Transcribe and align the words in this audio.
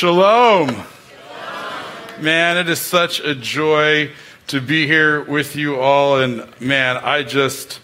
Shalom. 0.00 0.82
Man, 2.22 2.56
it 2.56 2.70
is 2.70 2.80
such 2.80 3.20
a 3.20 3.34
joy 3.34 4.10
to 4.46 4.58
be 4.58 4.86
here 4.86 5.22
with 5.22 5.56
you 5.56 5.78
all. 5.78 6.20
And 6.20 6.48
man, 6.58 6.96
I 6.96 7.22
just 7.22 7.80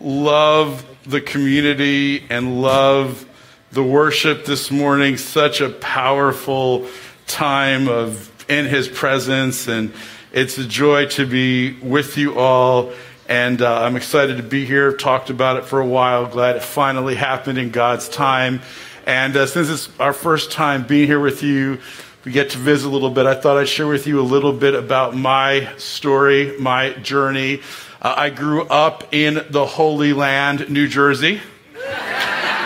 love 0.00 0.82
the 1.04 1.20
community 1.20 2.24
and 2.30 2.62
love 2.62 3.26
the 3.70 3.82
worship 3.82 4.46
this 4.46 4.70
morning. 4.70 5.18
Such 5.18 5.60
a 5.60 5.68
powerful 5.68 6.86
time 7.26 7.86
of 7.86 8.30
in 8.48 8.64
his 8.64 8.88
presence. 8.88 9.68
And 9.68 9.92
it's 10.32 10.56
a 10.56 10.64
joy 10.64 11.04
to 11.08 11.26
be 11.26 11.72
with 11.80 12.16
you 12.16 12.38
all. 12.38 12.94
And 13.28 13.60
uh, 13.60 13.82
I'm 13.82 13.96
excited 13.96 14.38
to 14.38 14.42
be 14.42 14.64
here. 14.64 14.96
Talked 14.96 15.28
about 15.28 15.58
it 15.58 15.66
for 15.66 15.80
a 15.80 15.86
while. 15.86 16.24
Glad 16.24 16.56
it 16.56 16.62
finally 16.62 17.14
happened 17.14 17.58
in 17.58 17.68
God's 17.68 18.08
time. 18.08 18.62
And 19.06 19.36
uh, 19.36 19.46
since 19.46 19.68
it's 19.68 19.88
our 19.98 20.12
first 20.12 20.52
time 20.52 20.86
being 20.86 21.06
here 21.06 21.18
with 21.18 21.42
you, 21.42 21.80
we 22.24 22.30
get 22.30 22.50
to 22.50 22.58
visit 22.58 22.86
a 22.86 22.90
little 22.90 23.10
bit. 23.10 23.26
I 23.26 23.34
thought 23.34 23.56
I'd 23.56 23.68
share 23.68 23.88
with 23.88 24.06
you 24.06 24.20
a 24.20 24.22
little 24.22 24.52
bit 24.52 24.74
about 24.74 25.16
my 25.16 25.72
story, 25.76 26.56
my 26.58 26.92
journey. 26.92 27.60
Uh, 28.00 28.14
I 28.16 28.30
grew 28.30 28.62
up 28.62 29.12
in 29.12 29.44
the 29.50 29.66
Holy 29.66 30.12
Land, 30.12 30.70
New 30.70 30.86
Jersey, 30.86 31.40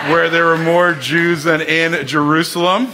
where 0.09 0.29
there 0.29 0.45
were 0.45 0.59
more 0.59 0.93
Jews 0.93 1.45
than 1.45 1.63
in 1.63 2.07
Jerusalem. 2.07 2.93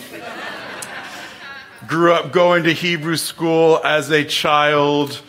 Grew 1.89 2.13
up 2.13 2.31
going 2.33 2.63
to 2.65 2.73
Hebrew 2.73 3.17
school 3.17 3.81
as 3.85 4.11
a 4.11 4.25
child. 4.25 5.21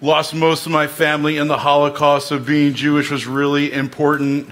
Lost 0.00 0.34
most 0.34 0.66
of 0.66 0.72
my 0.72 0.88
family 0.88 1.36
in 1.36 1.46
the 1.46 1.58
Holocaust, 1.58 2.26
so 2.28 2.40
being 2.40 2.74
Jewish 2.74 3.08
was 3.10 3.26
really 3.26 3.72
important. 3.72 4.50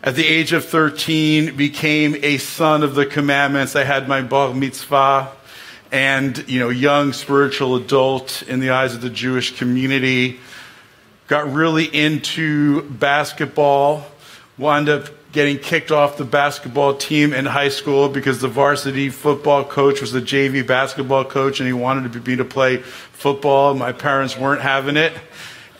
At 0.00 0.14
the 0.14 0.24
age 0.24 0.52
of 0.52 0.64
13, 0.64 1.56
became 1.56 2.14
a 2.22 2.38
son 2.38 2.84
of 2.84 2.94
the 2.94 3.04
commandments. 3.04 3.74
I 3.74 3.82
had 3.82 4.06
my 4.06 4.22
bar 4.22 4.54
mitzvah 4.54 5.32
and, 5.90 6.48
you 6.48 6.60
know, 6.60 6.68
young 6.68 7.12
spiritual 7.12 7.74
adult 7.74 8.42
in 8.42 8.60
the 8.60 8.70
eyes 8.70 8.94
of 8.94 9.00
the 9.00 9.10
Jewish 9.10 9.58
community. 9.58 10.38
Got 11.26 11.52
really 11.52 11.84
into 11.84 12.82
basketball. 12.82 14.06
Wound 14.56 14.88
up 14.88 15.08
getting 15.32 15.58
kicked 15.58 15.90
off 15.90 16.16
the 16.16 16.24
basketball 16.24 16.94
team 16.94 17.32
in 17.32 17.44
high 17.44 17.68
school 17.68 18.08
because 18.08 18.40
the 18.40 18.46
varsity 18.46 19.10
football 19.10 19.64
coach 19.64 20.00
was 20.00 20.12
the 20.12 20.22
JV 20.22 20.64
basketball 20.64 21.24
coach 21.24 21.58
and 21.58 21.66
he 21.66 21.72
wanted 21.72 22.24
me 22.24 22.36
to 22.36 22.44
play 22.44 22.76
football. 22.76 23.74
My 23.74 23.90
parents 23.90 24.38
weren't 24.38 24.62
having 24.62 24.96
it. 24.96 25.12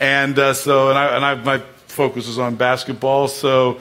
And 0.00 0.36
uh, 0.40 0.54
so, 0.54 0.88
and, 0.88 0.98
I, 0.98 1.06
and 1.14 1.24
I, 1.24 1.34
my 1.36 1.58
focus 1.86 2.26
was 2.26 2.40
on 2.40 2.56
basketball. 2.56 3.28
So, 3.28 3.78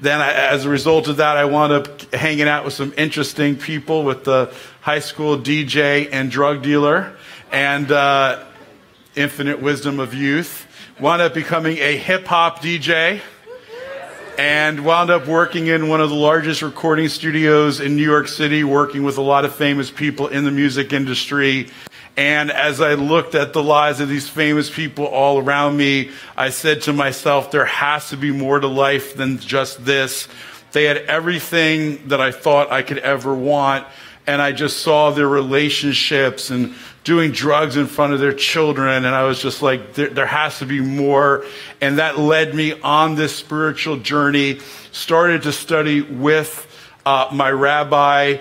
then 0.00 0.20
I, 0.20 0.32
as 0.32 0.64
a 0.64 0.68
result 0.68 1.08
of 1.08 1.16
that, 1.18 1.36
I 1.36 1.46
wound 1.46 1.72
up 1.72 2.00
hanging 2.12 2.48
out 2.48 2.64
with 2.64 2.74
some 2.74 2.92
interesting 2.98 3.56
people 3.56 4.04
with 4.04 4.24
the 4.24 4.52
high 4.80 4.98
school 4.98 5.38
DJ 5.38 6.08
and 6.12 6.30
drug 6.30 6.62
dealer 6.62 7.16
and 7.50 7.90
uh, 7.90 8.44
infinite 9.14 9.62
wisdom 9.62 9.98
of 9.98 10.12
youth. 10.12 10.66
Wound 11.00 11.22
up 11.22 11.34
becoming 11.34 11.78
a 11.78 11.96
hip 11.96 12.26
hop 12.26 12.60
DJ 12.60 13.20
and 14.38 14.84
wound 14.84 15.10
up 15.10 15.26
working 15.26 15.68
in 15.68 15.88
one 15.88 16.00
of 16.00 16.10
the 16.10 16.16
largest 16.16 16.60
recording 16.60 17.08
studios 17.08 17.80
in 17.80 17.96
New 17.96 18.02
York 18.04 18.28
City, 18.28 18.64
working 18.64 19.02
with 19.02 19.16
a 19.16 19.22
lot 19.22 19.46
of 19.46 19.54
famous 19.54 19.90
people 19.90 20.28
in 20.28 20.44
the 20.44 20.50
music 20.50 20.92
industry. 20.92 21.70
And 22.16 22.50
as 22.50 22.80
I 22.80 22.94
looked 22.94 23.34
at 23.34 23.52
the 23.52 23.62
lives 23.62 24.00
of 24.00 24.08
these 24.08 24.28
famous 24.28 24.70
people 24.70 25.04
all 25.04 25.38
around 25.38 25.76
me, 25.76 26.10
I 26.36 26.48
said 26.48 26.82
to 26.82 26.92
myself, 26.94 27.50
there 27.50 27.66
has 27.66 28.08
to 28.10 28.16
be 28.16 28.30
more 28.30 28.58
to 28.58 28.66
life 28.66 29.14
than 29.16 29.38
just 29.38 29.84
this. 29.84 30.26
They 30.72 30.84
had 30.84 30.96
everything 30.96 32.08
that 32.08 32.20
I 32.20 32.32
thought 32.32 32.72
I 32.72 32.82
could 32.82 32.98
ever 32.98 33.34
want. 33.34 33.86
And 34.26 34.40
I 34.42 34.52
just 34.52 34.78
saw 34.78 35.10
their 35.10 35.28
relationships 35.28 36.50
and 36.50 36.74
doing 37.04 37.30
drugs 37.30 37.76
in 37.76 37.86
front 37.86 38.14
of 38.14 38.18
their 38.18 38.32
children. 38.32 39.04
And 39.04 39.14
I 39.14 39.24
was 39.24 39.40
just 39.40 39.62
like, 39.62 39.94
there, 39.94 40.08
there 40.08 40.26
has 40.26 40.58
to 40.58 40.66
be 40.66 40.80
more. 40.80 41.44
And 41.80 41.98
that 41.98 42.18
led 42.18 42.54
me 42.54 42.80
on 42.80 43.14
this 43.14 43.36
spiritual 43.36 43.98
journey. 43.98 44.58
Started 44.90 45.42
to 45.42 45.52
study 45.52 46.00
with 46.00 46.66
uh, 47.04 47.28
my 47.30 47.50
rabbi 47.50 48.38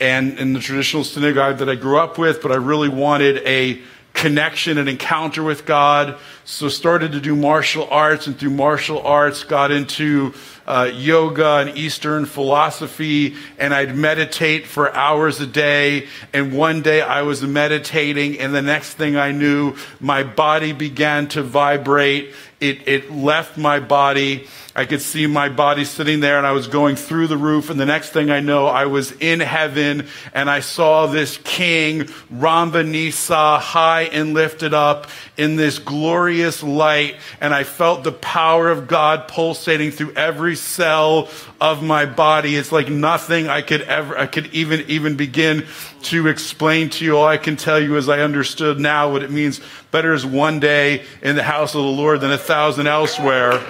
and 0.00 0.38
in 0.38 0.52
the 0.52 0.60
traditional 0.60 1.04
synagogue 1.04 1.58
that 1.58 1.68
I 1.68 1.74
grew 1.74 1.98
up 1.98 2.18
with, 2.18 2.42
but 2.42 2.52
I 2.52 2.56
really 2.56 2.88
wanted 2.88 3.38
a 3.46 3.80
connection 4.12 4.78
and 4.78 4.88
encounter 4.88 5.42
with 5.42 5.66
God. 5.66 6.18
So 6.44 6.68
started 6.68 7.12
to 7.12 7.20
do 7.20 7.36
martial 7.36 7.86
arts, 7.90 8.26
and 8.26 8.38
through 8.38 8.50
martial 8.50 9.00
arts, 9.00 9.44
got 9.44 9.70
into 9.70 10.32
uh, 10.66 10.90
yoga 10.92 11.56
and 11.58 11.76
Eastern 11.76 12.24
philosophy, 12.24 13.36
and 13.58 13.74
I'd 13.74 13.94
meditate 13.94 14.66
for 14.66 14.92
hours 14.94 15.40
a 15.40 15.46
day. 15.46 16.08
And 16.32 16.56
one 16.56 16.82
day 16.82 17.02
I 17.02 17.22
was 17.22 17.42
meditating, 17.42 18.40
and 18.40 18.54
the 18.54 18.62
next 18.62 18.94
thing 18.94 19.16
I 19.16 19.32
knew, 19.32 19.76
my 20.00 20.22
body 20.22 20.72
began 20.72 21.28
to 21.28 21.42
vibrate. 21.42 22.34
It, 22.58 22.88
it 22.88 23.12
left 23.12 23.58
my 23.58 23.80
body 23.80 24.46
I 24.76 24.84
could 24.84 25.00
see 25.00 25.26
my 25.26 25.48
body 25.48 25.86
sitting 25.86 26.20
there 26.20 26.36
and 26.36 26.46
I 26.46 26.52
was 26.52 26.68
going 26.68 26.96
through 26.96 27.28
the 27.28 27.38
roof. 27.38 27.70
And 27.70 27.80
the 27.80 27.86
next 27.86 28.10
thing 28.10 28.30
I 28.30 28.40
know, 28.40 28.66
I 28.66 28.84
was 28.84 29.10
in 29.12 29.40
heaven 29.40 30.06
and 30.34 30.50
I 30.50 30.60
saw 30.60 31.06
this 31.06 31.38
king, 31.38 32.00
Ramba 32.30 32.86
Nisa, 32.86 33.58
high 33.58 34.02
and 34.02 34.34
lifted 34.34 34.74
up 34.74 35.08
in 35.38 35.56
this 35.56 35.78
glorious 35.78 36.62
light. 36.62 37.16
And 37.40 37.54
I 37.54 37.64
felt 37.64 38.04
the 38.04 38.12
power 38.12 38.68
of 38.68 38.86
God 38.86 39.28
pulsating 39.28 39.92
through 39.92 40.12
every 40.12 40.56
cell 40.56 41.30
of 41.58 41.82
my 41.82 42.04
body. 42.04 42.54
It's 42.54 42.70
like 42.70 42.90
nothing 42.90 43.48
I 43.48 43.62
could 43.62 43.80
ever, 43.80 44.18
I 44.18 44.26
could 44.26 44.48
even, 44.52 44.84
even 44.88 45.16
begin 45.16 45.64
to 46.02 46.28
explain 46.28 46.90
to 46.90 47.04
you. 47.06 47.16
All 47.16 47.26
I 47.26 47.38
can 47.38 47.56
tell 47.56 47.80
you 47.80 47.96
is 47.96 48.10
I 48.10 48.20
understood 48.20 48.78
now 48.78 49.10
what 49.10 49.22
it 49.22 49.30
means. 49.30 49.58
Better 49.90 50.12
is 50.12 50.26
one 50.26 50.60
day 50.60 51.06
in 51.22 51.34
the 51.34 51.42
house 51.42 51.74
of 51.74 51.82
the 51.82 51.88
Lord 51.88 52.20
than 52.20 52.30
a 52.30 52.36
thousand 52.36 52.88
elsewhere 52.88 53.64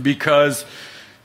because 0.00 0.64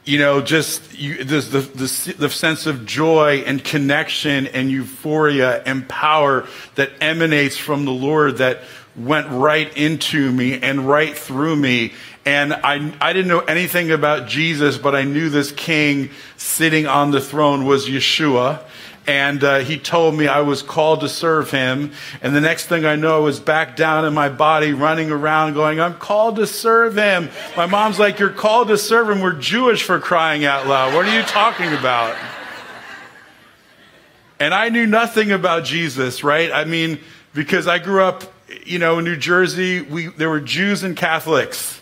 you 0.07 0.17
know, 0.17 0.41
just 0.41 0.97
you, 0.97 1.21
the, 1.21 1.41
the, 1.41 2.13
the, 2.17 2.29
sense 2.29 2.65
of 2.65 2.85
joy 2.85 3.43
and 3.45 3.61
connection 3.61 4.47
and 4.47 4.71
euphoria 4.71 5.61
and 5.63 5.87
power 5.89 6.47
that 6.75 6.91
emanates 7.01 7.57
from 7.57 7.83
the 7.83 7.91
Lord 7.91 8.37
that 8.37 8.63
went 8.95 9.27
right 9.29 9.75
into 9.77 10.31
me 10.31 10.61
and 10.61 10.87
right 10.87 11.15
through 11.15 11.57
me. 11.57 11.93
And 12.25 12.53
I, 12.53 12.93
I 13.01 13.11
didn't 13.11 13.27
know 13.27 13.41
anything 13.41 13.91
about 13.91 14.29
Jesus, 14.29 14.77
but 14.77 14.95
I 14.95 15.03
knew 15.03 15.29
this 15.29 15.51
king 15.51 16.09
sitting 16.37 16.87
on 16.87 17.11
the 17.11 17.19
throne 17.19 17.65
was 17.65 17.87
Yeshua 17.87 18.63
and 19.07 19.41
uh, 19.41 19.59
he 19.59 19.79
told 19.79 20.15
me 20.15 20.27
I 20.27 20.41
was 20.41 20.61
called 20.61 20.99
to 20.99 21.09
serve 21.09 21.49
him. 21.49 21.93
And 22.21 22.35
the 22.35 22.41
next 22.41 22.65
thing 22.65 22.85
I 22.85 22.97
know, 22.97 23.15
I 23.15 23.19
was 23.19 23.39
back 23.39 23.77
down 23.77 24.03
in 24.03 24.13
my 24.13 24.27
body, 24.27 24.73
running 24.73 25.09
around, 25.09 25.53
going, 25.53 25.79
I'm 25.79 25.95
called 25.95 26.35
to 26.35 26.45
serve 26.45 26.97
him. 26.97 27.29
My 27.55 27.65
mom's 27.65 27.99
like, 27.99 28.19
You're 28.19 28.29
called 28.29 28.67
to 28.67 28.77
serve 28.77 29.09
him. 29.09 29.21
We're 29.21 29.39
Jewish 29.39 29.83
for 29.83 29.99
crying 29.99 30.43
out 30.43 30.67
loud. 30.67 30.93
What 30.93 31.05
are 31.05 31.15
you 31.15 31.23
talking 31.23 31.73
about? 31.73 32.17
And 34.39 34.53
I 34.53 34.69
knew 34.69 34.85
nothing 34.85 35.31
about 35.31 35.63
Jesus, 35.63 36.23
right? 36.23 36.51
I 36.51 36.65
mean, 36.65 36.99
because 37.33 37.65
I 37.65 37.79
grew 37.79 38.03
up, 38.03 38.23
you 38.65 38.77
know, 38.77 38.99
in 38.99 39.05
New 39.05 39.15
Jersey, 39.15 39.81
we, 39.81 40.07
there 40.07 40.29
were 40.29 40.41
Jews 40.41 40.83
and 40.83 40.95
Catholics. 40.95 41.76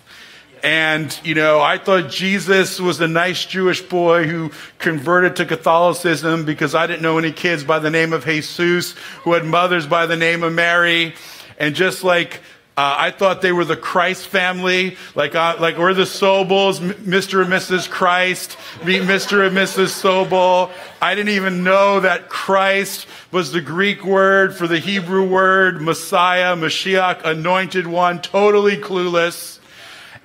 And, 0.66 1.16
you 1.24 1.36
know, 1.36 1.62
I 1.62 1.78
thought 1.78 2.09
Jesus 2.09 2.80
was 2.80 3.00
a 3.00 3.08
nice 3.08 3.46
Jewish 3.46 3.84
boy 3.84 4.26
who 4.26 4.50
converted 4.80 5.36
to 5.36 5.46
Catholicism 5.46 6.44
because 6.44 6.74
I 6.74 6.88
didn't 6.88 7.03
know 7.03 7.20
any 7.20 7.31
kids 7.31 7.64
by 7.64 7.78
the 7.78 7.92
name 7.92 8.14
of 8.14 8.26
Jesus 8.26 8.94
who 9.22 9.34
had 9.34 9.46
mothers 9.46 9.86
by 9.86 10.08
the 10.08 10.16
name 10.16 10.42
of 10.42 10.53
Mary. 10.53 11.14
And 11.59 11.76
just 11.76 12.03
like 12.03 12.42
uh, 12.78 12.96
I 12.98 13.12
thought 13.12 13.44
they 13.44 13.52
were 13.52 13.64
the 13.64 13.78
Christ 13.78 14.28
family, 14.28 14.98
like 15.14 15.36
uh, 15.36 15.58
like 15.59 15.78
we're 15.78 15.94
the 15.94 16.08
Sobols, 16.08 16.80
Mr. 16.80 17.44
and 17.44 17.53
Mrs. 17.53 17.88
Christ, 17.88 18.58
meet 18.84 19.03
Mr. 19.03 19.46
and 19.46 19.56
Mrs. 19.56 19.94
Sobol. 19.94 20.72
I 21.00 21.14
didn't 21.14 21.36
even 21.36 21.64
know 21.64 22.00
that 22.00 22.28
Christ 22.28 23.06
was 23.32 23.52
the 23.52 23.62
Greek 23.62 24.03
word 24.03 24.56
for 24.56 24.67
the 24.67 24.79
Hebrew 24.79 25.28
word 25.29 25.79
Messiah, 25.79 26.56
Mashiach, 26.56 27.23
anointed 27.23 27.85
one, 27.85 28.20
totally 28.20 28.78
clueless. 28.78 29.54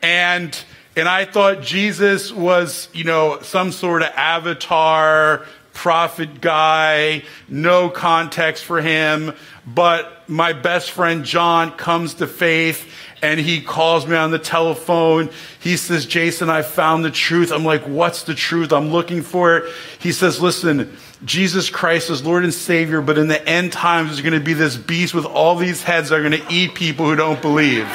And 0.03 0.57
and 0.97 1.09
I 1.09 1.25
thought 1.25 1.63
Jesus 1.63 2.33
was, 2.33 2.89
you 2.93 3.05
know, 3.05 3.41
some 3.43 3.71
sort 3.71 4.03
of 4.03 4.09
avatar, 4.17 5.47
prophet 5.73 6.41
guy, 6.41 7.23
no 7.49 7.89
context 7.89 8.65
for 8.65 8.81
him. 8.81 9.33
But 9.67 10.29
my 10.29 10.53
best 10.53 10.91
friend 10.91 11.25
John 11.25 11.73
comes 11.73 12.15
to 12.15 12.27
faith 12.27 12.87
and 13.23 13.39
he 13.39 13.61
calls 13.63 14.07
me 14.07 14.17
on 14.17 14.31
the 14.31 14.39
telephone. 14.39 15.31
He 15.61 15.77
says, 15.77 16.07
Jason, 16.07 16.51
I 16.51 16.63
found 16.63 17.05
the 17.05 17.11
truth. 17.11 17.53
I'm 17.53 17.65
like, 17.65 17.83
what's 17.85 18.25
the 18.25 18.35
truth? 18.35 18.73
I'm 18.73 18.91
looking 18.91 19.23
for 19.23 19.59
it. 19.59 19.75
He 20.01 20.13
says, 20.13 20.41
listen, 20.41 20.97
Jesus 21.25 21.71
Christ 21.71 22.11
is 22.11 22.25
Lord 22.25 22.45
and 22.45 22.53
Savior, 22.53 23.01
but 23.01 23.17
in 23.17 23.29
the 23.29 23.47
end 23.49 23.73
times, 23.73 24.09
there's 24.09 24.23
going 24.23 24.39
to 24.39 24.45
be 24.45 24.55
this 24.55 24.77
beast 24.77 25.15
with 25.15 25.27
all 25.27 25.55
these 25.55 25.83
heads 25.83 26.09
that 26.09 26.19
are 26.19 26.29
going 26.29 26.43
to 26.43 26.53
eat 26.53 26.75
people 26.75 27.07
who 27.07 27.15
don't 27.15 27.41
believe. 27.41 27.89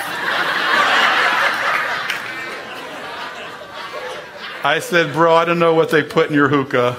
I 4.65 4.79
said, 4.79 5.13
Bro, 5.13 5.35
I 5.35 5.45
don't 5.45 5.59
know 5.59 5.75
what 5.75 5.91
they 5.91 6.01
put 6.01 6.27
in 6.27 6.33
your 6.33 6.47
hookah. 6.47 6.97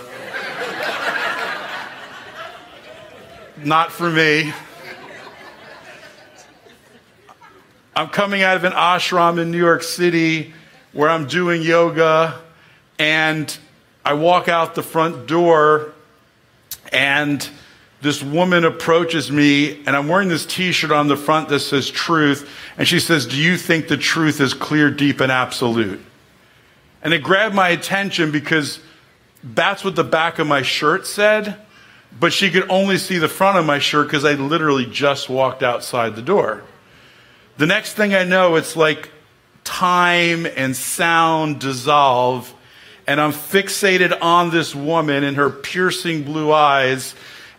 not 3.57 3.91
for 3.91 4.09
me. 4.09 4.53
I'm 7.97 8.07
coming 8.07 8.45
out 8.45 8.57
of 8.57 8.63
an 8.63 8.71
ashram 8.71 9.43
in 9.43 9.51
New 9.51 9.59
York 9.59 9.83
City 9.83 10.55
where 10.93 11.11
I'm 11.11 11.27
doing 11.27 11.61
yoga, 11.61 12.41
and 13.01 13.59
I 14.05 14.13
walk 14.13 14.47
out 14.47 14.77
the 14.77 14.85
front 14.85 15.27
door, 15.27 15.93
and 16.93 17.49
this 18.01 18.23
woman 18.23 18.65
approaches 18.65 19.33
me, 19.33 19.85
and 19.87 19.97
I'm 19.97 20.07
wearing 20.07 20.29
this 20.29 20.47
t 20.47 20.71
shirt 20.71 20.93
on 20.93 21.09
the 21.09 21.17
front 21.17 21.49
that 21.49 21.59
says 21.59 21.91
truth, 21.91 22.49
and 22.79 22.87
she 22.87 23.01
says, 23.01 23.27
Do 23.27 23.37
you 23.37 23.57
think 23.57 23.89
the 23.89 23.97
truth 23.97 24.41
is 24.41 24.55
clear, 24.55 24.89
deep, 24.89 25.19
and 25.19 25.33
absolute? 25.33 26.06
And 27.03 27.15
it 27.15 27.23
grabbed 27.23 27.55
my 27.55 27.69
attention 27.69 28.31
because 28.31 28.81
that's 29.43 29.85
what 29.85 29.97
the 29.97 30.05
back 30.05 30.39
of 30.39 30.47
my 30.47 30.63
shirt 30.63 31.07
said, 31.07 31.57
but 32.19 32.33
she 32.33 32.51
could 32.51 32.69
only 32.69 32.99
see 32.99 33.19
the 33.19 33.29
front 33.29 33.59
of 33.59 33.67
my 33.67 33.79
shirt 33.79 34.09
because 34.09 34.25
I 34.25 34.33
literally 34.33 34.87
just 34.87 35.29
walked 35.29 35.63
outside 35.63 36.17
the 36.17 36.23
door. 36.23 36.63
The 37.59 37.67
next 37.67 37.95
thing 37.95 38.15
I 38.15 38.25
know, 38.25 38.57
it's 38.57 38.77
like 38.77 39.11
time 39.65 40.47
and 40.47 40.75
sound 40.77 41.61
dissolve, 41.61 42.53
and 43.07 43.21
I'm 43.21 43.33
fixated 43.33 44.17
on 44.21 44.51
this 44.51 44.75
woman 44.75 45.23
and 45.25 45.37
her 45.37 45.51
piercing 45.51 46.25
blue 46.25 46.53
eyes. 46.53 47.15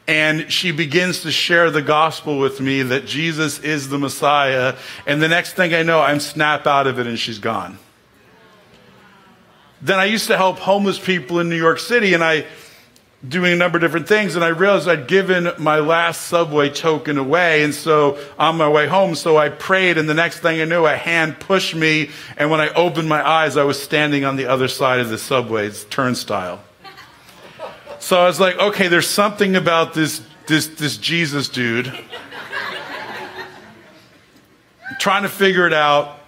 And 0.09 0.49
she 0.51 0.71
begins 0.71 1.23
to 1.23 1.31
share 1.31 1.69
the 1.69 1.81
gospel 1.81 2.39
with 2.39 2.61
me 2.61 2.81
that 2.81 3.05
Jesus 3.05 3.59
is 3.59 3.89
the 3.89 3.97
Messiah. 3.97 4.75
And 5.05 5.21
the 5.21 5.27
next 5.27 5.53
thing 5.53 5.73
I 5.73 5.83
know, 5.83 5.99
I'm 5.99 6.21
snap 6.21 6.65
out 6.65 6.87
of 6.87 6.97
it 6.97 7.07
and 7.07 7.19
she's 7.19 7.39
gone. 7.39 7.77
Then 9.81 9.99
I 9.99 10.05
used 10.05 10.27
to 10.27 10.37
help 10.37 10.59
homeless 10.59 10.97
people 10.99 11.39
in 11.39 11.49
New 11.49 11.57
York 11.57 11.79
City, 11.79 12.13
and 12.13 12.23
I 12.23 12.45
doing 13.27 13.51
a 13.51 13.55
number 13.55 13.77
of 13.77 13.81
different 13.81 14.07
things, 14.07 14.35
and 14.35 14.45
I 14.45 14.49
realized 14.49 14.87
I'd 14.87 15.07
given 15.07 15.49
my 15.57 15.79
last 15.79 16.27
subway 16.27 16.69
token 16.69 17.17
away, 17.17 17.63
and 17.63 17.73
so 17.73 18.17
on 18.37 18.57
my 18.57 18.69
way 18.69 18.87
home, 18.87 19.15
so 19.15 19.37
I 19.37 19.49
prayed, 19.49 19.97
and 19.97 20.07
the 20.07 20.13
next 20.13 20.39
thing 20.39 20.61
I 20.61 20.65
knew, 20.65 20.85
a 20.85 20.95
hand 20.95 21.39
pushed 21.39 21.75
me, 21.75 22.11
and 22.37 22.51
when 22.51 22.61
I 22.61 22.69
opened 22.69 23.09
my 23.09 23.27
eyes, 23.27 23.57
I 23.57 23.63
was 23.63 23.81
standing 23.81 24.23
on 24.23 24.35
the 24.35 24.45
other 24.45 24.67
side 24.67 24.99
of 24.99 25.09
the 25.09 25.17
subway's 25.17 25.85
turnstile. 25.85 26.61
So 27.99 28.19
I 28.19 28.27
was 28.27 28.39
like, 28.39 28.57
okay, 28.59 28.87
there's 28.87 29.07
something 29.07 29.55
about 29.55 29.93
this 29.93 30.21
this 30.45 30.67
this 30.67 30.97
Jesus 30.97 31.49
dude. 31.49 31.91
trying 34.99 35.23
to 35.23 35.29
figure 35.29 35.67
it 35.67 35.73
out. 35.73 36.19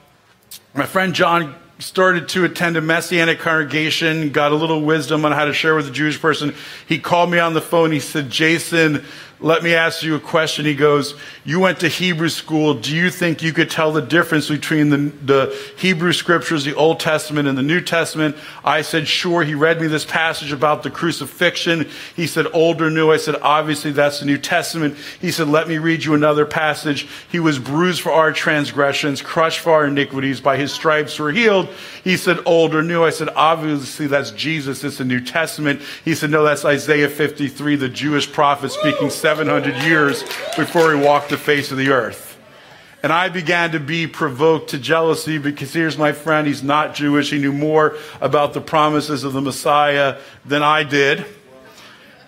My 0.74 0.86
friend 0.86 1.14
John 1.14 1.56
started 1.80 2.28
to 2.30 2.44
attend 2.44 2.76
a 2.76 2.82
messianic 2.82 3.40
congregation, 3.40 4.32
got 4.32 4.52
a 4.52 4.56
little 4.56 4.82
wisdom 4.82 5.24
on 5.24 5.32
how 5.32 5.46
to 5.46 5.54
share 5.54 5.76
with 5.76 5.88
a 5.88 5.92
Jewish 5.92 6.20
person. 6.20 6.54
He 6.88 7.00
called 7.00 7.32
me 7.32 7.40
on 7.40 7.54
the 7.54 7.62
phone. 7.62 7.92
He 7.92 8.02
said, 8.02 8.30
Jason, 8.30 9.06
let 9.42 9.64
me 9.64 9.74
ask 9.74 10.04
you 10.04 10.16
a 10.16 10.20
question. 10.20 10.66
He 10.66 10.76
goes, 10.76 11.16
You 11.46 11.62
went 11.62 11.80
to 11.80 11.88
Hebrew 11.88 12.28
school. 12.28 12.74
Do 12.74 12.94
you 12.94 13.10
think 13.10 13.42
you 13.42 13.54
could 13.54 13.70
tell 13.70 13.94
the 13.94 14.02
difference 14.02 14.50
between 14.50 14.90
the, 14.90 14.98
the, 14.98 15.74
Hebrew 15.78 16.12
scriptures, 16.12 16.66
the 16.66 16.76
Old 16.76 17.00
Testament, 17.00 17.48
and 17.48 17.58
the 17.58 17.64
New 17.64 17.80
Testament? 17.80 18.36
I 18.66 18.82
said, 18.82 19.08
Sure. 19.08 19.44
He 19.44 19.56
read 19.56 19.80
me 19.80 19.88
this 19.88 20.04
passage 20.04 20.52
about 20.52 20.84
the 20.84 20.92
crucifixion. 20.92 21.88
He 22.18 22.28
said, 22.28 22.48
Old 22.54 22.82
or 22.82 22.90
new? 22.90 23.12
I 23.12 23.18
said, 23.18 23.36
Obviously, 23.42 23.92
that's 23.92 24.20
the 24.20 24.26
New 24.26 24.38
Testament. 24.38 24.98
He 25.22 25.32
said, 25.32 25.48
Let 25.48 25.70
me 25.70 25.78
read 25.78 26.04
you 26.04 26.16
another 26.16 26.46
passage. 26.46 27.08
He 27.32 27.40
was 27.40 27.60
bruised 27.60 28.02
for 28.02 28.12
our 28.12 28.34
transgressions, 28.34 29.22
crushed 29.22 29.60
for 29.60 29.72
our 29.72 29.86
iniquities. 29.86 30.42
By 30.42 30.58
his 30.58 30.74
stripes 30.74 31.18
we're 31.18 31.32
healed. 31.32 31.70
He 32.04 32.18
said, 32.18 32.40
Old 32.46 32.76
or 32.76 32.84
new? 32.84 33.06
I 33.06 33.12
said, 33.12 33.30
Obviously, 33.38 34.08
that's 34.08 34.32
Jesus. 34.32 34.84
It's 34.84 34.98
the 34.98 35.06
New 35.06 35.22
Testament. 35.22 35.82
He 36.04 36.14
said, 36.14 36.30
No, 36.30 36.44
that's 36.44 36.66
Isaiah 36.66 37.08
53, 37.08 37.78
the 37.78 37.88
Jewish 37.88 38.30
prophet 38.30 38.74
speaking 38.74 39.10
700 39.30 39.84
years 39.84 40.24
before 40.58 40.92
he 40.92 41.00
walked 41.00 41.30
the 41.30 41.38
face 41.38 41.70
of 41.70 41.78
the 41.78 41.90
earth. 41.90 42.36
And 43.04 43.14
I 43.14 43.30
began 43.30 43.74
to 43.74 43.80
be 43.80 44.08
provoked 44.08 44.72
to 44.72 44.80
jealousy 44.80 45.38
because 45.38 45.72
here's 45.72 46.00
my 46.00 46.14
friend, 46.14 46.48
he's 46.48 46.64
not 46.64 46.96
Jewish. 46.96 47.30
He 47.30 47.38
knew 47.38 47.54
more 47.54 47.96
about 48.22 48.54
the 48.54 48.60
promises 48.60 49.24
of 49.24 49.34
the 49.34 49.42
Messiah 49.42 50.18
than 50.46 50.64
I 50.64 50.82
did. 50.82 51.28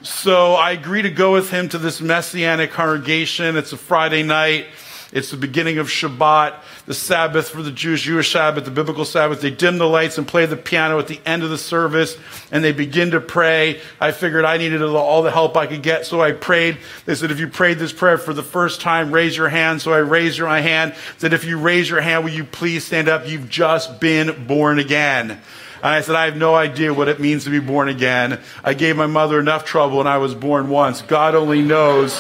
So 0.04 0.54
I 0.54 0.74
agree 0.74 1.02
to 1.02 1.10
go 1.10 1.34
with 1.34 1.50
him 1.50 1.70
to 1.70 1.80
this 1.80 2.02
messianic 2.02 2.70
congregation. 2.70 3.58
It's 3.58 3.74
a 3.74 3.78
Friday 3.78 4.22
night. 4.22 4.68
It's 5.12 5.32
the 5.32 5.38
beginning 5.38 5.80
of 5.80 5.88
Shabbat, 5.88 6.54
the 6.86 6.94
Sabbath 6.94 7.50
for 7.50 7.62
the 7.62 7.72
Jews, 7.72 8.02
Jewish 8.02 8.32
Sabbath, 8.32 8.66
the 8.66 8.72
biblical 8.72 9.06
Sabbath. 9.06 9.42
They 9.42 9.52
dim 9.52 9.78
the 9.78 9.88
lights 9.88 10.18
and 10.18 10.28
play 10.28 10.46
the 10.46 10.58
piano 10.58 11.00
at 11.00 11.08
the 11.08 11.20
end 11.26 11.44
of 11.44 11.50
the 11.50 11.58
service, 11.58 12.18
and 12.52 12.64
they 12.64 12.72
begin 12.72 13.12
to 13.12 13.22
pray. 13.22 13.80
I 14.00 14.12
figured 14.12 14.46
I 14.46 14.58
needed 14.58 14.82
all 14.82 15.22
the 15.22 15.32
help 15.32 15.56
I 15.56 15.68
could 15.68 15.84
get, 15.84 16.06
so 16.06 16.22
I 16.22 16.32
prayed. 16.32 16.78
They 17.06 17.16
said, 17.16 17.32
if 17.32 17.40
you 17.40 17.48
prayed 17.48 17.78
this 17.78 17.94
prayer 17.94 18.18
for 18.18 18.34
the 18.34 18.44
first 18.44 18.82
time, 18.82 19.12
raise 19.12 19.38
your 19.38 19.50
hand. 19.50 19.82
So 19.82 19.94
I 19.94 20.00
raised 20.00 20.40
my 20.42 20.62
hand. 20.62 20.96
Said, 21.18 21.34
if 21.34 21.46
you 21.46 21.58
raise 21.58 21.90
your 21.90 22.02
hand, 22.02 22.24
will 22.24 22.32
you 22.32 22.44
please 22.44 22.86
stand 22.86 23.08
up? 23.08 23.28
You've 23.28 23.50
just 23.50 24.00
been 24.00 24.48
born 24.48 24.80
again. 24.80 25.32
And 25.32 25.90
I 25.90 26.02
said, 26.02 26.16
I 26.16 26.26
have 26.26 26.38
no 26.38 26.54
idea 26.54 26.94
what 26.94 27.08
it 27.08 27.20
means 27.20 27.46
to 27.46 27.50
be 27.50 27.60
born 27.60 27.90
again. 27.90 28.40
I 28.64 28.76
gave 28.76 28.96
my 28.96 29.08
mother 29.08 29.40
enough 29.40 29.66
trouble 29.66 30.00
and 30.00 30.08
I 30.08 30.20
was 30.20 30.36
born 30.36 30.70
once. 30.70 31.02
God 31.02 31.34
only 31.34 31.64
knows 31.64 32.20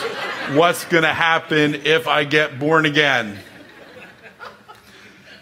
what's 0.53 0.85
going 0.85 1.03
to 1.03 1.13
happen 1.13 1.75
if 1.75 2.07
I 2.07 2.23
get 2.23 2.57
born 2.57 2.87
again. 2.87 3.37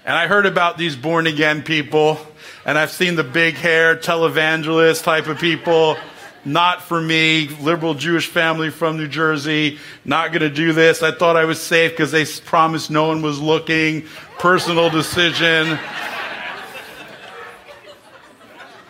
And 0.10 0.18
I 0.18 0.26
heard 0.26 0.48
about 0.48 0.80
these 0.80 0.96
born 0.96 1.28
again 1.28 1.62
people, 1.62 2.18
and 2.66 2.80
I've 2.80 2.90
seen 2.90 3.14
the 3.14 3.24
big 3.24 3.54
hair 3.54 3.96
televangelist 3.96 5.04
type 5.04 5.28
of 5.28 5.38
people. 5.38 5.98
Not 6.44 6.82
for 6.82 7.00
me, 7.00 7.48
liberal 7.62 7.94
Jewish 7.94 8.26
family 8.26 8.72
from 8.72 8.98
New 8.98 9.08
Jersey, 9.08 9.78
not 10.06 10.30
going 10.32 10.42
to 10.42 10.50
do 10.50 10.74
this. 10.74 11.04
I 11.04 11.12
thought 11.12 11.38
I 11.38 11.46
was 11.46 11.62
safe 11.62 11.92
because 11.92 12.12
they 12.12 12.26
promised 12.26 12.90
no 12.90 13.06
one 13.06 13.22
was 13.22 13.40
looking, 13.40 14.08
personal 14.40 14.90
decision. 14.90 15.78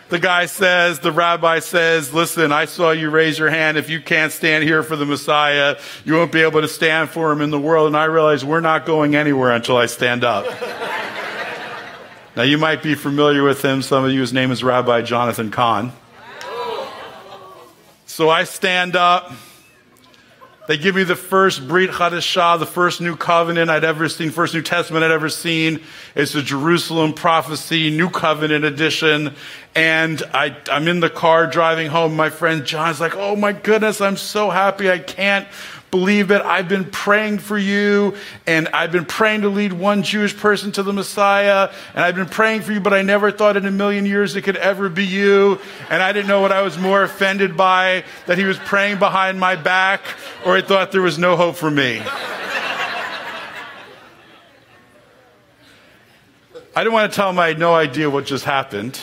The 0.09 0.17
guy 0.19 0.47
says, 0.47 0.99
the 0.99 1.11
rabbi 1.11 1.59
says, 1.59 2.11
listen, 2.11 2.51
I 2.51 2.65
saw 2.65 2.91
you 2.91 3.11
raise 3.11 3.37
your 3.37 3.51
hand. 3.51 3.77
If 3.77 3.89
you 3.89 4.01
can't 4.01 4.31
stand 4.31 4.63
here 4.63 4.81
for 4.81 4.95
the 4.95 5.05
Messiah, 5.05 5.77
you 6.03 6.15
won't 6.15 6.31
be 6.31 6.41
able 6.41 6.61
to 6.61 6.67
stand 6.67 7.11
for 7.11 7.31
him 7.31 7.41
in 7.41 7.51
the 7.51 7.59
world. 7.59 7.87
And 7.87 7.95
I 7.95 8.05
realize 8.05 8.43
we're 8.43 8.59
not 8.59 8.87
going 8.87 9.15
anywhere 9.15 9.51
until 9.51 9.77
I 9.77 9.85
stand 9.85 10.23
up. 10.23 10.47
now, 12.35 12.41
you 12.41 12.57
might 12.57 12.81
be 12.81 12.95
familiar 12.95 13.43
with 13.43 13.63
him. 13.63 13.83
Some 13.83 14.03
of 14.03 14.11
you, 14.11 14.21
his 14.21 14.33
name 14.33 14.49
is 14.51 14.63
Rabbi 14.63 15.03
Jonathan 15.03 15.51
Cahn. 15.51 15.91
So 18.07 18.29
I 18.29 18.45
stand 18.45 18.95
up. 18.95 19.31
They 20.69 20.77
give 20.77 20.93
me 20.93 21.03
the 21.03 21.15
first 21.15 21.67
Brit 21.67 21.89
Hadashah, 21.89 22.59
the 22.59 22.65
first 22.67 23.01
New 23.01 23.15
Covenant 23.15 23.71
I'd 23.71 23.83
ever 23.83 24.07
seen, 24.07 24.29
first 24.29 24.53
New 24.53 24.61
Testament 24.61 25.03
I'd 25.03 25.09
ever 25.09 25.27
seen. 25.27 25.81
It's 26.13 26.35
a 26.35 26.43
Jerusalem 26.43 27.13
prophecy, 27.13 27.89
New 27.89 28.11
Covenant 28.11 28.63
edition. 28.63 29.33
And 29.73 30.21
I, 30.31 30.55
I'm 30.71 30.87
in 30.87 30.99
the 30.99 31.09
car 31.09 31.47
driving 31.47 31.87
home. 31.87 32.15
My 32.15 32.29
friend 32.29 32.65
John's 32.65 32.99
like, 32.99 33.15
Oh 33.15 33.35
my 33.35 33.51
goodness, 33.51 33.99
I'm 33.99 34.15
so 34.15 34.51
happy. 34.51 34.91
I 34.91 34.99
can't 34.99 35.47
believe 35.91 36.31
it. 36.31 36.41
I've 36.41 36.69
been 36.69 36.85
praying 36.85 37.39
for 37.39 37.57
you, 37.57 38.15
and 38.45 38.67
I've 38.69 38.91
been 38.91 39.05
praying 39.05 39.41
to 39.41 39.49
lead 39.49 39.73
one 39.73 40.03
Jewish 40.03 40.35
person 40.37 40.71
to 40.73 40.83
the 40.83 40.93
Messiah, 40.93 41.71
and 41.93 42.03
I've 42.03 42.15
been 42.15 42.27
praying 42.27 42.61
for 42.61 42.71
you, 42.71 42.79
but 42.79 42.93
I 42.93 43.01
never 43.01 43.31
thought 43.31 43.57
in 43.57 43.65
a 43.65 43.71
million 43.71 44.05
years 44.05 44.35
it 44.35 44.43
could 44.43 44.57
ever 44.57 44.89
be 44.89 45.05
you. 45.05 45.59
And 45.89 46.03
I 46.03 46.11
didn't 46.11 46.27
know 46.27 46.41
what 46.41 46.51
I 46.51 46.61
was 46.61 46.77
more 46.77 47.03
offended 47.03 47.57
by 47.57 48.03
that 48.27 48.37
he 48.37 48.43
was 48.43 48.57
praying 48.59 48.99
behind 48.99 49.39
my 49.39 49.55
back, 49.55 50.01
or 50.45 50.55
I 50.55 50.61
thought 50.61 50.91
there 50.91 51.01
was 51.01 51.17
no 51.17 51.35
hope 51.35 51.55
for 51.55 51.71
me. 51.71 52.01
I 56.75 56.83
didn't 56.83 56.93
want 56.93 57.11
to 57.11 57.15
tell 57.15 57.29
him 57.31 57.39
I 57.39 57.47
had 57.47 57.59
no 57.59 57.73
idea 57.73 58.09
what 58.09 58.25
just 58.25 58.45
happened. 58.45 58.99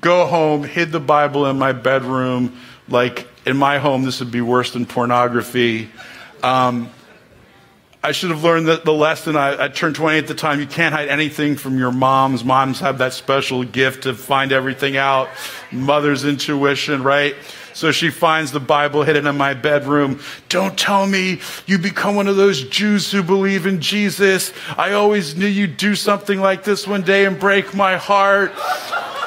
Go 0.00 0.26
home, 0.26 0.62
hid 0.62 0.92
the 0.92 1.00
Bible 1.00 1.46
in 1.46 1.58
my 1.58 1.72
bedroom, 1.72 2.60
like 2.88 3.26
in 3.46 3.56
my 3.56 3.78
home, 3.78 4.02
this 4.02 4.20
would 4.20 4.30
be 4.30 4.40
worse 4.40 4.72
than 4.72 4.86
pornography. 4.86 5.90
Um, 6.42 6.90
I 8.02 8.12
should 8.12 8.30
have 8.30 8.44
learned 8.44 8.66
the, 8.66 8.76
the 8.76 8.92
lesson. 8.92 9.34
I, 9.34 9.64
I, 9.64 9.68
turned 9.68 9.96
20 9.96 10.18
at 10.18 10.26
the 10.26 10.34
time. 10.34 10.60
You 10.60 10.66
can't 10.66 10.94
hide 10.94 11.08
anything 11.08 11.56
from 11.56 11.78
your 11.78 11.90
moms. 11.90 12.44
Moms 12.44 12.80
have 12.80 12.98
that 12.98 13.14
special 13.14 13.64
gift 13.64 14.02
to 14.02 14.12
find 14.12 14.52
everything 14.52 14.98
out. 14.98 15.30
Mother's 15.72 16.26
intuition, 16.26 17.02
right? 17.02 17.34
So 17.72 17.92
she 17.92 18.10
finds 18.10 18.52
the 18.52 18.60
Bible 18.60 19.04
hidden 19.04 19.26
in 19.26 19.38
my 19.38 19.54
bedroom. 19.54 20.20
Don't 20.50 20.78
tell 20.78 21.06
me 21.06 21.40
you 21.66 21.78
become 21.78 22.14
one 22.14 22.28
of 22.28 22.36
those 22.36 22.62
Jews 22.68 23.10
who 23.10 23.22
believe 23.22 23.64
in 23.64 23.80
Jesus. 23.80 24.52
I 24.76 24.92
always 24.92 25.34
knew 25.34 25.46
you'd 25.46 25.78
do 25.78 25.94
something 25.94 26.38
like 26.38 26.62
this 26.62 26.86
one 26.86 27.02
day 27.02 27.24
and 27.24 27.40
break 27.40 27.74
my 27.74 27.96
heart. 27.96 28.52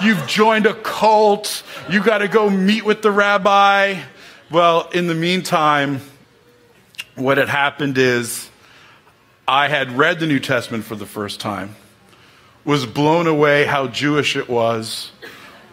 You've 0.03 0.25
joined 0.27 0.65
a 0.65 0.73
cult. 0.73 1.63
You 1.89 2.03
got 2.03 2.19
to 2.19 2.27
go 2.27 2.49
meet 2.49 2.85
with 2.85 3.01
the 3.01 3.11
rabbi. 3.11 4.01
Well, 4.51 4.89
in 4.89 5.07
the 5.07 5.15
meantime, 5.15 6.01
what 7.15 7.37
had 7.37 7.49
happened 7.49 7.97
is 7.97 8.49
I 9.47 9.67
had 9.67 9.97
read 9.97 10.19
the 10.19 10.27
New 10.27 10.39
Testament 10.39 10.83
for 10.83 10.95
the 10.95 11.05
first 11.05 11.39
time, 11.39 11.75
was 12.63 12.85
blown 12.85 13.27
away 13.27 13.65
how 13.65 13.87
Jewish 13.87 14.35
it 14.35 14.49
was, 14.49 15.11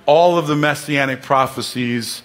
all 0.06 0.38
of 0.38 0.46
the 0.46 0.56
messianic 0.56 1.22
prophecies 1.22 2.22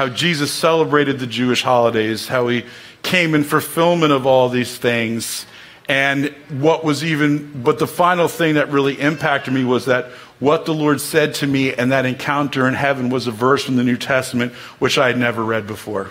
how 0.00 0.08
Jesus 0.08 0.52
celebrated 0.52 1.18
the 1.18 1.26
Jewish 1.26 1.62
holidays, 1.62 2.28
how 2.28 2.48
he 2.48 2.64
came 3.02 3.34
in 3.34 3.44
fulfillment 3.44 4.12
of 4.12 4.26
all 4.26 4.48
these 4.48 4.78
things. 4.78 5.46
And 5.88 6.34
what 6.48 6.84
was 6.84 7.04
even, 7.04 7.62
but 7.62 7.78
the 7.78 7.86
final 7.86 8.28
thing 8.28 8.54
that 8.54 8.70
really 8.70 8.98
impacted 8.98 9.52
me 9.52 9.64
was 9.64 9.86
that 9.86 10.10
what 10.40 10.64
the 10.64 10.74
Lord 10.74 11.00
said 11.00 11.34
to 11.34 11.46
me 11.46 11.72
and 11.72 11.92
that 11.92 12.06
encounter 12.06 12.66
in 12.66 12.74
heaven 12.74 13.10
was 13.10 13.26
a 13.26 13.30
verse 13.30 13.64
from 13.64 13.76
the 13.76 13.84
New 13.84 13.96
Testament, 13.96 14.52
which 14.78 14.98
I 14.98 15.06
had 15.06 15.18
never 15.18 15.44
read 15.44 15.66
before. 15.66 16.10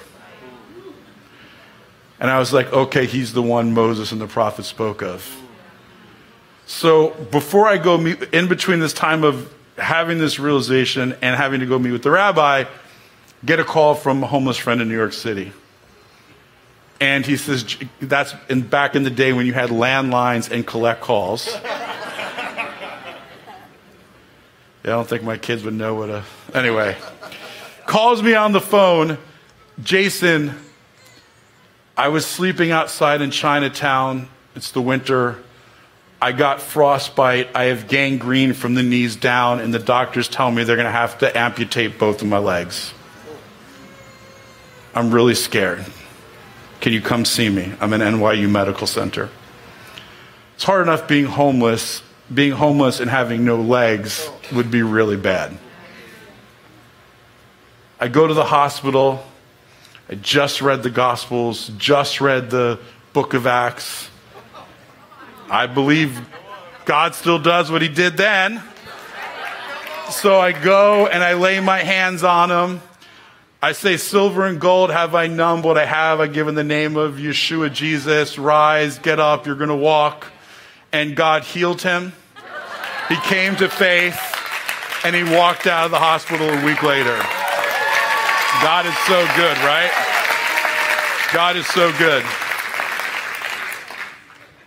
And 2.19 2.29
I 2.29 2.38
was 2.38 2.53
like, 2.53 2.71
okay, 2.71 3.05
he's 3.05 3.33
the 3.33 3.41
one 3.41 3.74
Moses 3.74 4.12
and 4.12 4.21
the 4.21 4.27
prophet 4.27 4.65
spoke 4.65 5.01
of. 5.01 5.36
So 6.67 7.09
before 7.31 7.67
I 7.67 7.77
go 7.77 7.98
meet, 7.98 8.21
in 8.31 8.48
between 8.48 8.79
this 8.79 8.93
time 8.93 9.24
of 9.24 9.51
having 9.77 10.19
this 10.19 10.38
realization 10.38 11.15
and 11.21 11.36
having 11.36 11.62
to 11.62 11.65
go 11.65 11.79
meet 11.79 11.91
with 11.91 12.03
the 12.03 12.12
rabbi, 12.12 12.65
get 13.43 13.59
a 13.59 13.63
call 13.63 13.95
from 13.95 14.21
a 14.21 14.27
homeless 14.27 14.57
friend 14.57 14.81
in 14.81 14.89
New 14.89 14.95
York 14.95 15.13
City. 15.13 15.51
And 17.01 17.25
he 17.25 17.38
says, 17.38 17.77
that's 18.01 18.36
in, 18.50 18.62
back 18.62 18.95
in 18.95 19.03
the 19.03 19.09
day 19.09 19.31
when 19.33 19.45
you 19.45 19.53
had 19.53 19.69
landlines 19.69 20.51
and 20.51 20.67
collect 20.67 21.01
calls. 21.01 21.50
Yeah, 24.83 24.91
I 24.91 24.95
don't 24.95 25.07
think 25.07 25.24
my 25.24 25.38
kids 25.38 25.63
would 25.63 25.74
know 25.74 25.95
what 25.95 26.09
a. 26.09 26.24
Anyway, 26.53 26.95
calls 27.86 28.24
me 28.24 28.33
on 28.33 28.53
the 28.53 28.62
phone, 28.62 29.17
Jason, 29.83 30.55
I 31.98 32.07
was 32.07 32.25
sleeping 32.25 32.71
outside 32.71 33.21
in 33.21 33.29
Chinatown. 33.29 34.29
It's 34.55 34.71
the 34.71 34.81
winter. 34.81 35.38
I 36.21 36.31
got 36.31 36.62
frostbite. 36.62 37.50
I 37.55 37.65
have 37.65 37.88
gangrene 37.88 38.53
from 38.53 38.74
the 38.75 38.83
knees 38.83 39.15
down, 39.17 39.59
and 39.59 39.74
the 39.74 39.79
doctors 39.79 40.27
tell 40.29 40.50
me 40.50 40.63
they're 40.63 40.77
going 40.77 40.86
to 40.86 40.91
have 40.91 41.19
to 41.19 41.38
amputate 41.38 42.00
both 42.00 42.21
of 42.21 42.27
my 42.27 42.38
legs. 42.38 42.93
I'm 44.95 45.12
really 45.12 45.36
scared. 45.36 45.86
Can 46.79 46.93
you 46.93 47.01
come 47.01 47.25
see 47.25 47.50
me? 47.50 47.74
I'm 47.81 47.91
in 47.91 48.01
NYU 48.01 48.50
Medical 48.50 48.88
Center. 48.88 49.29
It's 50.55 50.63
hard 50.63 50.81
enough 50.81 51.07
being 51.07 51.25
homeless. 51.25 52.01
Being 52.33 52.51
homeless 52.51 53.00
and 53.00 53.09
having 53.09 53.43
no 53.43 53.57
legs 53.57 54.29
would 54.51 54.71
be 54.71 54.81
really 54.81 55.17
bad. 55.17 55.57
I 57.99 58.07
go 58.07 58.25
to 58.27 58.33
the 58.33 58.45
hospital. 58.45 59.23
I 60.09 60.15
just 60.15 60.61
read 60.61 60.81
the 60.81 60.89
Gospels, 60.89 61.69
just 61.77 62.19
read 62.19 62.49
the 62.49 62.79
book 63.13 63.35
of 63.35 63.45
Acts. 63.45 64.09
I 65.51 65.67
believe 65.67 66.19
God 66.85 67.13
still 67.13 67.37
does 67.37 67.69
what 67.69 67.83
he 67.83 67.89
did 67.89 68.17
then. 68.17 68.63
So 70.09 70.39
I 70.39 70.51
go 70.51 71.05
and 71.05 71.23
I 71.23 71.33
lay 71.33 71.59
my 71.59 71.79
hands 71.79 72.23
on 72.23 72.49
him. 72.49 72.81
I 73.61 73.73
say, 73.73 73.97
Silver 73.97 74.47
and 74.47 74.59
gold 74.59 74.89
have 74.89 75.13
I 75.13 75.27
none, 75.27 75.61
what 75.61 75.77
I 75.77 75.85
have 75.85 76.19
I 76.19 76.27
give 76.27 76.47
in 76.47 76.55
the 76.55 76.63
name 76.63 76.95
of 76.95 77.15
Yeshua 77.15 77.71
Jesus. 77.71 78.39
Rise, 78.39 78.97
get 78.97 79.19
up, 79.19 79.45
you're 79.45 79.55
going 79.55 79.69
to 79.69 79.75
walk. 79.75 80.25
And 80.91 81.15
God 81.15 81.43
healed 81.43 81.81
him. 81.83 82.13
He 83.09 83.15
came 83.17 83.55
to 83.57 83.69
faith 83.69 84.38
and 85.03 85.15
he 85.15 85.23
walked 85.23 85.67
out 85.67 85.85
of 85.85 85.91
the 85.91 85.99
hospital 85.99 86.49
a 86.49 86.65
week 86.65 86.83
later. 86.83 87.17
God 88.61 88.85
is 88.85 88.97
so 89.07 89.25
good, 89.35 89.57
right? 89.59 89.91
God 91.33 91.55
is 91.55 91.65
so 91.67 91.91
good. 91.97 92.25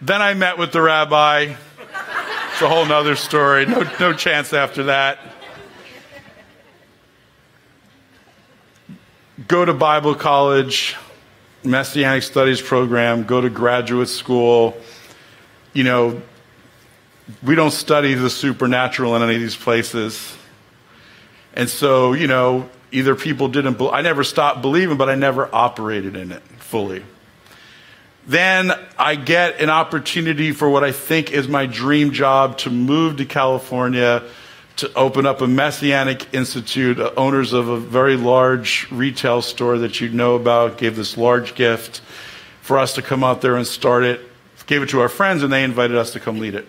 Then 0.01 0.23
I 0.23 0.35
met 0.35 0.59
with 0.59 0.73
the 0.73 0.81
rabbi. 0.81 1.55
It's 2.53 2.63
a 2.63 2.69
whole 2.69 2.87
nother 2.87 3.17
story. 3.17 3.67
No, 3.67 3.89
no 4.01 4.13
chance 4.13 4.53
after 4.53 4.85
that. 4.85 5.19
Go 9.49 9.65
to 9.65 9.75
Bible 9.75 10.15
college, 10.15 10.97
Messianic 11.65 12.23
Studies 12.23 12.61
program, 12.61 13.25
go 13.25 13.41
to 13.41 13.51
graduate 13.51 14.09
school. 14.09 14.77
You 15.73 15.85
know, 15.85 16.23
we 17.43 17.55
don't 17.55 17.71
study 17.71 18.15
the 18.15 18.31
supernatural 18.31 19.17
in 19.17 19.23
any 19.23 19.35
of 19.37 19.41
these 19.41 19.57
places. 19.57 20.37
And 21.55 21.69
so, 21.69 22.13
you 22.13 22.27
know, 22.27 22.69
either 22.91 23.15
people 23.15 23.49
didn't, 23.49 23.79
be- 23.79 23.89
I 23.89 24.03
never 24.03 24.25
stopped 24.25 24.63
believing, 24.63 24.97
but 24.97 25.09
I 25.09 25.15
never 25.15 25.53
operated 25.55 26.17
in 26.17 26.33
it 26.33 26.43
fully. 26.59 27.05
Then 28.27 28.73
I 28.99 29.17
get 29.17 29.61
an 29.61 29.69
opportunity 29.69 30.53
for 30.53 30.71
what 30.71 30.85
I 30.85 30.93
think 30.93 31.33
is 31.33 31.49
my 31.49 31.67
dream 31.67 32.13
job 32.13 32.59
to 32.59 32.71
move 32.71 33.17
to 33.17 33.25
California 33.25 34.23
to 34.77 34.93
open 34.95 35.27
up 35.27 35.41
a 35.41 35.47
Messianic 35.47 36.33
Institute. 36.33 36.99
Owners 37.17 37.53
of 37.53 37.69
a 37.69 37.79
very 37.79 38.17
large 38.17 38.89
retail 38.91 39.43
store 39.43 39.79
that 39.79 40.01
you 40.01 40.09
know 40.09 40.37
about 40.37 40.79
gave 40.79 40.97
this 40.97 41.17
large 41.17 41.55
gift 41.55 42.01
for 42.63 42.79
us 42.79 42.95
to 42.95 43.03
come 43.03 43.25
out 43.25 43.41
there 43.41 43.57
and 43.57 43.67
start 43.67 44.05
it. 44.05 44.21
Gave 44.67 44.83
it 44.83 44.91
to 44.91 45.01
our 45.01 45.09
friends, 45.09 45.43
and 45.43 45.53
they 45.53 45.65
invited 45.65 45.97
us 45.97 46.13
to 46.13 46.21
come 46.21 46.39
lead 46.39 46.55
it. 46.55 46.67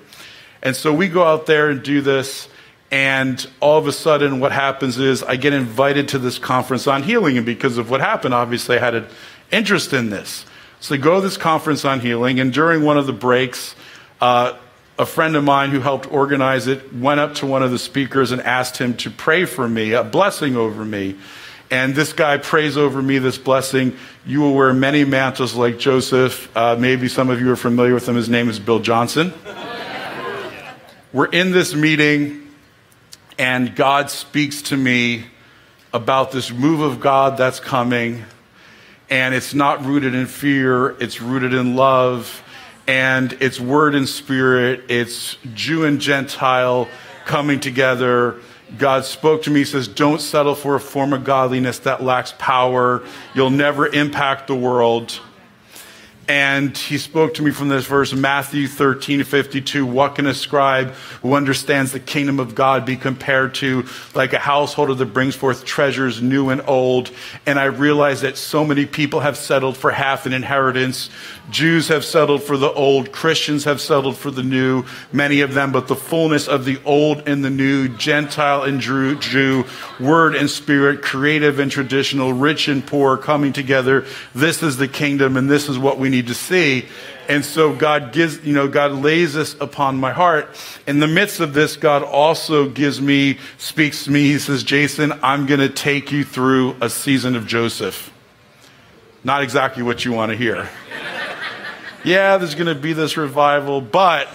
And 0.64 0.76
so 0.76 0.92
we 0.94 1.10
go 1.10 1.24
out 1.24 1.46
there 1.46 1.70
and 1.70 1.84
do 1.84 2.02
this. 2.02 2.48
And 2.90 3.46
all 3.60 3.78
of 3.78 3.86
a 3.86 3.92
sudden, 3.92 4.40
what 4.40 4.52
happens 4.52 4.98
is 4.98 5.24
I 5.24 5.36
get 5.36 5.52
invited 5.52 6.08
to 6.10 6.20
this 6.20 6.40
conference 6.40 6.88
on 6.88 7.04
healing. 7.04 7.38
And 7.38 7.46
because 7.46 7.78
of 7.78 7.90
what 7.90 8.02
happened, 8.02 8.34
obviously, 8.34 8.78
I 8.78 8.80
had 8.80 8.96
an 8.96 9.08
interest 9.52 9.94
in 9.94 10.10
this. 10.10 10.46
So 10.80 10.96
I 10.96 10.98
go 10.98 11.16
to 11.16 11.22
this 11.22 11.38
conference 11.38 11.86
on 11.86 12.00
healing. 12.00 12.40
And 12.40 12.54
during 12.54 12.84
one 12.84 12.98
of 12.98 13.06
the 13.06 13.14
breaks, 13.14 13.76
uh, 14.22 14.58
a 14.98 15.06
friend 15.06 15.36
of 15.36 15.44
mine 15.44 15.72
who 15.72 15.80
helped 15.80 16.12
organize 16.12 16.68
it 16.68 16.96
went 16.96 17.20
up 17.20 17.36
to 17.36 17.46
one 17.46 17.64
of 17.64 17.72
the 17.72 17.80
speakers 17.80 18.32
and 18.32 18.42
asked 18.42 18.78
him 18.78 18.96
to 18.98 19.10
pray 19.10 19.46
for 19.46 19.68
me, 19.68 19.94
a 19.94 20.04
blessing 20.04 20.56
over 20.56 20.86
me. 20.86 21.18
And 21.72 21.96
this 21.96 22.14
guy 22.14 22.38
prays 22.38 22.78
over 22.78 23.02
me 23.02 23.18
this 23.18 23.40
blessing. 23.40 23.98
You 24.26 24.42
will 24.42 24.54
wear 24.54 24.72
many 24.72 25.04
mantles 25.04 25.56
like 25.56 25.80
Joseph. 25.80 26.56
Uh, 26.56 26.76
maybe 26.78 27.08
some 27.08 27.32
of 27.32 27.42
you 27.42 27.50
are 27.52 27.56
familiar 27.56 27.96
with 27.96 28.08
him. 28.08 28.16
His 28.16 28.30
name 28.30 28.48
is 28.48 28.60
Bill 28.60 28.80
Johnson. 28.80 29.34
We're 31.14 31.28
in 31.28 31.52
this 31.52 31.76
meeting 31.76 32.50
and 33.38 33.76
God 33.76 34.10
speaks 34.10 34.64
to 34.64 34.78
me 34.78 35.26
about 35.94 36.32
this 36.32 36.52
move 36.52 36.80
of 36.82 37.00
God 37.00 37.38
that's 37.38 37.60
coming. 37.60 38.24
And 39.12 39.36
it's 39.36 39.54
not 39.54 39.86
rooted 39.86 40.16
in 40.16 40.26
fear, 40.26 41.00
it's 41.00 41.22
rooted 41.22 41.54
in 41.54 41.76
love. 41.76 42.42
And 42.88 43.32
it's 43.34 43.60
word 43.60 43.94
and 43.94 44.10
spirit, 44.10 44.86
it's 44.90 45.38
Jew 45.54 45.86
and 45.86 46.02
Gentile 46.02 46.88
coming 47.26 47.60
together. 47.60 48.40
God 48.80 49.06
spoke 49.06 49.44
to 49.44 49.52
me, 49.52 49.66
says, 49.66 49.88
Don't 49.88 50.20
settle 50.20 50.56
for 50.56 50.74
a 50.74 50.80
form 50.80 51.14
of 51.14 51.24
godliness 51.24 51.78
that 51.80 52.02
lacks 52.02 52.34
power. 52.40 53.04
You'll 53.36 53.52
never 53.52 53.86
impact 53.86 54.48
the 54.48 54.56
world. 54.56 55.20
And 56.28 56.78
he 56.78 56.98
spoke 56.98 57.34
to 57.34 57.42
me 57.42 57.52
from 57.52 57.68
this 57.68 57.86
verse, 57.86 58.14
Matthew 58.14 58.68
13, 58.68 59.26
52. 59.26 59.86
What 59.86 60.16
can 60.16 60.26
a 60.26 60.34
scribe 60.34 60.92
who 61.22 61.34
understands 61.34 61.92
the 61.92 62.00
kingdom 62.00 62.40
of 62.40 62.56
God 62.56 62.86
be 62.86 62.96
compared 62.96 63.56
to 63.56 63.86
like 64.16 64.32
a 64.32 64.40
householder 64.40 64.94
that 64.94 65.08
brings 65.08 65.36
forth 65.36 65.66
treasures 65.66 66.22
new 66.22 66.50
and 66.50 66.62
old? 66.66 67.12
And 67.46 67.60
I 67.60 67.66
realized 67.66 68.24
that 68.24 68.38
so 68.38 68.64
many 68.64 68.86
people 68.86 69.20
have 69.20 69.36
settled 69.36 69.76
for 69.76 69.92
half 69.92 70.26
an 70.26 70.32
inheritance. 70.32 71.10
Jews 71.50 71.90
have 71.90 72.06
settled 72.06 72.42
for 72.44 72.58
the 72.58 72.72
old. 72.72 73.12
Christians 73.12 73.66
have 73.66 73.82
settled 73.82 74.18
for 74.18 74.32
the 74.32 74.44
new, 74.44 74.86
many 75.12 75.42
of 75.42 75.54
them, 75.54 75.72
but 75.72 75.88
the 75.88 75.96
fullness 75.96 76.48
of 76.48 76.66
the 76.66 76.80
old 76.86 77.28
and 77.28 77.44
the 77.44 77.50
new, 77.50 77.90
Gentile 77.90 78.64
and 78.64 78.80
Jew, 78.80 79.66
word 80.00 80.36
and 80.36 80.50
spirit, 80.50 81.02
creative 81.02 81.60
and 81.60 81.70
traditional, 81.70 82.34
rich 82.34 82.68
and 82.68 82.86
poor 82.86 83.18
coming 83.18 83.54
together. 83.54 84.06
This 84.34 84.64
is 84.64 84.78
the 84.78 84.88
kingdom 84.88 85.38
and 85.38 85.50
this 85.50 85.68
is 85.68 85.78
what 85.78 86.00
we 86.00 86.10
need 86.10 86.28
to 86.28 86.34
see. 86.34 86.86
And 87.30 87.46
so 87.46 87.74
God 87.74 88.12
gives, 88.12 88.44
you 88.46 88.54
know, 88.54 88.68
God 88.68 88.92
lays 88.92 89.34
this 89.34 89.56
upon 89.62 89.98
my 89.98 90.12
heart. 90.12 90.50
In 90.88 91.00
the 91.00 91.08
midst 91.08 91.40
of 91.40 91.54
this, 91.54 91.78
God 91.78 92.04
also 92.04 92.70
gives 92.70 93.00
me, 93.00 93.38
speaks 93.58 94.06
to 94.06 94.12
me. 94.12 94.24
He 94.24 94.40
says, 94.40 94.64
Jason, 94.64 95.14
I'm 95.24 95.46
going 95.46 95.62
to 95.62 95.70
take 95.70 96.12
you 96.12 96.24
through 96.24 96.76
a 96.82 96.90
season 96.90 97.36
of 97.36 97.48
Joseph. 97.48 98.12
Not 99.24 99.42
exactly 99.42 99.84
what 99.84 100.04
you 100.04 100.12
want 100.12 100.32
to 100.32 100.38
hear. 100.38 100.70
Yeah, 102.04 102.38
there's 102.38 102.56
going 102.56 102.68
to 102.68 102.76
be 102.76 102.94
this 102.94 103.18
revival, 103.18 103.82
but, 103.82 104.28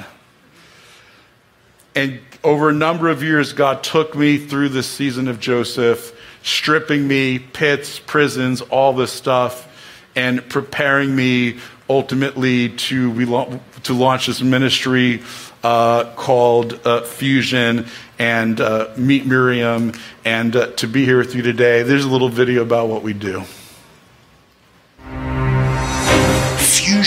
and 1.94 2.20
over 2.42 2.70
a 2.70 2.72
number 2.72 3.08
of 3.08 3.22
years, 3.22 3.52
God 3.52 3.82
took 3.82 4.14
me 4.14 4.38
through 4.38 4.70
this 4.70 4.86
season 4.86 5.28
of 5.28 5.40
Joseph, 5.40 6.18
stripping 6.42 7.06
me, 7.06 7.38
pits, 7.38 7.98
prisons, 7.98 8.60
all 8.62 8.92
this 8.92 9.12
stuff, 9.12 9.66
and 10.14 10.48
preparing 10.48 11.14
me 11.14 11.58
ultimately 11.90 12.70
to, 12.70 13.60
to 13.82 13.94
launch 13.94 14.26
this 14.26 14.40
ministry 14.40 15.22
uh, 15.62 16.12
called 16.14 16.80
uh, 16.86 17.02
Fusion 17.02 17.86
and 18.18 18.60
uh, 18.60 18.92
meet 18.96 19.26
Miriam 19.26 19.92
and 20.24 20.54
uh, 20.54 20.66
to 20.72 20.86
be 20.86 21.04
here 21.04 21.18
with 21.18 21.34
you 21.34 21.42
today. 21.42 21.82
There's 21.82 22.04
a 22.04 22.08
little 22.08 22.28
video 22.28 22.62
about 22.62 22.88
what 22.88 23.02
we 23.02 23.12
do. 23.12 23.44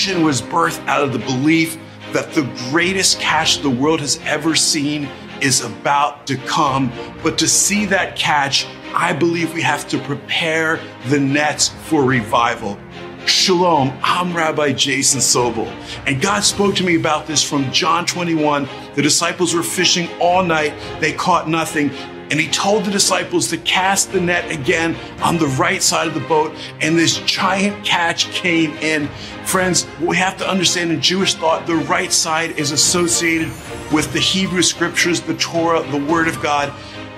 Fusion 0.01 0.23
was 0.23 0.41
birthed 0.41 0.83
out 0.87 1.03
of 1.03 1.13
the 1.13 1.19
belief 1.19 1.77
that 2.11 2.33
the 2.33 2.41
greatest 2.71 3.19
catch 3.19 3.59
the 3.59 3.69
world 3.69 3.99
has 3.99 4.19
ever 4.23 4.55
seen 4.55 5.07
is 5.41 5.63
about 5.63 6.25
to 6.25 6.37
come. 6.37 6.91
But 7.21 7.37
to 7.37 7.47
see 7.47 7.85
that 7.85 8.15
catch, 8.15 8.65
I 8.95 9.13
believe 9.13 9.53
we 9.53 9.61
have 9.61 9.87
to 9.89 9.99
prepare 9.99 10.79
the 11.09 11.19
nets 11.19 11.69
for 11.83 12.03
revival. 12.03 12.79
Shalom, 13.27 13.95
I'm 14.01 14.35
Rabbi 14.35 14.73
Jason 14.73 15.19
Sobel, 15.19 15.67
and 16.07 16.19
God 16.19 16.43
spoke 16.43 16.73
to 16.77 16.83
me 16.83 16.95
about 16.95 17.27
this 17.27 17.47
from 17.47 17.71
John 17.71 18.07
21. 18.07 18.67
The 18.95 19.03
disciples 19.03 19.53
were 19.53 19.61
fishing 19.61 20.09
all 20.19 20.43
night, 20.43 20.73
they 20.99 21.13
caught 21.13 21.47
nothing. 21.47 21.91
And 22.31 22.39
he 22.39 22.47
told 22.47 22.85
the 22.85 22.91
disciples 22.91 23.49
to 23.49 23.57
cast 23.57 24.13
the 24.13 24.21
net 24.21 24.49
again 24.49 24.95
on 25.21 25.37
the 25.37 25.47
right 25.47 25.83
side 25.83 26.07
of 26.07 26.13
the 26.13 26.21
boat, 26.21 26.55
and 26.79 26.97
this 26.97 27.17
giant 27.19 27.83
catch 27.83 28.31
came 28.31 28.71
in. 28.77 29.09
Friends, 29.43 29.85
we 29.99 30.15
have 30.15 30.37
to 30.37 30.47
understand 30.47 30.93
in 30.93 31.01
Jewish 31.01 31.33
thought, 31.33 31.67
the 31.67 31.75
right 31.75 32.11
side 32.11 32.51
is 32.51 32.71
associated 32.71 33.49
with 33.91 34.13
the 34.13 34.19
Hebrew 34.19 34.61
scriptures, 34.61 35.19
the 35.19 35.35
Torah, 35.35 35.83
the 35.91 36.05
Word 36.05 36.29
of 36.29 36.41
God. 36.41 36.69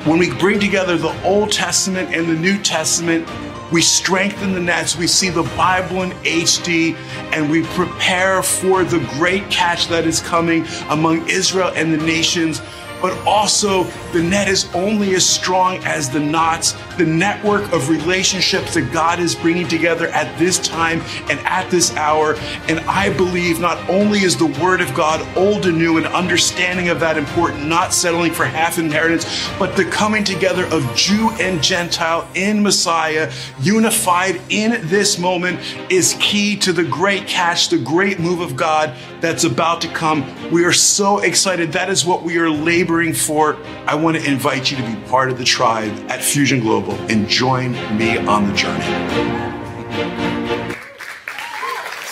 When 0.05 0.17
we 0.17 0.33
bring 0.33 0.59
together 0.59 0.97
the 0.97 1.15
Old 1.23 1.51
Testament 1.51 2.13
and 2.13 2.27
the 2.27 2.33
New 2.33 2.57
Testament, 2.63 3.29
we 3.71 3.81
strengthen 3.81 4.53
the 4.53 4.59
nets, 4.59 4.97
we 4.97 5.07
see 5.07 5.29
the 5.29 5.43
Bible 5.55 6.01
in 6.01 6.11
HD, 6.23 6.95
and 7.33 7.51
we 7.51 7.63
prepare 7.67 8.41
for 8.41 8.83
the 8.83 8.99
great 9.17 9.47
catch 9.51 9.87
that 9.89 10.05
is 10.05 10.21
coming 10.21 10.65
among 10.89 11.29
Israel 11.29 11.71
and 11.75 11.93
the 11.93 11.97
nations 11.97 12.61
but 13.03 13.11
also 13.27 13.83
the 14.13 14.23
net 14.23 14.47
is 14.47 14.73
only 14.73 15.13
as 15.13 15.27
strong 15.29 15.77
as 15.83 16.09
the 16.09 16.19
knots, 16.21 16.71
the 16.97 17.05
network 17.05 17.69
of 17.73 17.89
relationships 17.89 18.75
that 18.75 18.93
God 18.93 19.19
is 19.19 19.35
bringing 19.35 19.67
together 19.67 20.07
at 20.07 20.39
this 20.39 20.57
time 20.57 21.01
and 21.29 21.37
at 21.41 21.69
this 21.69 21.93
hour. 21.97 22.35
And 22.69 22.79
I 22.81 23.11
believe 23.17 23.59
not 23.59 23.77
only 23.89 24.19
is 24.19 24.37
the 24.37 24.45
Word 24.63 24.79
of 24.79 24.93
God 24.95 25.19
old 25.35 25.65
and 25.65 25.77
new 25.77 25.97
and 25.97 26.07
understanding 26.07 26.87
of 26.87 27.01
that 27.01 27.17
important, 27.17 27.67
not 27.67 27.93
settling 27.93 28.31
for 28.31 28.45
half 28.45 28.79
inheritance, 28.79 29.49
but 29.59 29.75
the 29.75 29.83
coming 29.83 30.23
together 30.23 30.65
of 30.67 30.89
Jew 30.95 31.29
and 31.41 31.61
Gentile 31.61 32.25
in 32.35 32.63
Messiah, 32.63 33.29
unified 33.59 34.39
in 34.47 34.87
this 34.87 35.19
moment, 35.19 35.59
is 35.91 36.15
key 36.21 36.55
to 36.57 36.71
the 36.71 36.85
great 36.85 37.27
catch, 37.27 37.67
the 37.67 37.79
great 37.79 38.17
move 38.17 38.39
of 38.39 38.55
God 38.55 38.95
that's 39.19 39.43
about 39.43 39.81
to 39.81 39.89
come. 39.89 40.23
We 40.51 40.63
are 40.63 40.71
so 40.71 41.19
excited. 41.19 41.73
That 41.73 41.89
is 41.89 42.05
what 42.05 42.23
we 42.23 42.37
are 42.37 42.49
laboring 42.49 42.92
for, 43.13 43.57
I 43.87 43.95
want 43.95 44.17
to 44.17 44.23
invite 44.23 44.69
you 44.69 44.77
to 44.77 44.83
be 44.83 44.95
part 45.07 45.31
of 45.31 45.39
the 45.39 45.43
tribe 45.43 45.91
at 46.09 46.21
Fusion 46.21 46.59
Global 46.59 46.93
and 47.09 47.27
join 47.27 47.71
me 47.97 48.17
on 48.17 48.47
the 48.47 48.53
journey. 48.53 48.83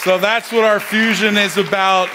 So 0.01 0.17
that's 0.17 0.51
what 0.51 0.63
our 0.63 0.79
fusion 0.79 1.37
is 1.37 1.57
about. 1.57 2.09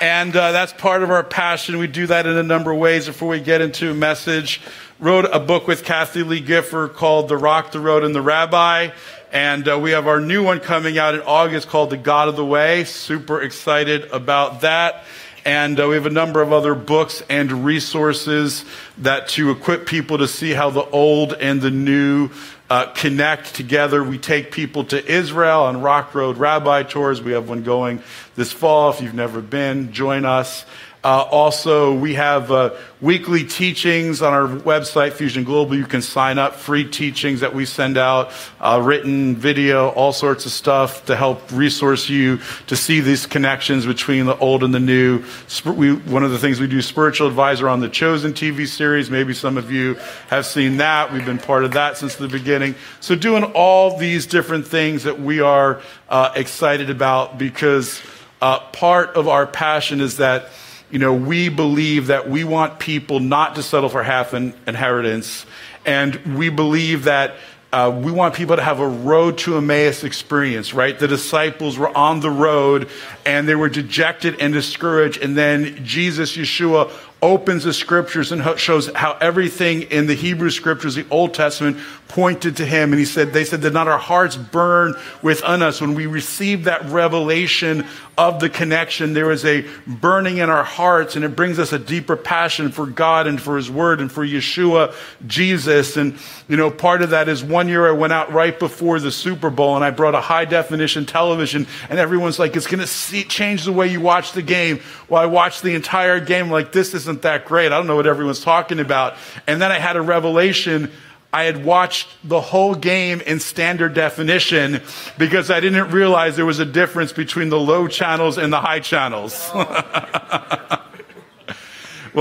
And 0.00 0.34
uh, 0.34 0.52
that's 0.52 0.72
part 0.72 1.02
of 1.02 1.10
our 1.10 1.22
passion. 1.22 1.76
We 1.76 1.86
do 1.86 2.06
that 2.06 2.24
in 2.26 2.38
a 2.38 2.42
number 2.42 2.70
of 2.70 2.78
ways. 2.78 3.06
Before 3.06 3.28
we 3.28 3.40
get 3.40 3.60
into 3.60 3.90
a 3.90 3.94
message, 3.94 4.62
wrote 4.98 5.26
a 5.30 5.38
book 5.38 5.66
with 5.66 5.84
Kathie 5.84 6.22
Lee 6.22 6.40
Gifford 6.40 6.94
called 6.94 7.28
The 7.28 7.36
Rock, 7.36 7.72
the 7.72 7.80
Road, 7.80 8.04
and 8.04 8.14
the 8.14 8.22
Rabbi. 8.22 8.90
And 9.30 9.68
uh, 9.68 9.78
we 9.78 9.90
have 9.90 10.06
our 10.06 10.20
new 10.20 10.42
one 10.42 10.60
coming 10.60 10.96
out 10.96 11.14
in 11.14 11.20
August 11.20 11.68
called 11.68 11.90
The 11.90 11.98
God 11.98 12.28
of 12.28 12.36
the 12.36 12.44
Way. 12.44 12.84
Super 12.84 13.42
excited 13.42 14.10
about 14.10 14.62
that. 14.62 15.04
And 15.48 15.80
uh, 15.80 15.88
we 15.88 15.94
have 15.94 16.04
a 16.04 16.10
number 16.10 16.42
of 16.42 16.52
other 16.52 16.74
books 16.74 17.22
and 17.30 17.64
resources 17.64 18.66
that 18.98 19.28
to 19.28 19.50
equip 19.50 19.86
people 19.86 20.18
to 20.18 20.28
see 20.28 20.50
how 20.50 20.68
the 20.68 20.84
old 20.84 21.32
and 21.32 21.62
the 21.62 21.70
new 21.70 22.28
uh, 22.68 22.92
connect 22.92 23.54
together. 23.54 24.04
We 24.04 24.18
take 24.18 24.52
people 24.52 24.84
to 24.84 25.02
Israel 25.02 25.62
on 25.62 25.80
Rock 25.80 26.14
Road 26.14 26.36
Rabbi 26.36 26.82
Tours. 26.82 27.22
We 27.22 27.32
have 27.32 27.48
one 27.48 27.62
going 27.62 28.02
this 28.36 28.52
fall. 28.52 28.90
If 28.90 29.00
you've 29.00 29.14
never 29.14 29.40
been, 29.40 29.90
join 29.90 30.26
us. 30.26 30.66
Uh, 31.04 31.22
also, 31.30 31.94
we 31.94 32.14
have 32.14 32.50
uh, 32.50 32.74
weekly 33.00 33.44
teachings 33.44 34.20
on 34.20 34.32
our 34.32 34.48
website, 34.48 35.12
Fusion 35.12 35.44
Global. 35.44 35.76
You 35.76 35.86
can 35.86 36.02
sign 36.02 36.38
up, 36.38 36.56
free 36.56 36.84
teachings 36.84 37.40
that 37.40 37.54
we 37.54 37.66
send 37.66 37.96
out, 37.96 38.32
uh, 38.60 38.82
written, 38.84 39.36
video, 39.36 39.90
all 39.90 40.12
sorts 40.12 40.44
of 40.44 40.50
stuff 40.50 41.06
to 41.06 41.14
help 41.14 41.52
resource 41.52 42.08
you 42.08 42.40
to 42.66 42.74
see 42.74 43.00
these 43.00 43.26
connections 43.26 43.86
between 43.86 44.26
the 44.26 44.36
old 44.38 44.64
and 44.64 44.74
the 44.74 44.80
new. 44.80 45.22
We, 45.64 45.94
one 45.94 46.24
of 46.24 46.32
the 46.32 46.38
things 46.38 46.58
we 46.58 46.66
do, 46.66 46.82
spiritual 46.82 47.28
advisor 47.28 47.68
on 47.68 47.78
the 47.78 47.88
Chosen 47.88 48.32
TV 48.32 48.66
series. 48.66 49.08
Maybe 49.08 49.34
some 49.34 49.56
of 49.56 49.70
you 49.70 49.94
have 50.30 50.46
seen 50.46 50.78
that. 50.78 51.12
We've 51.12 51.24
been 51.24 51.38
part 51.38 51.62
of 51.62 51.72
that 51.72 51.96
since 51.96 52.16
the 52.16 52.26
beginning. 52.26 52.74
So, 52.98 53.14
doing 53.14 53.44
all 53.44 53.98
these 53.98 54.26
different 54.26 54.66
things 54.66 55.04
that 55.04 55.20
we 55.20 55.40
are 55.40 55.80
uh, 56.08 56.32
excited 56.34 56.90
about 56.90 57.38
because 57.38 58.02
uh, 58.42 58.58
part 58.70 59.10
of 59.10 59.28
our 59.28 59.46
passion 59.46 60.00
is 60.00 60.16
that 60.16 60.48
you 60.90 60.98
know, 60.98 61.12
we 61.12 61.48
believe 61.48 62.06
that 62.06 62.28
we 62.28 62.44
want 62.44 62.78
people 62.78 63.20
not 63.20 63.56
to 63.56 63.62
settle 63.62 63.88
for 63.88 64.02
half 64.02 64.32
an 64.32 64.54
inheritance. 64.66 65.44
And 65.84 66.16
we 66.36 66.48
believe 66.48 67.04
that 67.04 67.34
uh, 67.70 67.94
we 68.02 68.10
want 68.10 68.34
people 68.34 68.56
to 68.56 68.62
have 68.62 68.80
a 68.80 68.88
road 68.88 69.36
to 69.36 69.58
Emmaus 69.58 70.02
experience, 70.02 70.72
right? 70.72 70.98
The 70.98 71.08
disciples 71.08 71.76
were 71.76 71.94
on 71.96 72.20
the 72.20 72.30
road 72.30 72.88
and 73.26 73.46
they 73.46 73.54
were 73.54 73.68
dejected 73.68 74.40
and 74.40 74.54
discouraged. 74.54 75.20
And 75.20 75.36
then 75.36 75.84
Jesus, 75.84 76.34
Yeshua, 76.34 76.90
opens 77.20 77.64
the 77.64 77.72
scriptures 77.72 78.30
and 78.30 78.58
shows 78.58 78.88
how 78.94 79.16
everything 79.20 79.82
in 79.82 80.06
the 80.06 80.14
Hebrew 80.14 80.50
scriptures, 80.50 80.94
the 80.94 81.06
Old 81.10 81.34
Testament, 81.34 81.78
pointed 82.06 82.56
to 82.56 82.64
him. 82.64 82.92
And 82.92 82.98
he 82.98 83.04
said, 83.04 83.32
they 83.32 83.44
said, 83.44 83.60
did 83.60 83.72
not 83.72 83.88
our 83.88 83.98
hearts 83.98 84.36
burn 84.36 84.94
within 85.22 85.62
us 85.62 85.80
when 85.80 85.94
we 85.94 86.06
received 86.06 86.64
that 86.64 86.84
revelation 86.86 87.86
of 88.16 88.40
the 88.40 88.48
connection? 88.48 89.12
There 89.12 89.30
is 89.30 89.44
a 89.44 89.66
burning 89.86 90.38
in 90.38 90.48
our 90.48 90.64
hearts 90.64 91.16
and 91.16 91.24
it 91.24 91.36
brings 91.36 91.58
us 91.58 91.72
a 91.72 91.78
deeper 91.78 92.16
passion 92.16 92.70
for 92.70 92.86
God 92.86 93.26
and 93.26 93.40
for 93.40 93.56
his 93.56 93.70
word 93.70 94.00
and 94.00 94.10
for 94.10 94.24
Yeshua, 94.26 94.94
Jesus. 95.26 95.96
And, 95.96 96.18
you 96.48 96.56
know, 96.56 96.70
part 96.70 97.02
of 97.02 97.10
that 97.10 97.28
is 97.28 97.44
one 97.44 97.68
year 97.68 97.86
I 97.86 97.92
went 97.92 98.12
out 98.12 98.32
right 98.32 98.58
before 98.58 99.00
the 99.00 99.12
Super 99.12 99.50
Bowl 99.50 99.76
and 99.76 99.84
I 99.84 99.90
brought 99.90 100.14
a 100.14 100.20
high 100.20 100.46
definition 100.46 101.04
television 101.04 101.66
and 101.90 101.98
everyone's 101.98 102.38
like, 102.38 102.56
it's 102.56 102.66
going 102.66 102.84
to 102.84 103.24
change 103.24 103.64
the 103.64 103.72
way 103.72 103.88
you 103.88 104.00
watch 104.00 104.32
the 104.32 104.42
game. 104.42 104.80
Well, 105.08 105.20
I 105.20 105.26
watched 105.26 105.62
the 105.62 105.74
entire 105.74 106.20
game 106.20 106.50
like 106.50 106.72
this 106.72 106.94
isn't 107.08 107.22
that 107.22 107.46
great. 107.46 107.66
I 107.66 107.76
don't 107.78 107.86
know 107.86 107.96
what 107.96 108.06
everyone's 108.06 108.42
talking 108.42 108.80
about. 108.80 109.14
And 109.46 109.60
then 109.60 109.72
I 109.72 109.78
had 109.78 109.96
a 109.96 110.02
revelation 110.02 110.92
I 111.32 111.44
had 111.44 111.64
watched 111.64 112.08
the 112.24 112.40
whole 112.40 112.74
game 112.74 113.20
in 113.20 113.38
standard 113.38 113.92
definition 113.92 114.80
because 115.18 115.50
I 115.50 115.60
didn't 115.60 115.90
realize 115.90 116.36
there 116.36 116.46
was 116.46 116.58
a 116.58 116.64
difference 116.64 117.12
between 117.12 117.50
the 117.50 117.60
low 117.60 117.86
channels 117.86 118.38
and 118.38 118.50
the 118.50 118.60
high 118.60 118.80
channels. 118.80 119.50
well, 119.54 119.68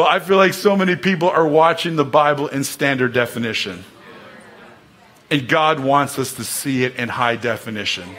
I 0.03 0.19
feel 0.19 0.35
like 0.35 0.53
so 0.53 0.75
many 0.75 0.97
people 0.97 1.29
are 1.29 1.47
watching 1.47 1.95
the 1.95 2.03
Bible 2.03 2.47
in 2.47 2.65
standard 2.65 3.13
definition. 3.13 3.85
And 5.31 5.47
God 5.47 5.79
wants 5.79 6.19
us 6.19 6.33
to 6.33 6.43
see 6.43 6.83
it 6.83 6.95
in 6.95 7.07
high 7.07 7.37
definition. 7.37 8.09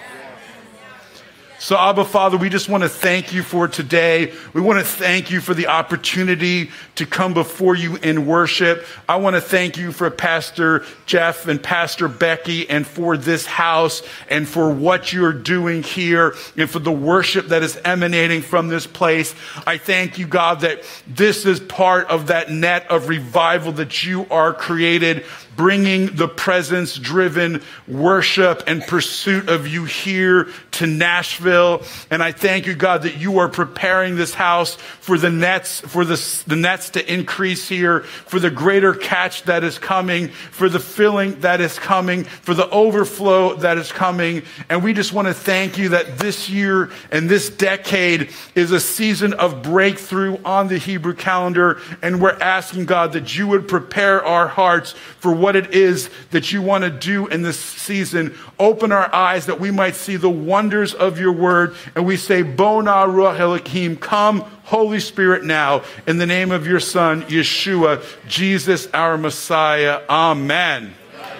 So, 1.61 1.77
Abba 1.77 2.05
Father, 2.05 2.37
we 2.37 2.51
just 2.51 2.69
want 2.69 2.85
to 2.85 2.89
thank 2.89 3.33
you 3.33 3.43
for 3.43 3.67
today. 3.67 4.33
We 4.53 4.61
want 4.61 4.79
to 4.79 4.85
thank 4.85 5.33
you 5.33 5.41
for 5.41 5.55
the 5.55 5.67
opportunity 5.67 6.71
to 6.95 7.05
come 7.05 7.35
before 7.35 7.75
you 7.75 7.97
in 7.97 8.27
worship. 8.27 8.87
I 9.09 9.17
want 9.17 9.35
to 9.35 9.41
thank 9.41 9.77
you 9.77 9.91
for 9.91 10.09
Pastor 10.09 10.85
Jeff 11.05 11.49
and 11.49 11.61
Pastor 11.61 12.07
Becky 12.07 12.71
and 12.71 12.87
for 12.87 13.17
this 13.17 13.45
house 13.45 14.05
and 14.31 14.49
for 14.49 14.73
what 14.73 15.13
you're 15.13 15.33
doing 15.33 15.83
here 15.83 16.37
and 16.57 16.71
for 16.71 16.79
the 16.79 16.93
worship 16.93 17.49
that 17.49 17.65
is 17.65 17.77
emanating 17.85 18.41
from 18.41 18.69
this 18.69 18.87
place. 18.87 19.35
I 19.67 19.79
thank 19.79 20.17
you, 20.17 20.29
God, 20.29 20.61
that 20.61 20.85
this 21.09 21.45
is 21.45 21.59
part 21.59 22.07
of 22.07 22.29
that 22.29 22.53
net 22.53 22.89
of 22.89 23.09
revival 23.09 23.73
that 23.73 24.05
you 24.05 24.29
are 24.31 24.55
created 24.55 25.25
bringing 25.59 26.07
the 26.15 26.29
presence 26.29 26.97
driven 26.97 27.61
worship 27.89 28.63
and 28.69 28.81
pursuit 28.85 29.49
of 29.49 29.67
you 29.67 29.85
here 29.85 30.49
to 30.71 30.87
Nashville. 30.87 31.83
And 32.13 32.23
I 32.23 32.31
thank 32.31 32.67
you, 32.67 32.77
God, 32.77 33.03
that 33.03 33.17
you 33.17 33.41
are 33.41 33.49
preparing 33.49 34.15
this 34.15 34.33
house 34.33 34.77
for 34.77 35.19
the 35.19 35.31
nets, 35.31 35.81
for 35.81 36.05
the, 36.05 36.15
the 36.47 36.55
nets 36.55 36.91
to 36.91 37.13
increase 37.13 37.69
here, 37.69 38.03
for 38.03 38.39
the 38.39 38.53
greater 38.53 38.95
catch 38.95 39.43
that 39.43 39.65
is 39.65 39.81
coming, 39.81 40.29
for 40.29 40.69
the 40.69 40.79
filling 40.79 41.41
that 41.41 41.61
is 41.61 41.77
coming, 41.77 42.23
for 42.23 42.55
the 42.55 42.71
overflow 42.71 43.57
that 43.57 43.79
is 43.79 43.91
coming. 43.91 44.43
And 44.69 44.85
we 44.85 44.93
just 44.93 45.13
want 45.13 45.27
to 45.27 45.35
thank 45.35 45.77
you 45.77 45.89
that 45.89 46.21
this 46.21 46.49
year 46.49 46.91
and 47.11 47.29
this 47.29 47.51
decade 47.51 48.31
is 48.55 48.71
a 48.71 48.79
season 48.79 49.33
of 49.33 49.65
breakthrough 49.65 50.39
on 50.45 50.69
the 50.69 50.79
Hebrew 50.79 51.15
calendar. 51.15 51.81
And 52.01 52.23
we're 52.23 52.39
asking, 52.39 52.87
God, 52.87 53.13
that 53.15 53.37
you 53.37 53.49
would 53.49 53.67
prepare 53.67 54.25
our 54.25 54.47
hearts 54.47 54.93
for 55.19 55.33
what 55.33 55.48
it 55.57 55.75
is 55.75 56.11
that 56.31 56.53
you 56.53 56.63
want 56.63 56.85
to 56.85 56.91
do 56.91 57.27
in 57.27 57.43
this 57.43 57.59
season. 57.59 58.35
Open 58.59 58.93
our 58.93 59.13
eyes 59.15 59.47
that 59.47 59.61
we 59.61 59.71
might 59.71 59.95
see 59.95 60.17
the 60.17 60.31
wonders 60.31 60.95
of 60.95 61.19
your 61.19 61.33
word. 61.33 61.75
And 61.95 62.07
we 62.07 62.17
say, 62.17 62.43
Bona 62.43 62.91
Ruach 62.91 63.39
Elohim, 63.39 63.97
come, 63.97 64.41
Holy 64.65 65.01
Spirit, 65.01 65.45
now, 65.45 65.83
in 66.07 66.19
the 66.19 66.27
name 66.27 66.51
of 66.51 66.67
your 66.67 66.81
Son, 66.81 67.23
Yeshua, 67.23 68.05
Jesus, 68.27 68.89
our 68.93 69.17
Messiah. 69.17 70.03
Amen. 70.09 70.95
Amen. 71.15 71.35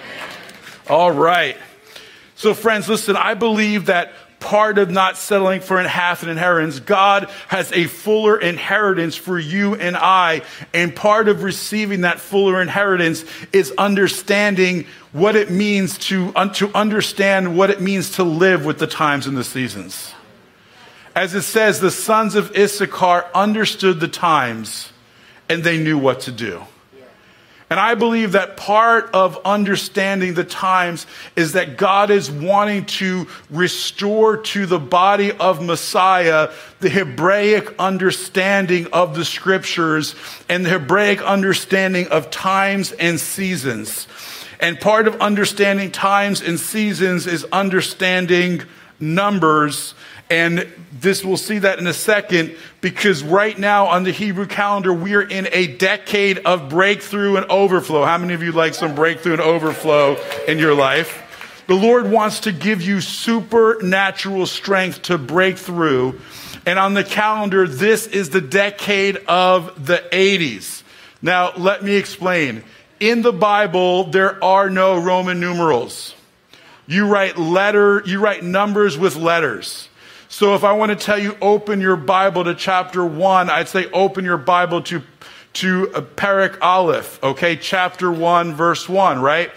All 0.89 1.11
right. 1.11 1.57
So, 2.35 2.53
friends, 2.53 2.87
listen, 2.87 3.17
I 3.17 3.33
believe 3.33 3.87
that 3.87 4.13
part 4.39 4.77
of 4.77 4.89
not 4.89 5.17
settling 5.17 5.61
for 5.61 5.81
half 5.81 6.23
an 6.23 6.29
inheritance. 6.29 6.79
God 6.79 7.29
has 7.47 7.71
a 7.71 7.85
fuller 7.85 8.39
inheritance 8.39 9.15
for 9.15 9.37
you 9.37 9.75
and 9.75 9.97
I. 9.97 10.41
And 10.73 10.95
part 10.95 11.27
of 11.27 11.43
receiving 11.43 12.01
that 12.01 12.19
fuller 12.19 12.61
inheritance 12.61 13.25
is 13.51 13.73
understanding 13.77 14.85
what 15.11 15.35
it 15.35 15.49
means 15.49 15.97
to, 15.97 16.31
to 16.55 16.71
understand 16.73 17.57
what 17.57 17.69
it 17.69 17.81
means 17.81 18.11
to 18.11 18.23
live 18.23 18.65
with 18.65 18.79
the 18.79 18.87
times 18.87 19.27
and 19.27 19.35
the 19.35 19.43
seasons. 19.43 20.13
As 21.15 21.35
it 21.35 21.41
says, 21.41 21.79
the 21.79 21.91
sons 21.91 22.35
of 22.35 22.55
Issachar 22.55 23.25
understood 23.33 23.99
the 23.99 24.07
times 24.07 24.91
and 25.49 25.63
they 25.63 25.77
knew 25.77 25.97
what 25.97 26.21
to 26.21 26.31
do. 26.31 26.63
And 27.69 27.79
I 27.79 27.93
believe 27.93 28.31
that 28.31 28.57
part 28.57 29.11
of 29.13 29.39
understanding 29.45 30.33
the 30.33 30.43
times 30.43 31.05
is 31.35 31.51
that 31.53 31.77
God 31.77 32.09
is 32.09 32.31
wanting 32.31 32.85
to 32.85 33.27
restore 33.51 34.37
to 34.37 34.65
the 34.65 34.79
body 34.79 35.31
of 35.31 35.63
Messiah 35.63 36.51
the 36.79 36.89
Hebraic 36.89 37.75
understanding 37.77 38.87
of 38.87 39.15
the 39.15 39.23
scriptures 39.23 40.15
and 40.47 40.65
the 40.65 40.69
Hebraic 40.71 41.21
understanding 41.21 42.07
of 42.07 42.31
times 42.31 42.91
and 42.93 43.19
seasons. 43.19 44.07
And 44.59 44.79
part 44.79 45.07
of 45.07 45.21
understanding 45.21 45.91
times 45.91 46.41
and 46.41 46.59
seasons 46.59 47.27
is 47.27 47.45
understanding 47.51 48.63
numbers 48.99 49.93
and 50.29 50.67
this, 50.91 51.23
we'll 51.23 51.37
see 51.37 51.59
that 51.59 51.79
in 51.79 51.87
a 51.87 51.93
second, 51.93 52.55
because 52.81 53.23
right 53.23 53.57
now 53.57 53.87
on 53.87 54.03
the 54.03 54.11
Hebrew 54.11 54.45
calendar, 54.45 54.93
we 54.93 55.15
are 55.15 55.21
in 55.21 55.47
a 55.51 55.67
decade 55.67 56.39
of 56.39 56.69
breakthrough 56.69 57.37
and 57.37 57.45
overflow. 57.49 58.05
How 58.05 58.17
many 58.17 58.33
of 58.33 58.43
you 58.43 58.51
like 58.51 58.73
some 58.73 58.95
breakthrough 58.95 59.33
and 59.33 59.41
overflow 59.41 60.17
in 60.47 60.59
your 60.59 60.75
life? 60.75 61.25
The 61.67 61.75
Lord 61.75 62.09
wants 62.09 62.41
to 62.41 62.51
give 62.51 62.81
you 62.81 63.01
supernatural 63.01 64.45
strength 64.45 65.03
to 65.03 65.17
break 65.17 65.57
through. 65.57 66.19
And 66.65 66.79
on 66.79 66.93
the 66.93 67.03
calendar, 67.03 67.67
this 67.67 68.07
is 68.07 68.29
the 68.29 68.41
decade 68.41 69.17
of 69.27 69.85
the 69.85 70.03
80s. 70.11 70.83
Now, 71.21 71.53
let 71.55 71.83
me 71.83 71.95
explain. 71.95 72.63
In 72.99 73.21
the 73.21 73.33
Bible, 73.33 74.05
there 74.05 74.43
are 74.43 74.69
no 74.69 74.99
Roman 74.99 75.39
numerals. 75.39 76.15
You 76.87 77.07
write 77.07 77.37
letter, 77.37 78.01
you 78.05 78.19
write 78.19 78.43
numbers 78.43 78.97
with 78.97 79.15
letters. 79.15 79.88
So 80.39 80.55
if 80.55 80.63
I 80.63 80.71
want 80.71 80.89
to 80.89 80.95
tell 80.95 81.19
you, 81.19 81.35
open 81.41 81.81
your 81.81 81.97
Bible 81.97 82.45
to 82.45 82.55
chapter 82.55 83.03
one, 83.03 83.49
I'd 83.49 83.67
say 83.67 83.91
open 83.91 84.23
your 84.23 84.37
Bible 84.37 84.81
to, 84.83 85.01
to 85.55 85.93
uh, 85.93 85.99
Perek 85.99 86.59
Aleph, 86.61 87.21
okay? 87.21 87.57
Chapter 87.57 88.09
one, 88.09 88.53
verse 88.53 88.87
one, 88.87 89.21
right? 89.21 89.51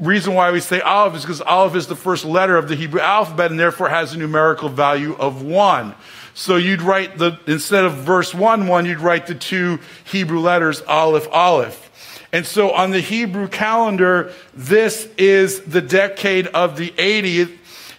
Reason 0.00 0.34
why 0.34 0.50
we 0.50 0.58
say 0.58 0.80
Aleph 0.80 1.14
is 1.14 1.22
because 1.22 1.40
Aleph 1.40 1.76
is 1.76 1.86
the 1.86 1.94
first 1.94 2.24
letter 2.24 2.56
of 2.56 2.66
the 2.66 2.74
Hebrew 2.74 3.00
alphabet 3.00 3.52
and 3.52 3.60
therefore 3.60 3.90
has 3.90 4.12
a 4.12 4.18
numerical 4.18 4.68
value 4.68 5.14
of 5.14 5.42
one. 5.42 5.94
So 6.34 6.56
you'd 6.56 6.82
write 6.82 7.18
the, 7.18 7.38
instead 7.46 7.84
of 7.84 7.94
verse 7.98 8.34
one, 8.34 8.66
one, 8.66 8.86
you'd 8.86 8.98
write 8.98 9.28
the 9.28 9.36
two 9.36 9.78
Hebrew 10.02 10.40
letters, 10.40 10.82
Aleph, 10.82 11.28
Aleph. 11.30 12.26
And 12.32 12.44
so 12.44 12.72
on 12.72 12.90
the 12.90 13.00
Hebrew 13.00 13.46
calendar, 13.46 14.32
this 14.52 15.08
is 15.16 15.60
the 15.60 15.80
decade 15.80 16.48
of 16.48 16.76
the 16.76 16.90
80th 16.90 17.56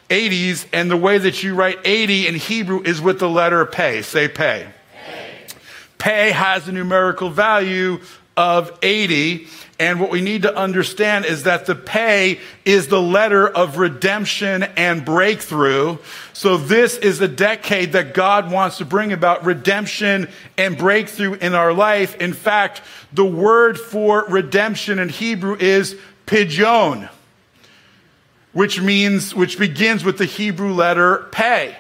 80s, 0.10 0.68
and 0.74 0.90
the 0.90 0.98
way 0.98 1.18
that 1.18 1.44
you 1.44 1.56
write 1.56 1.80
80 1.84 2.28
in 2.28 2.36
Hebrew 2.36 2.82
is 2.84 3.02
with 3.02 3.20
the 3.20 3.30
letter 3.30 3.66
pay. 3.66 4.02
Say 4.02 4.28
pay. 4.28 4.68
Pay, 5.06 5.46
pay 5.98 6.32
has 6.32 6.68
a 6.68 6.72
numerical 6.72 7.30
value 7.30 8.00
of 8.36 8.78
80. 8.82 9.48
And 9.80 10.00
what 10.00 10.12
we 10.12 10.22
need 10.22 10.44
to 10.44 10.56
understand 10.56 11.26
is 11.26 11.44
that 11.44 11.66
the 11.66 11.76
pay 11.76 12.40
is 12.64 12.88
the 12.88 13.02
letter 13.02 13.48
of 13.48 13.78
redemption 13.78 14.64
and 14.64 15.04
breakthrough. 15.04 15.98
So 16.32 16.58
this 16.58 16.98
is 16.98 17.20
a 17.22 17.28
decade 17.28 17.94
that 17.94 18.14
God 18.14 18.52
wants 18.52 18.78
to 18.78 18.86
bring 18.86 19.12
about 19.12 19.46
redemption 19.46 20.30
and 20.58 20.78
breakthrough 20.78 21.34
in 21.34 21.54
our 21.54 21.74
life. 21.74 22.16
In 22.18 22.34
fact, 22.34 22.82
the 23.12 23.26
word 23.26 23.80
for 23.80 24.26
redemption 24.30 25.00
in 25.00 25.10
Hebrew 25.10 25.56
is 25.60 25.98
pidyon 26.28 27.10
which 28.54 28.80
means, 28.80 29.36
which 29.36 29.60
begins 29.60 30.04
with 30.04 30.18
the 30.18 30.26
Hebrew 30.26 30.74
letter 30.74 31.28
pay. 31.32 31.76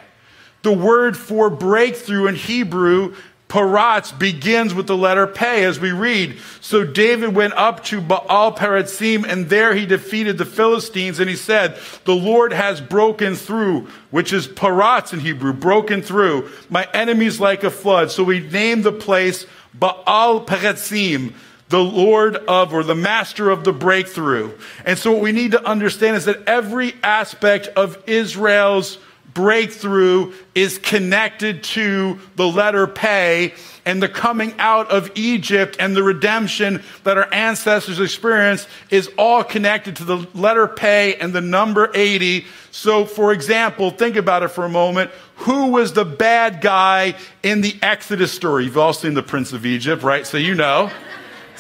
The 0.64 0.74
word 0.74 1.16
for 1.16 1.50
breakthrough 1.50 2.28
in 2.28 2.36
Hebrew, 2.36 3.16
paratz, 3.50 4.18
begins 4.18 4.74
with 4.74 4.88
the 4.88 4.98
letter 4.98 5.28
pay 5.28 5.66
as 5.66 5.80
we 5.80 5.92
read. 5.92 6.40
So 6.62 6.84
David 6.84 7.36
went 7.36 7.54
up 7.54 7.84
to 7.86 8.02
Baal 8.02 8.56
Perazim 8.56 9.26
and 9.28 9.50
there 9.50 9.76
he 9.76 9.86
defeated 9.86 10.38
the 10.38 10.46
Philistines 10.46 11.20
and 11.20 11.30
he 11.30 11.36
said, 11.36 11.78
the 12.06 12.16
Lord 12.16 12.54
has 12.54 12.82
broken 12.82 13.36
through, 13.36 13.88
which 14.10 14.34
is 14.34 14.48
paratz 14.48 15.14
in 15.14 15.20
Hebrew, 15.20 15.54
broken 15.54 16.02
through 16.02 16.50
my 16.70 16.88
enemies 16.94 17.40
like 17.40 17.64
a 17.64 17.70
flood. 17.70 18.10
So 18.10 18.24
we 18.24 18.40
named 18.40 18.84
the 18.84 18.92
place 18.92 19.46
Baal 19.74 20.46
Perazim 20.46 21.34
the 21.74 21.84
Lord 21.84 22.36
of 22.36 22.72
or 22.72 22.84
the 22.84 22.94
master 22.94 23.50
of 23.50 23.64
the 23.64 23.74
breakthrough. 23.74 24.52
And 24.86 24.96
so, 24.96 25.12
what 25.12 25.24
we 25.24 25.32
need 25.32 25.54
to 25.54 25.68
understand 25.68 26.16
is 26.16 26.26
that 26.26 26.48
every 26.48 26.94
aspect 27.02 27.66
of 27.70 27.98
Israel's 28.06 29.00
breakthrough 29.34 30.34
is 30.54 30.78
connected 30.78 31.64
to 31.64 32.20
the 32.36 32.46
letter 32.46 32.86
pay 32.86 33.56
and 33.88 34.04
the 34.04 34.08
coming 34.08 34.54
out 34.60 34.92
of 34.92 35.10
Egypt 35.16 35.76
and 35.80 35.96
the 35.96 36.04
redemption 36.04 36.84
that 37.06 37.18
our 37.18 37.34
ancestors 37.34 38.00
experienced 38.00 38.68
is 38.92 39.10
all 39.18 39.44
connected 39.44 39.96
to 39.96 40.04
the 40.04 40.28
letter 40.36 40.68
pay 40.68 41.16
and 41.16 41.34
the 41.34 41.42
number 41.42 41.90
80. 41.96 42.46
So, 42.70 43.04
for 43.04 43.34
example, 43.34 43.90
think 43.90 44.16
about 44.16 44.44
it 44.44 44.50
for 44.50 44.64
a 44.64 44.70
moment. 44.70 45.10
Who 45.38 45.70
was 45.72 45.94
the 45.94 46.06
bad 46.06 46.62
guy 46.62 47.16
in 47.42 47.62
the 47.62 47.76
Exodus 47.82 48.32
story? 48.32 48.66
You've 48.66 48.78
all 48.78 48.94
seen 48.94 49.16
the 49.16 49.24
Prince 49.24 49.54
of 49.54 49.66
Egypt, 49.66 50.04
right? 50.04 50.28
So 50.28 50.38
you 50.38 50.54
know. 50.54 50.92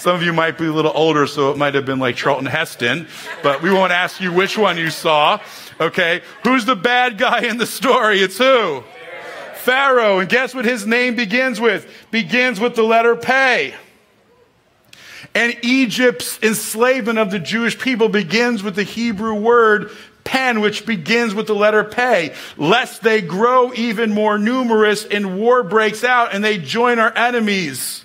Some 0.03 0.17
of 0.17 0.23
you 0.23 0.33
might 0.33 0.57
be 0.57 0.65
a 0.65 0.71
little 0.73 0.91
older, 0.93 1.25
so 1.27 1.51
it 1.51 1.57
might 1.57 1.75
have 1.75 1.85
been 1.85 1.97
like 1.97 2.17
Charlton 2.17 2.45
Heston, 2.45 3.07
but 3.41 3.61
we 3.61 3.71
won't 3.71 3.93
ask 3.93 4.19
you 4.19 4.33
which 4.33 4.57
one 4.57 4.75
you 4.75 4.89
saw. 4.89 5.39
Okay. 5.79 6.21
Who's 6.43 6.65
the 6.65 6.75
bad 6.75 7.17
guy 7.17 7.43
in 7.43 7.55
the 7.55 7.65
story? 7.65 8.19
It's 8.19 8.37
who? 8.37 8.83
Pharaoh. 9.55 10.19
And 10.19 10.27
guess 10.27 10.53
what 10.53 10.65
his 10.65 10.85
name 10.85 11.15
begins 11.15 11.61
with? 11.61 11.89
Begins 12.11 12.59
with 12.59 12.75
the 12.75 12.83
letter 12.83 13.15
pay. 13.15 13.75
And 15.33 15.55
Egypt's 15.61 16.37
enslavement 16.43 17.17
of 17.17 17.31
the 17.31 17.39
Jewish 17.39 17.79
people 17.79 18.09
begins 18.09 18.61
with 18.61 18.75
the 18.75 18.83
Hebrew 18.83 19.35
word 19.35 19.89
pen, 20.25 20.59
which 20.59 20.85
begins 20.85 21.33
with 21.33 21.47
the 21.47 21.55
letter 21.55 21.85
pay, 21.85 22.33
lest 22.57 23.03
they 23.03 23.21
grow 23.21 23.71
even 23.73 24.13
more 24.13 24.37
numerous 24.37 25.05
and 25.05 25.39
war 25.39 25.63
breaks 25.63 26.03
out 26.03 26.33
and 26.33 26.43
they 26.43 26.57
join 26.57 26.99
our 26.99 27.17
enemies. 27.17 28.02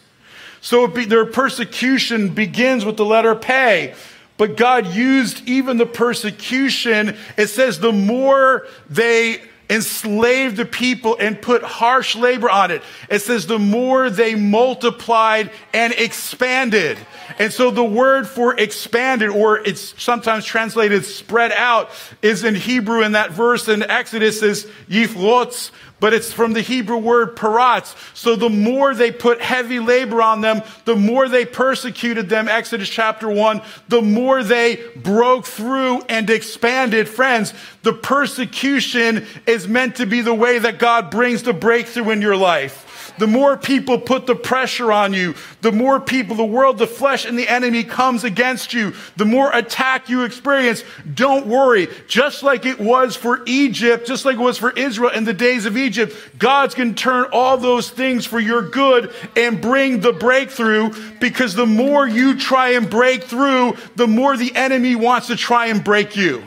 So 0.60 0.86
be, 0.86 1.04
their 1.04 1.26
persecution 1.26 2.30
begins 2.30 2.84
with 2.84 2.96
the 2.96 3.04
letter 3.04 3.34
pay. 3.34 3.94
But 4.36 4.56
God 4.56 4.86
used 4.86 5.46
even 5.48 5.78
the 5.78 5.86
persecution. 5.86 7.16
It 7.36 7.48
says 7.48 7.80
the 7.80 7.92
more 7.92 8.66
they 8.88 9.42
enslaved 9.70 10.56
the 10.56 10.64
people 10.64 11.16
and 11.20 11.40
put 11.40 11.62
harsh 11.62 12.16
labor 12.16 12.48
on 12.48 12.70
it. 12.70 12.82
It 13.10 13.18
says 13.20 13.46
the 13.46 13.58
more 13.58 14.08
they 14.08 14.34
multiplied 14.34 15.50
and 15.74 15.92
expanded. 15.92 16.98
And 17.38 17.52
so 17.52 17.70
the 17.70 17.84
word 17.84 18.26
for 18.26 18.58
expanded, 18.58 19.28
or 19.28 19.58
it's 19.58 20.00
sometimes 20.02 20.44
translated 20.44 21.04
spread 21.04 21.52
out, 21.52 21.90
is 22.22 22.44
in 22.44 22.54
Hebrew 22.54 23.02
in 23.02 23.12
that 23.12 23.32
verse 23.32 23.68
in 23.68 23.82
Exodus 23.82 24.42
is 24.42 24.66
yifrotz, 24.88 25.70
but 26.00 26.14
it's 26.14 26.32
from 26.32 26.52
the 26.52 26.60
Hebrew 26.60 26.98
word 26.98 27.36
paratz. 27.36 27.94
So 28.14 28.36
the 28.36 28.48
more 28.48 28.94
they 28.94 29.10
put 29.10 29.40
heavy 29.40 29.80
labor 29.80 30.22
on 30.22 30.40
them, 30.40 30.62
the 30.84 30.96
more 30.96 31.28
they 31.28 31.44
persecuted 31.44 32.28
them, 32.28 32.48
Exodus 32.48 32.88
chapter 32.88 33.28
1, 33.28 33.62
the 33.88 34.02
more 34.02 34.42
they 34.42 34.82
broke 34.96 35.46
through 35.46 36.02
and 36.08 36.28
expanded. 36.30 37.08
Friends, 37.08 37.52
the 37.82 37.92
persecution 37.92 39.26
is 39.46 39.68
meant 39.68 39.96
to 39.96 40.06
be 40.06 40.20
the 40.20 40.34
way 40.34 40.58
that 40.58 40.78
God 40.78 41.10
brings 41.10 41.42
the 41.42 41.52
breakthrough 41.52 42.10
in 42.10 42.22
your 42.22 42.36
life 42.36 42.87
the 43.18 43.26
more 43.26 43.56
people 43.56 43.98
put 43.98 44.26
the 44.26 44.34
pressure 44.34 44.92
on 44.92 45.12
you, 45.12 45.34
the 45.60 45.72
more 45.72 46.00
people, 46.00 46.36
the 46.36 46.44
world, 46.44 46.78
the 46.78 46.86
flesh, 46.86 47.24
and 47.24 47.38
the 47.38 47.48
enemy 47.48 47.84
comes 47.84 48.24
against 48.24 48.72
you, 48.72 48.94
the 49.16 49.24
more 49.24 49.50
attack 49.52 50.08
you 50.08 50.24
experience. 50.24 50.84
Don't 51.14 51.46
worry. 51.46 51.88
Just 52.06 52.42
like 52.42 52.66
it 52.66 52.78
was 52.78 53.16
for 53.16 53.42
Egypt, 53.46 54.06
just 54.06 54.24
like 54.24 54.36
it 54.36 54.40
was 54.40 54.58
for 54.58 54.70
Israel 54.70 55.10
in 55.10 55.24
the 55.24 55.34
days 55.34 55.66
of 55.66 55.76
Egypt, 55.76 56.16
God's 56.38 56.74
going 56.74 56.94
to 56.94 57.02
turn 57.02 57.26
all 57.32 57.56
those 57.56 57.90
things 57.90 58.26
for 58.26 58.40
your 58.40 58.62
good 58.62 59.12
and 59.36 59.60
bring 59.60 60.00
the 60.00 60.12
breakthrough 60.12 60.90
because 61.20 61.54
the 61.54 61.66
more 61.66 62.06
you 62.06 62.38
try 62.38 62.70
and 62.70 62.88
break 62.88 63.24
through, 63.24 63.76
the 63.96 64.06
more 64.06 64.36
the 64.36 64.54
enemy 64.54 64.94
wants 64.94 65.28
to 65.28 65.36
try 65.36 65.66
and 65.66 65.82
break 65.82 66.16
you. 66.16 66.42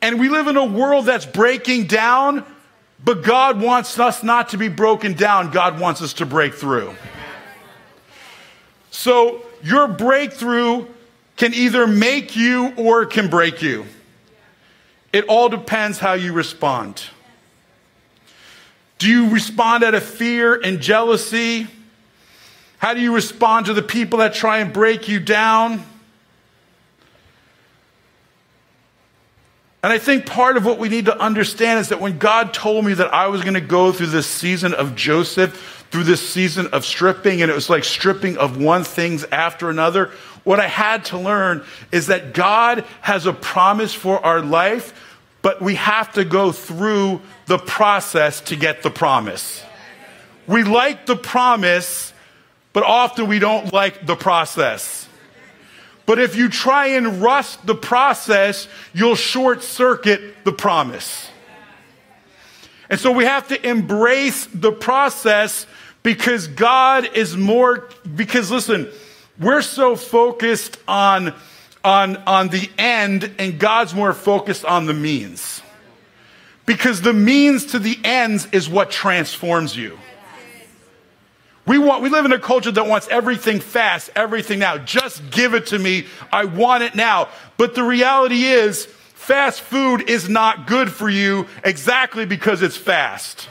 And 0.00 0.20
we 0.20 0.28
live 0.28 0.46
in 0.46 0.56
a 0.56 0.64
world 0.64 1.06
that's 1.06 1.26
breaking 1.26 1.86
down 1.86 2.44
but 3.04 3.22
God 3.22 3.60
wants 3.60 3.98
us 3.98 4.22
not 4.22 4.50
to 4.50 4.56
be 4.56 4.68
broken 4.68 5.14
down, 5.14 5.50
God 5.50 5.80
wants 5.80 6.02
us 6.02 6.12
to 6.14 6.26
break 6.26 6.54
through. 6.54 6.94
So 8.90 9.42
your 9.62 9.88
breakthrough 9.88 10.86
can 11.36 11.54
either 11.54 11.86
make 11.86 12.36
you 12.36 12.72
or 12.76 13.02
it 13.02 13.10
can 13.10 13.30
break 13.30 13.62
you. 13.62 13.86
It 15.12 15.24
all 15.26 15.48
depends 15.48 15.98
how 15.98 16.14
you 16.14 16.32
respond. 16.32 17.04
Do 18.98 19.08
you 19.08 19.30
respond 19.30 19.84
out 19.84 19.94
of 19.94 20.02
fear 20.02 20.60
and 20.60 20.80
jealousy? 20.80 21.68
How 22.78 22.94
do 22.94 23.00
you 23.00 23.14
respond 23.14 23.66
to 23.66 23.74
the 23.74 23.82
people 23.82 24.18
that 24.18 24.34
try 24.34 24.58
and 24.58 24.72
break 24.72 25.08
you 25.08 25.20
down? 25.20 25.84
And 29.82 29.92
I 29.92 29.98
think 29.98 30.26
part 30.26 30.56
of 30.56 30.66
what 30.66 30.78
we 30.78 30.88
need 30.88 31.06
to 31.06 31.16
understand 31.18 31.78
is 31.78 31.90
that 31.90 32.00
when 32.00 32.18
God 32.18 32.52
told 32.52 32.84
me 32.84 32.94
that 32.94 33.14
I 33.14 33.28
was 33.28 33.42
going 33.42 33.54
to 33.54 33.60
go 33.60 33.92
through 33.92 34.08
this 34.08 34.26
season 34.26 34.74
of 34.74 34.96
Joseph, 34.96 35.86
through 35.90 36.04
this 36.04 36.28
season 36.28 36.66
of 36.68 36.84
stripping, 36.84 37.42
and 37.42 37.50
it 37.50 37.54
was 37.54 37.70
like 37.70 37.84
stripping 37.84 38.36
of 38.38 38.60
one 38.60 38.82
things 38.82 39.24
after 39.30 39.70
another, 39.70 40.10
what 40.42 40.58
I 40.58 40.66
had 40.66 41.04
to 41.06 41.18
learn 41.18 41.64
is 41.92 42.08
that 42.08 42.34
God 42.34 42.84
has 43.02 43.26
a 43.26 43.32
promise 43.32 43.94
for 43.94 44.24
our 44.24 44.40
life, 44.42 44.92
but 45.42 45.62
we 45.62 45.76
have 45.76 46.12
to 46.14 46.24
go 46.24 46.52
through 46.52 47.20
the 47.46 47.58
process 47.58 48.40
to 48.42 48.56
get 48.56 48.82
the 48.82 48.90
promise. 48.90 49.62
We 50.46 50.64
like 50.64 51.06
the 51.06 51.16
promise, 51.16 52.12
but 52.72 52.82
often 52.82 53.28
we 53.28 53.38
don't 53.38 53.72
like 53.72 54.06
the 54.06 54.16
process. 54.16 55.07
But 56.08 56.18
if 56.18 56.36
you 56.36 56.48
try 56.48 56.86
and 56.86 57.20
rush 57.20 57.56
the 57.56 57.74
process, 57.74 58.66
you'll 58.94 59.14
short 59.14 59.62
circuit 59.62 60.42
the 60.42 60.52
promise. 60.52 61.28
And 62.88 62.98
so 62.98 63.12
we 63.12 63.26
have 63.26 63.48
to 63.48 63.68
embrace 63.68 64.46
the 64.46 64.72
process 64.72 65.66
because 66.02 66.48
God 66.48 67.14
is 67.14 67.36
more, 67.36 67.90
because 68.16 68.50
listen, 68.50 68.88
we're 69.38 69.60
so 69.60 69.96
focused 69.96 70.78
on, 70.88 71.34
on, 71.84 72.16
on 72.16 72.48
the 72.48 72.70
end 72.78 73.30
and 73.38 73.58
God's 73.58 73.94
more 73.94 74.14
focused 74.14 74.64
on 74.64 74.86
the 74.86 74.94
means. 74.94 75.60
Because 76.64 77.02
the 77.02 77.12
means 77.12 77.66
to 77.72 77.78
the 77.78 77.98
ends 78.02 78.48
is 78.50 78.66
what 78.66 78.90
transforms 78.90 79.76
you. 79.76 79.98
We 81.68 81.76
want, 81.76 82.02
we 82.02 82.08
live 82.08 82.24
in 82.24 82.32
a 82.32 82.38
culture 82.38 82.72
that 82.72 82.86
wants 82.86 83.08
everything 83.08 83.60
fast, 83.60 84.08
everything 84.16 84.58
now. 84.58 84.78
Just 84.78 85.30
give 85.30 85.52
it 85.52 85.66
to 85.66 85.78
me. 85.78 86.06
I 86.32 86.46
want 86.46 86.82
it 86.82 86.94
now. 86.94 87.28
But 87.58 87.74
the 87.74 87.82
reality 87.82 88.44
is, 88.44 88.86
fast 88.86 89.60
food 89.60 90.08
is 90.08 90.30
not 90.30 90.66
good 90.66 90.90
for 90.90 91.10
you 91.10 91.46
exactly 91.62 92.24
because 92.24 92.62
it's 92.62 92.76
fast. 92.76 93.50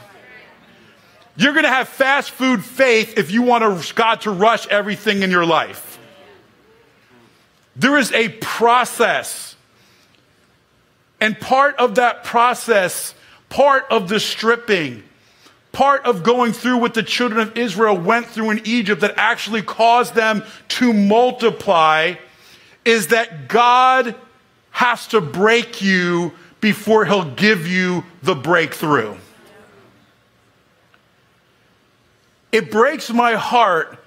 You're 1.36 1.52
going 1.52 1.64
to 1.64 1.70
have 1.70 1.88
fast 1.88 2.32
food 2.32 2.64
faith 2.64 3.16
if 3.16 3.30
you 3.30 3.42
want 3.42 3.94
God 3.94 4.22
to 4.22 4.32
rush 4.32 4.66
everything 4.66 5.22
in 5.22 5.30
your 5.30 5.46
life. 5.46 6.00
There 7.76 7.96
is 7.96 8.10
a 8.10 8.30
process. 8.30 9.54
And 11.20 11.38
part 11.38 11.76
of 11.76 11.94
that 11.94 12.24
process, 12.24 13.14
part 13.48 13.86
of 13.90 14.08
the 14.08 14.18
stripping, 14.18 15.04
part 15.78 16.06
of 16.06 16.24
going 16.24 16.52
through 16.52 16.76
what 16.76 16.92
the 16.92 17.04
children 17.04 17.38
of 17.38 17.56
Israel 17.56 17.96
went 17.96 18.26
through 18.26 18.50
in 18.50 18.60
Egypt 18.64 19.00
that 19.00 19.14
actually 19.16 19.62
caused 19.62 20.12
them 20.12 20.42
to 20.66 20.92
multiply 20.92 22.12
is 22.84 23.06
that 23.06 23.46
God 23.46 24.16
has 24.72 25.06
to 25.06 25.20
break 25.20 25.80
you 25.80 26.32
before 26.60 27.04
he'll 27.04 27.30
give 27.30 27.68
you 27.68 28.02
the 28.24 28.34
breakthrough. 28.34 29.14
It 32.50 32.72
breaks 32.72 33.10
my 33.10 33.34
heart 33.34 34.04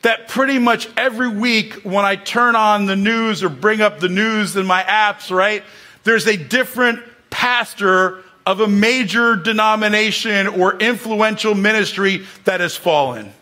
that 0.00 0.28
pretty 0.28 0.58
much 0.58 0.88
every 0.96 1.28
week 1.28 1.74
when 1.82 2.06
I 2.06 2.16
turn 2.16 2.56
on 2.56 2.86
the 2.86 2.96
news 2.96 3.42
or 3.42 3.50
bring 3.50 3.82
up 3.82 4.00
the 4.00 4.08
news 4.08 4.56
in 4.56 4.64
my 4.64 4.82
apps, 4.82 5.30
right, 5.30 5.62
there's 6.04 6.26
a 6.26 6.38
different 6.38 7.00
pastor 7.28 8.24
of 8.44 8.60
a 8.60 8.68
major 8.68 9.36
denomination 9.36 10.46
or 10.46 10.78
influential 10.78 11.54
ministry 11.54 12.26
that 12.44 12.60
has 12.60 12.76
fallen. 12.76 13.32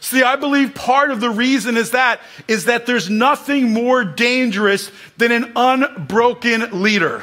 See, 0.00 0.22
I 0.22 0.36
believe 0.36 0.74
part 0.74 1.10
of 1.10 1.20
the 1.20 1.28
reason 1.28 1.76
is 1.76 1.90
that 1.90 2.20
is 2.48 2.64
that 2.64 2.86
there's 2.86 3.10
nothing 3.10 3.72
more 3.72 4.02
dangerous 4.02 4.90
than 5.18 5.30
an 5.30 5.52
unbroken 5.54 6.82
leader. 6.82 7.22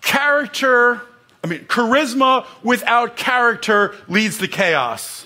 Character, 0.00 1.00
I 1.44 1.46
mean, 1.46 1.60
charisma 1.66 2.46
without 2.62 3.16
character 3.16 3.94
leads 4.08 4.38
to 4.38 4.48
chaos. 4.48 5.25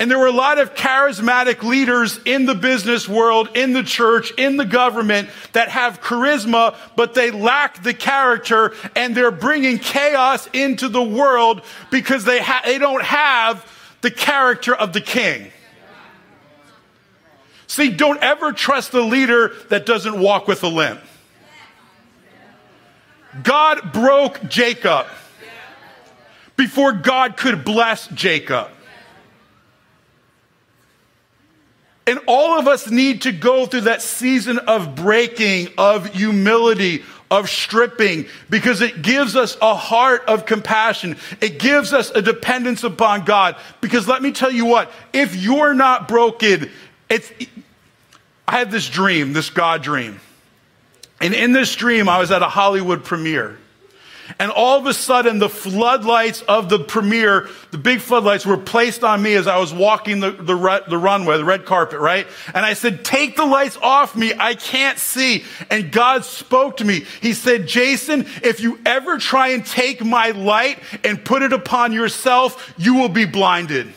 And 0.00 0.08
there 0.08 0.18
were 0.18 0.26
a 0.26 0.32
lot 0.32 0.58
of 0.58 0.74
charismatic 0.74 1.64
leaders 1.64 2.20
in 2.24 2.46
the 2.46 2.54
business 2.54 3.08
world, 3.08 3.48
in 3.56 3.72
the 3.72 3.82
church, 3.82 4.32
in 4.38 4.56
the 4.56 4.64
government 4.64 5.28
that 5.54 5.68
have 5.70 6.00
charisma, 6.00 6.76
but 6.94 7.14
they 7.14 7.32
lack 7.32 7.82
the 7.82 7.94
character 7.94 8.74
and 8.94 9.16
they're 9.16 9.32
bringing 9.32 9.78
chaos 9.78 10.48
into 10.52 10.88
the 10.88 11.02
world 11.02 11.62
because 11.90 12.24
they, 12.24 12.40
ha- 12.40 12.62
they 12.64 12.78
don't 12.78 13.02
have 13.02 13.66
the 14.00 14.10
character 14.10 14.72
of 14.72 14.92
the 14.92 15.00
king. 15.00 15.50
See, 17.66 17.90
don't 17.90 18.22
ever 18.22 18.52
trust 18.52 18.94
a 18.94 19.02
leader 19.02 19.52
that 19.68 19.84
doesn't 19.84 20.18
walk 20.18 20.46
with 20.46 20.62
a 20.62 20.68
limp. 20.68 21.00
God 23.42 23.92
broke 23.92 24.48
Jacob 24.48 25.06
before 26.56 26.92
God 26.92 27.36
could 27.36 27.64
bless 27.64 28.06
Jacob. 28.08 28.68
And 32.08 32.20
all 32.26 32.58
of 32.58 32.66
us 32.66 32.90
need 32.90 33.22
to 33.22 33.32
go 33.32 33.66
through 33.66 33.82
that 33.82 34.00
season 34.00 34.58
of 34.60 34.94
breaking, 34.94 35.68
of 35.76 36.06
humility, 36.14 37.04
of 37.30 37.50
stripping, 37.50 38.24
because 38.48 38.80
it 38.80 39.02
gives 39.02 39.36
us 39.36 39.58
a 39.60 39.74
heart 39.74 40.22
of 40.26 40.46
compassion. 40.46 41.18
It 41.42 41.58
gives 41.58 41.92
us 41.92 42.08
a 42.08 42.22
dependence 42.22 42.82
upon 42.82 43.26
God. 43.26 43.56
Because 43.82 44.08
let 44.08 44.22
me 44.22 44.32
tell 44.32 44.50
you 44.50 44.64
what, 44.64 44.90
if 45.12 45.36
you're 45.36 45.74
not 45.74 46.08
broken, 46.08 46.70
it's, 47.10 47.30
I 48.46 48.52
had 48.52 48.70
this 48.70 48.88
dream, 48.88 49.34
this 49.34 49.50
God 49.50 49.82
dream. 49.82 50.18
And 51.20 51.34
in 51.34 51.52
this 51.52 51.76
dream, 51.76 52.08
I 52.08 52.18
was 52.18 52.30
at 52.30 52.40
a 52.40 52.48
Hollywood 52.48 53.04
premiere. 53.04 53.58
And 54.38 54.50
all 54.50 54.78
of 54.78 54.86
a 54.86 54.92
sudden, 54.92 55.38
the 55.38 55.48
floodlights 55.48 56.42
of 56.42 56.68
the 56.68 56.78
premiere, 56.78 57.48
the 57.70 57.78
big 57.78 58.00
floodlights 58.00 58.44
were 58.44 58.58
placed 58.58 59.02
on 59.02 59.22
me 59.22 59.34
as 59.34 59.46
I 59.46 59.58
was 59.58 59.72
walking 59.72 60.20
the, 60.20 60.32
the, 60.32 60.84
the, 60.88 60.98
runway, 60.98 61.38
the 61.38 61.44
red 61.44 61.64
carpet, 61.64 61.98
right? 61.98 62.26
And 62.52 62.66
I 62.66 62.74
said, 62.74 63.04
take 63.04 63.36
the 63.36 63.46
lights 63.46 63.78
off 63.80 64.14
me. 64.14 64.34
I 64.38 64.54
can't 64.54 64.98
see. 64.98 65.44
And 65.70 65.90
God 65.90 66.24
spoke 66.24 66.78
to 66.78 66.84
me. 66.84 67.06
He 67.22 67.32
said, 67.32 67.66
Jason, 67.66 68.26
if 68.42 68.60
you 68.60 68.78
ever 68.84 69.18
try 69.18 69.48
and 69.48 69.64
take 69.64 70.04
my 70.04 70.30
light 70.32 70.78
and 71.04 71.24
put 71.24 71.42
it 71.42 71.52
upon 71.52 71.92
yourself, 71.92 72.74
you 72.76 72.96
will 72.96 73.08
be 73.08 73.24
blinded. 73.24 73.92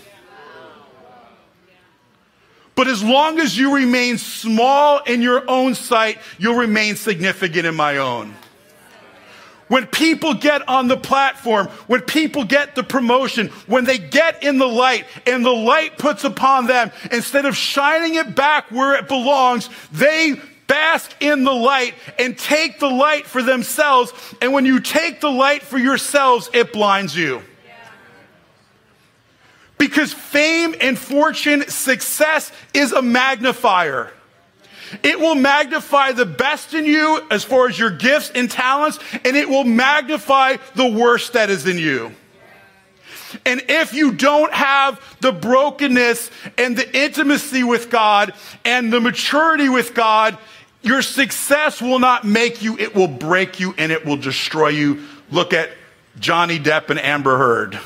But 2.74 2.88
as 2.88 3.04
long 3.04 3.38
as 3.40 3.58
you 3.58 3.76
remain 3.76 4.18
small 4.18 5.00
in 5.00 5.22
your 5.22 5.44
own 5.50 5.76
sight, 5.76 6.20
you'll 6.40 6.56
remain 6.56 6.96
significant 6.96 7.66
in 7.66 7.76
my 7.76 7.98
own. 7.98 8.34
When 9.72 9.88
people 9.88 10.34
get 10.34 10.68
on 10.68 10.90
the 10.90 10.98
platform, 10.98 11.68
when 11.88 12.02
people 12.02 12.44
get 12.44 12.76
the 12.76 12.84
promotion, 12.84 13.48
when 13.68 13.86
they 13.86 13.98
get 13.98 14.44
in 14.44 14.58
the 14.58 14.68
light 14.68 15.06
and 15.26 15.46
the 15.46 15.54
light 15.54 15.98
puts 15.98 16.26
upon 16.26 16.68
them, 16.68 16.92
instead 17.10 17.46
of 17.46 17.56
shining 17.56 18.16
it 18.16 18.36
back 18.36 18.70
where 18.70 18.96
it 18.96 19.08
belongs, 19.08 19.70
they 19.94 20.36
bask 20.68 21.16
in 21.22 21.46
the 21.46 21.54
light 21.54 21.94
and 22.20 22.38
take 22.38 22.80
the 22.82 22.90
light 22.90 23.26
for 23.26 23.42
themselves. 23.42 24.12
And 24.42 24.52
when 24.52 24.66
you 24.66 24.82
take 24.82 25.22
the 25.22 25.32
light 25.32 25.62
for 25.62 25.78
yourselves, 25.78 26.50
it 26.54 26.74
blinds 26.74 27.16
you. 27.16 27.42
Because 29.78 30.12
fame 30.12 30.76
and 30.82 31.00
fortune, 31.00 31.66
success 31.70 32.52
is 32.74 32.92
a 32.92 33.02
magnifier. 33.02 34.12
It 35.04 35.20
will 35.20 35.36
magnify 35.36 36.12
the 36.12 36.26
best 36.26 36.74
in 36.74 36.86
you 36.86 37.22
as 37.32 37.44
far 37.44 37.68
as 37.68 37.78
your 37.78 37.92
gifts 37.92 38.32
and 38.34 38.50
talents, 38.50 39.00
and 39.26 39.38
it 39.38 39.48
will 39.48 39.64
magnify 39.64 40.58
the 40.76 40.88
worst 40.88 41.34
that 41.34 41.50
is 41.50 41.66
in 41.66 41.78
you. 41.78 42.12
And 43.46 43.64
if 43.70 43.94
you 43.94 44.12
don't 44.12 44.54
have 44.54 45.02
the 45.22 45.32
brokenness 45.32 46.30
and 46.58 46.78
the 46.78 46.98
intimacy 46.98 47.64
with 47.64 47.90
God 47.90 48.34
and 48.66 48.92
the 48.92 49.00
maturity 49.00 49.70
with 49.70 49.94
God, 49.94 50.38
your 50.82 51.02
success 51.02 51.82
will 51.82 52.00
not 52.00 52.26
make 52.26 52.62
you, 52.62 52.78
it 52.78 52.96
will 52.96 53.08
break 53.08 53.60
you 53.60 53.74
and 53.78 53.92
it 53.92 54.06
will 54.06 54.18
destroy 54.18 54.70
you. 54.70 55.06
Look 55.30 55.54
at 55.54 55.70
Johnny 56.20 56.60
Depp 56.60 56.90
and 56.90 57.00
Amber 57.00 57.38
Heard. 57.38 57.80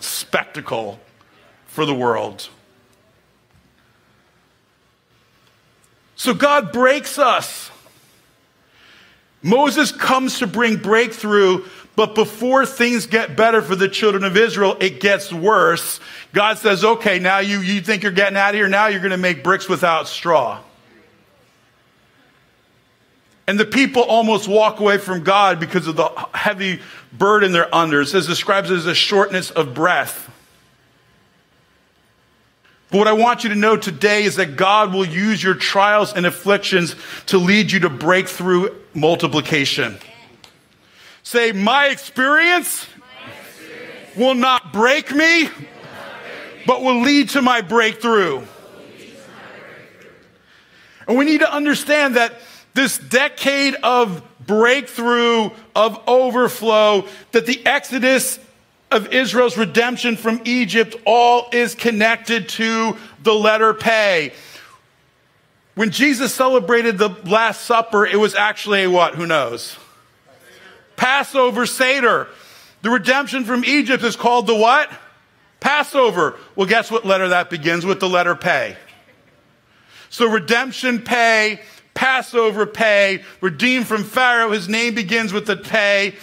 Spectacle 0.00 0.98
for 1.66 1.86
the 1.86 1.94
world. 1.94 2.48
So 6.16 6.34
God 6.34 6.72
breaks 6.72 7.18
us. 7.18 7.70
Moses 9.42 9.92
comes 9.92 10.38
to 10.38 10.46
bring 10.46 10.76
breakthrough, 10.76 11.64
But 11.96 12.14
before 12.14 12.66
things 12.66 13.06
get 13.06 13.36
better 13.36 13.62
for 13.62 13.76
the 13.76 13.88
children 13.88 14.24
of 14.24 14.36
Israel, 14.36 14.76
it 14.80 15.00
gets 15.00 15.32
worse. 15.32 16.00
God 16.32 16.58
says, 16.58 16.84
okay, 16.84 17.20
now 17.20 17.38
you, 17.38 17.60
you 17.60 17.80
think 17.80 18.02
you're 18.02 18.10
getting 18.10 18.36
out 18.36 18.50
of 18.50 18.54
here. 18.56 18.68
Now 18.68 18.88
you're 18.88 19.00
going 19.00 19.12
to 19.12 19.16
make 19.16 19.44
bricks 19.44 19.68
without 19.68 20.08
straw. 20.08 20.60
And 23.46 23.60
the 23.60 23.64
people 23.64 24.02
almost 24.02 24.48
walk 24.48 24.80
away 24.80 24.98
from 24.98 25.22
God 25.22 25.60
because 25.60 25.86
of 25.86 25.96
the 25.96 26.08
heavy 26.32 26.80
burden 27.12 27.52
they're 27.52 27.72
under. 27.72 28.00
It 28.00 28.06
says, 28.06 28.26
describes 28.26 28.70
it 28.70 28.76
as 28.76 28.86
a 28.86 28.94
shortness 28.94 29.50
of 29.50 29.74
breath. 29.74 30.23
But 32.94 32.98
what 32.98 33.08
I 33.08 33.12
want 33.12 33.42
you 33.42 33.50
to 33.50 33.56
know 33.56 33.76
today 33.76 34.22
is 34.22 34.36
that 34.36 34.54
God 34.54 34.94
will 34.94 35.04
use 35.04 35.42
your 35.42 35.54
trials 35.54 36.12
and 36.12 36.24
afflictions 36.24 36.94
to 37.26 37.38
lead 37.38 37.72
you 37.72 37.80
to 37.80 37.90
breakthrough 37.90 38.72
multiplication. 38.94 39.98
Say, 41.24 41.50
my 41.50 41.86
experience, 41.86 42.86
my 43.00 43.32
experience 43.32 44.16
will 44.16 44.34
not 44.34 44.72
break 44.72 45.12
me, 45.12 45.48
but 46.68 46.82
will 46.82 47.00
lead 47.00 47.30
to 47.30 47.42
my 47.42 47.62
breakthrough. 47.62 48.46
And 51.08 51.18
we 51.18 51.24
need 51.24 51.40
to 51.40 51.52
understand 51.52 52.14
that 52.14 52.40
this 52.74 52.96
decade 52.96 53.74
of 53.82 54.22
breakthrough, 54.46 55.50
of 55.74 56.00
overflow, 56.06 57.08
that 57.32 57.46
the 57.46 57.60
Exodus 57.66 58.38
of 58.90 59.12
Israel's 59.12 59.56
redemption 59.56 60.16
from 60.16 60.40
Egypt 60.44 60.96
all 61.04 61.48
is 61.52 61.74
connected 61.74 62.48
to 62.50 62.96
the 63.22 63.34
letter 63.34 63.74
pay. 63.74 64.32
When 65.74 65.90
Jesus 65.90 66.32
celebrated 66.32 66.98
the 66.98 67.08
Last 67.24 67.62
Supper, 67.62 68.06
it 68.06 68.16
was 68.16 68.34
actually 68.34 68.84
a 68.84 68.90
what? 68.90 69.14
Who 69.16 69.26
knows? 69.26 69.76
Passover 70.96 71.66
Seder. 71.66 72.28
The 72.82 72.90
redemption 72.90 73.44
from 73.44 73.64
Egypt 73.64 74.04
is 74.04 74.14
called 74.14 74.46
the 74.46 74.54
what? 74.54 74.90
Passover. 75.58 76.38
Well, 76.54 76.66
guess 76.66 76.90
what 76.90 77.04
letter 77.04 77.28
that 77.28 77.50
begins 77.50 77.84
with? 77.84 77.98
The 77.98 78.08
letter 78.08 78.34
pay. 78.34 78.76
So 80.10 80.26
redemption 80.28 81.00
pay, 81.00 81.60
Passover 81.94 82.66
pay, 82.66 83.24
redeemed 83.40 83.88
from 83.88 84.04
Pharaoh. 84.04 84.52
His 84.52 84.68
name 84.68 84.94
begins 84.94 85.32
with 85.32 85.46
the 85.46 85.56
pay. 85.56 86.14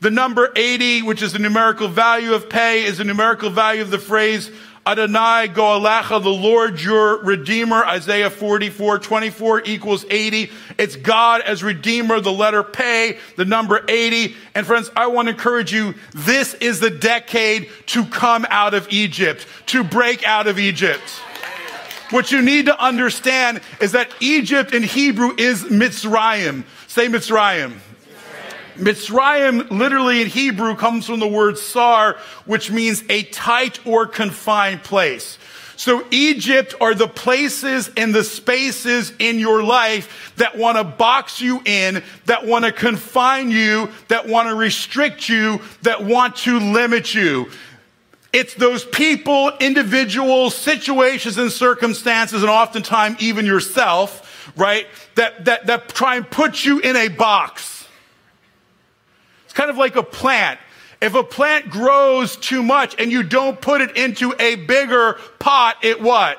The 0.00 0.10
number 0.10 0.52
80, 0.54 1.02
which 1.02 1.22
is 1.22 1.32
the 1.32 1.40
numerical 1.40 1.88
value 1.88 2.32
of 2.32 2.48
pay, 2.48 2.84
is 2.84 2.98
the 2.98 3.04
numerical 3.04 3.50
value 3.50 3.82
of 3.82 3.90
the 3.90 3.98
phrase 3.98 4.50
Adonai 4.86 5.48
Goalecha, 5.48 6.22
the 6.22 6.30
Lord 6.30 6.80
your 6.80 7.22
Redeemer, 7.22 7.84
Isaiah 7.84 8.30
44, 8.30 9.00
24 9.00 9.62
equals 9.66 10.06
80. 10.08 10.50
It's 10.78 10.96
God 10.96 11.42
as 11.42 11.62
Redeemer, 11.62 12.20
the 12.20 12.32
letter 12.32 12.62
pay, 12.62 13.18
the 13.36 13.44
number 13.44 13.84
80. 13.86 14.34
And 14.54 14.66
friends, 14.66 14.90
I 14.96 15.08
want 15.08 15.26
to 15.26 15.34
encourage 15.34 15.74
you, 15.74 15.94
this 16.14 16.54
is 16.54 16.80
the 16.80 16.88
decade 16.88 17.68
to 17.86 18.06
come 18.06 18.46
out 18.48 18.72
of 18.72 18.86
Egypt, 18.90 19.46
to 19.66 19.84
break 19.84 20.26
out 20.26 20.46
of 20.46 20.58
Egypt. 20.58 21.02
What 22.10 22.32
you 22.32 22.40
need 22.40 22.66
to 22.66 22.82
understand 22.82 23.60
is 23.82 23.92
that 23.92 24.10
Egypt 24.20 24.72
in 24.72 24.82
Hebrew 24.82 25.34
is 25.36 25.64
Mitzrayim. 25.64 26.64
Say 26.86 27.08
Mitzrayim. 27.08 27.78
Mitzrayim, 28.78 29.70
literally 29.70 30.22
in 30.22 30.28
Hebrew, 30.28 30.76
comes 30.76 31.06
from 31.06 31.20
the 31.20 31.28
word 31.28 31.58
sar, 31.58 32.16
which 32.46 32.70
means 32.70 33.02
a 33.08 33.24
tight 33.24 33.84
or 33.86 34.06
confined 34.06 34.84
place. 34.84 35.38
So 35.76 36.04
Egypt 36.10 36.74
are 36.80 36.94
the 36.94 37.06
places 37.06 37.90
and 37.96 38.12
the 38.12 38.24
spaces 38.24 39.12
in 39.18 39.38
your 39.38 39.62
life 39.62 40.32
that 40.36 40.58
want 40.58 40.76
to 40.76 40.84
box 40.84 41.40
you 41.40 41.62
in, 41.64 42.02
that 42.26 42.46
want 42.46 42.64
to 42.64 42.72
confine 42.72 43.50
you, 43.50 43.90
that 44.08 44.26
want 44.26 44.48
to 44.48 44.56
restrict 44.56 45.28
you, 45.28 45.60
that 45.82 46.04
want 46.04 46.34
to 46.36 46.58
limit 46.58 47.14
you. 47.14 47.50
It's 48.32 48.54
those 48.54 48.84
people, 48.84 49.52
individuals, 49.60 50.56
situations 50.56 51.38
and 51.38 51.50
circumstances, 51.50 52.42
and 52.42 52.50
oftentimes 52.50 53.22
even 53.22 53.46
yourself, 53.46 54.52
right, 54.56 54.86
that, 55.14 55.44
that, 55.44 55.66
that 55.66 55.88
try 55.90 56.16
and 56.16 56.28
put 56.28 56.64
you 56.64 56.80
in 56.80 56.96
a 56.96 57.08
box 57.08 57.77
kind 59.58 59.70
of 59.70 59.76
like 59.76 59.96
a 59.96 60.04
plant. 60.04 60.60
If 61.00 61.16
a 61.16 61.24
plant 61.24 61.68
grows 61.68 62.36
too 62.36 62.62
much 62.62 62.94
and 62.96 63.10
you 63.10 63.24
don't 63.24 63.60
put 63.60 63.80
it 63.80 63.96
into 63.96 64.32
a 64.38 64.54
bigger 64.54 65.18
pot, 65.40 65.78
it 65.82 66.00
what? 66.00 66.38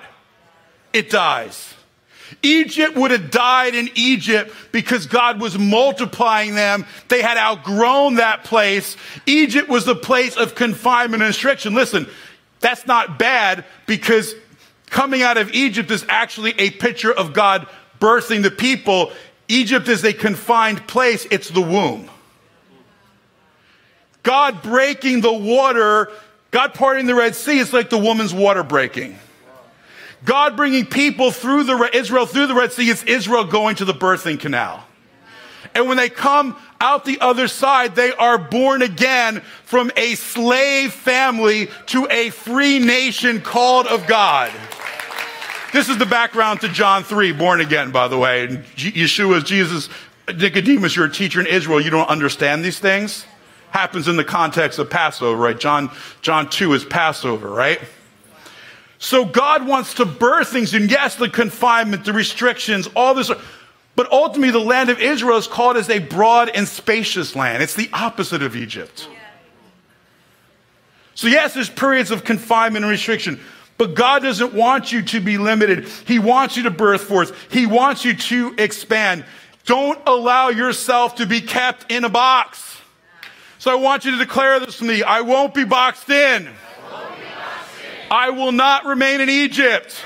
It 0.93 1.09
dies. 1.09 1.73
Egypt 2.41 2.95
would 2.95 3.11
have 3.11 3.29
died 3.29 3.75
in 3.75 3.89
Egypt 3.95 4.55
because 4.71 5.05
God 5.05 5.41
was 5.41 5.57
multiplying 5.57 6.55
them. 6.55 6.85
They 7.09 7.21
had 7.21 7.37
outgrown 7.37 8.15
that 8.15 8.45
place. 8.45 8.95
Egypt 9.25 9.67
was 9.67 9.83
the 9.83 9.95
place 9.95 10.37
of 10.37 10.55
confinement 10.55 11.21
and 11.21 11.27
restriction. 11.27 11.73
Listen, 11.73 12.07
that's 12.61 12.87
not 12.87 13.19
bad 13.19 13.65
because 13.85 14.33
coming 14.89 15.23
out 15.23 15.35
of 15.35 15.51
Egypt 15.51 15.91
is 15.91 16.05
actually 16.07 16.51
a 16.57 16.69
picture 16.69 17.11
of 17.11 17.33
God 17.33 17.67
birthing 17.99 18.43
the 18.43 18.51
people. 18.51 19.11
Egypt 19.49 19.89
is 19.89 20.05
a 20.05 20.13
confined 20.13 20.87
place. 20.87 21.27
It's 21.29 21.49
the 21.49 21.61
womb. 21.61 22.09
God 24.23 24.61
breaking 24.61 25.21
the 25.21 25.33
water, 25.33 26.11
God 26.51 26.73
parting 26.73 27.05
the 27.05 27.15
Red 27.15 27.35
Sea 27.35 27.59
it's 27.59 27.73
like 27.73 27.89
the 27.89 27.97
woman's 27.97 28.33
water 28.33 28.63
breaking. 28.63 29.17
God 30.25 30.57
bringing 30.57 30.85
people 30.85 31.31
through 31.31 31.63
the 31.63 31.89
Israel 31.93 32.25
through 32.25 32.47
the 32.47 32.55
Red 32.55 32.73
Sea 32.73 32.89
it's 32.89 33.03
Israel 33.03 33.45
going 33.45 33.75
to 33.77 33.85
the 33.85 33.93
birthing 33.93 34.39
canal. 34.39 34.83
And 35.75 35.87
when 35.87 35.97
they 35.97 36.09
come 36.09 36.55
out 36.81 37.05
the 37.05 37.19
other 37.19 37.47
side, 37.47 37.95
they 37.95 38.11
are 38.13 38.37
born 38.37 38.81
again 38.81 39.41
from 39.63 39.91
a 39.95 40.15
slave 40.15 40.93
family 40.93 41.69
to 41.87 42.07
a 42.09 42.31
free 42.31 42.79
nation 42.79 43.41
called 43.41 43.85
of 43.85 44.07
God. 44.07 44.51
This 45.71 45.87
is 45.87 45.97
the 45.99 46.05
background 46.05 46.61
to 46.61 46.69
John 46.69 47.03
3, 47.03 47.33
born 47.33 47.61
again, 47.61 47.91
by 47.91 48.07
the 48.07 48.17
way. 48.17 48.47
Yeshua, 48.75 49.45
Jesus, 49.45 49.89
Nicodemus, 50.27 50.95
you're 50.95 51.05
a 51.05 51.11
teacher 51.11 51.39
in 51.39 51.45
Israel. 51.45 51.79
You 51.79 51.91
don't 51.91 52.09
understand 52.09 52.65
these 52.65 52.79
things 52.79 53.25
happens 53.71 54.07
in 54.07 54.15
the 54.15 54.23
context 54.23 54.79
of 54.79 54.89
Passover, 54.89 55.37
right? 55.37 55.59
John, 55.59 55.91
John 56.21 56.49
2 56.49 56.73
is 56.73 56.85
Passover, 56.85 57.49
right? 57.49 57.79
So 58.99 59.23
God 59.23 59.65
wants 59.65 59.95
to 59.95 60.05
birth 60.05 60.49
things, 60.49 60.73
and 60.73 60.91
yes, 60.91 61.15
the 61.15 61.29
confinement, 61.29 62.03
the 62.03 62.13
restrictions, 62.13 62.87
all 62.95 63.13
this. 63.13 63.31
But 63.95 64.11
ultimately, 64.11 64.51
the 64.51 64.59
land 64.59 64.89
of 64.89 64.99
Israel 64.99 65.37
is 65.37 65.47
called 65.47 65.77
as 65.77 65.89
a 65.89 65.99
broad 65.99 66.49
and 66.49 66.67
spacious 66.67 67.35
land. 67.35 67.63
It's 67.63 67.75
the 67.75 67.89
opposite 67.93 68.43
of 68.43 68.55
Egypt. 68.55 69.07
So, 71.15 71.27
yes, 71.27 71.53
there's 71.53 71.69
periods 71.69 72.11
of 72.11 72.23
confinement 72.23 72.83
and 72.83 72.91
restriction, 72.91 73.39
but 73.77 73.93
God 73.93 74.23
doesn't 74.23 74.53
want 74.53 74.91
you 74.91 75.01
to 75.03 75.21
be 75.21 75.37
limited. 75.37 75.87
He 76.05 76.19
wants 76.19 76.57
you 76.57 76.63
to 76.63 76.71
birth 76.71 77.01
forth, 77.01 77.33
He 77.51 77.65
wants 77.65 78.03
you 78.03 78.15
to 78.15 78.55
expand. 78.57 79.25
Don't 79.65 79.99
allow 80.07 80.49
yourself 80.49 81.15
to 81.15 81.25
be 81.25 81.41
kept 81.41 81.91
in 81.91 82.03
a 82.03 82.09
box. 82.09 82.68
So 83.59 83.69
I 83.69 83.75
want 83.75 84.05
you 84.05 84.11
to 84.11 84.17
declare 84.17 84.57
this 84.61 84.77
to 84.77 84.85
me. 84.85 85.03
I 85.03 85.19
won't 85.19 85.53
be 85.53 85.65
boxed 85.65 86.09
in. 86.09 86.49
I 88.09 88.29
will 88.29 88.53
not 88.53 88.85
remain 88.85 89.19
in 89.19 89.29
Egypt. 89.29 90.01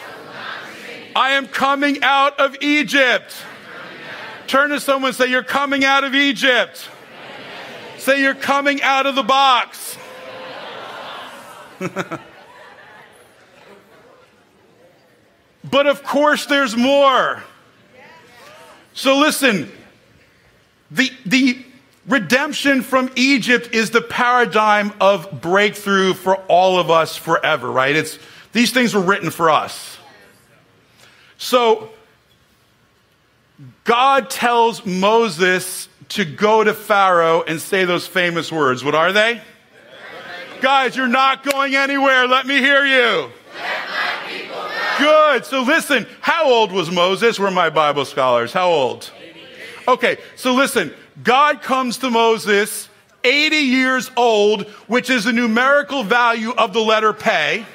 I 1.15 1.33
am 1.33 1.47
coming 1.47 2.01
out 2.01 2.39
of 2.39 2.57
Egypt. 2.61 3.31
Turn 4.47 4.71
to 4.71 4.79
someone 4.79 5.09
and 5.09 5.15
say, 5.15 5.27
You're 5.27 5.43
coming 5.43 5.85
out 5.85 6.03
of 6.03 6.15
Egypt. 6.15 6.89
Say, 7.99 8.21
You're 8.21 8.33
coming 8.33 8.81
out 8.81 9.05
of 9.05 9.13
the 9.13 9.21
box. 9.21 9.99
but 15.69 15.85
of 15.85 16.03
course, 16.03 16.47
there's 16.47 16.75
more. 16.75 17.43
So 18.95 19.19
listen, 19.19 19.71
the, 20.89 21.11
the 21.27 21.63
Redemption 22.07 22.81
from 22.81 23.09
Egypt 23.15 23.69
is 23.73 23.91
the 23.91 24.01
paradigm 24.01 24.93
of 24.99 25.41
breakthrough 25.41 26.13
for 26.13 26.35
all 26.47 26.77
of 26.79 26.91
us 26.91 27.15
forever, 27.15 27.71
right? 27.71 27.95
It's, 27.95 28.19
these 28.51 28.71
things 28.71 28.93
were 28.93 29.01
written 29.01 29.31
for 29.31 29.49
us. 29.49 29.97
So, 31.37 31.89
God 33.85 34.29
tells 34.29 34.85
Moses 34.85 35.87
to 36.09 36.25
go 36.25 36.63
to 36.63 36.73
Pharaoh 36.73 37.41
and 37.41 37.59
say 37.59 37.85
those 37.85 38.05
famous 38.05 38.51
words. 38.51 38.83
What 38.83 38.95
are 38.95 39.11
they? 39.11 39.41
Guys, 40.61 40.95
you're 40.95 41.07
not 41.07 41.43
going 41.43 41.75
anywhere. 41.75 42.27
Let 42.27 42.45
me 42.45 42.57
hear 42.57 42.85
you. 42.85 43.29
Good. 44.97 45.45
So 45.45 45.63
listen, 45.63 46.05
how 46.21 46.45
old 46.49 46.71
was 46.71 46.91
Moses? 46.91 47.39
We're 47.39 47.51
my 47.51 47.69
Bible 47.69 48.05
scholars. 48.05 48.53
How 48.53 48.69
old? 48.69 49.11
Okay, 49.87 50.17
so 50.35 50.53
listen, 50.53 50.93
God 51.21 51.61
comes 51.61 51.97
to 51.99 52.09
Moses 52.09 52.89
80 53.23 53.55
years 53.55 54.11
old, 54.17 54.63
which 54.87 55.09
is 55.09 55.25
the 55.25 55.33
numerical 55.33 56.03
value 56.03 56.51
of 56.51 56.73
the 56.73 56.79
letter 56.79 57.13
pay. 57.13 57.65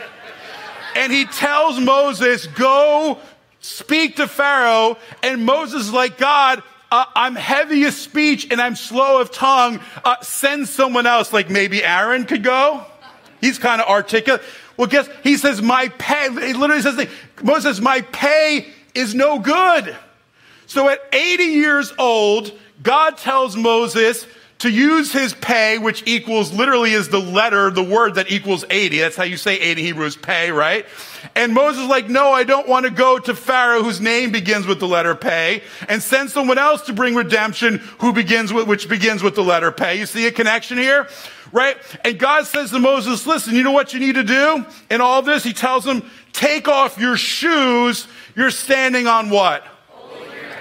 And 0.96 1.12
he 1.12 1.24
tells 1.26 1.78
Moses, 1.78 2.46
go 2.46 3.18
speak 3.60 4.16
to 4.16 4.26
Pharaoh. 4.26 4.98
And 5.22 5.44
Moses 5.44 5.86
is 5.86 5.92
like, 5.92 6.18
God, 6.18 6.62
uh, 6.90 7.04
I'm 7.14 7.34
heavy 7.34 7.84
of 7.84 7.94
speech 7.94 8.48
and 8.50 8.60
I'm 8.60 8.74
slow 8.74 9.20
of 9.20 9.30
tongue. 9.30 9.80
Uh, 10.04 10.16
send 10.22 10.68
someone 10.68 11.06
else, 11.06 11.32
like 11.32 11.50
maybe 11.50 11.84
Aaron 11.84 12.24
could 12.24 12.42
go. 12.42 12.84
He's 13.40 13.58
kind 13.58 13.80
of 13.80 13.88
articulate. 13.88 14.42
Well, 14.76 14.88
guess 14.88 15.08
he 15.22 15.36
says, 15.36 15.62
my 15.62 15.88
pay, 15.88 16.28
he 16.30 16.52
literally 16.52 16.82
says, 16.82 17.08
Moses 17.42 17.80
my 17.80 18.00
pay 18.00 18.66
is 18.94 19.14
no 19.14 19.38
good. 19.38 19.96
So 20.66 20.88
at 20.88 21.00
80 21.12 21.44
years 21.44 21.92
old, 21.98 22.52
God 22.82 23.16
tells 23.18 23.56
Moses 23.56 24.26
to 24.58 24.70
use 24.70 25.12
his 25.12 25.34
pay, 25.34 25.78
which 25.78 26.02
equals 26.06 26.52
literally 26.52 26.92
is 26.92 27.08
the 27.08 27.20
letter, 27.20 27.70
the 27.70 27.82
word 27.82 28.16
that 28.16 28.30
equals 28.30 28.64
80. 28.68 28.98
That's 28.98 29.14
how 29.14 29.22
you 29.22 29.36
say 29.36 29.54
80 29.54 29.82
Hebrews 29.82 30.16
pay, 30.16 30.50
right? 30.50 30.84
And 31.36 31.54
Moses 31.54 31.82
is 31.82 31.88
like, 31.88 32.08
no, 32.08 32.32
I 32.32 32.42
don't 32.42 32.66
want 32.66 32.84
to 32.84 32.90
go 32.90 33.20
to 33.20 33.34
Pharaoh 33.36 33.84
whose 33.84 34.00
name 34.00 34.32
begins 34.32 34.66
with 34.66 34.80
the 34.80 34.88
letter 34.88 35.14
pay 35.14 35.62
and 35.88 36.02
send 36.02 36.30
someone 36.30 36.58
else 36.58 36.82
to 36.82 36.92
bring 36.92 37.14
redemption 37.14 37.78
who 38.00 38.12
begins 38.12 38.52
with, 38.52 38.66
which 38.66 38.88
begins 38.88 39.22
with 39.22 39.36
the 39.36 39.44
letter 39.44 39.70
pay. 39.70 39.96
You 39.98 40.06
see 40.06 40.26
a 40.26 40.32
connection 40.32 40.76
here? 40.76 41.08
Right? 41.52 41.76
And 42.04 42.18
God 42.18 42.46
says 42.46 42.70
to 42.72 42.80
Moses, 42.80 43.26
listen, 43.26 43.54
you 43.54 43.62
know 43.62 43.72
what 43.72 43.94
you 43.94 44.00
need 44.00 44.16
to 44.16 44.24
do 44.24 44.66
in 44.90 45.00
all 45.00 45.22
this? 45.22 45.44
He 45.44 45.52
tells 45.52 45.86
him, 45.86 46.02
take 46.32 46.66
off 46.66 46.98
your 46.98 47.16
shoes. 47.16 48.08
You're 48.34 48.50
standing 48.50 49.06
on 49.06 49.30
what? 49.30 49.64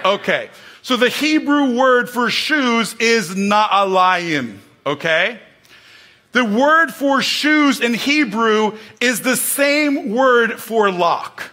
Okay. 0.04 0.50
So 0.88 0.96
the 0.96 1.10
Hebrew 1.10 1.76
word 1.76 2.08
for 2.08 2.30
shoes 2.30 2.94
is 2.98 3.34
na'alayim, 3.34 4.56
okay? 4.86 5.38
The 6.32 6.46
word 6.46 6.94
for 6.94 7.20
shoes 7.20 7.82
in 7.82 7.92
Hebrew 7.92 8.72
is 8.98 9.20
the 9.20 9.36
same 9.36 10.14
word 10.14 10.58
for 10.58 10.90
lock, 10.90 11.50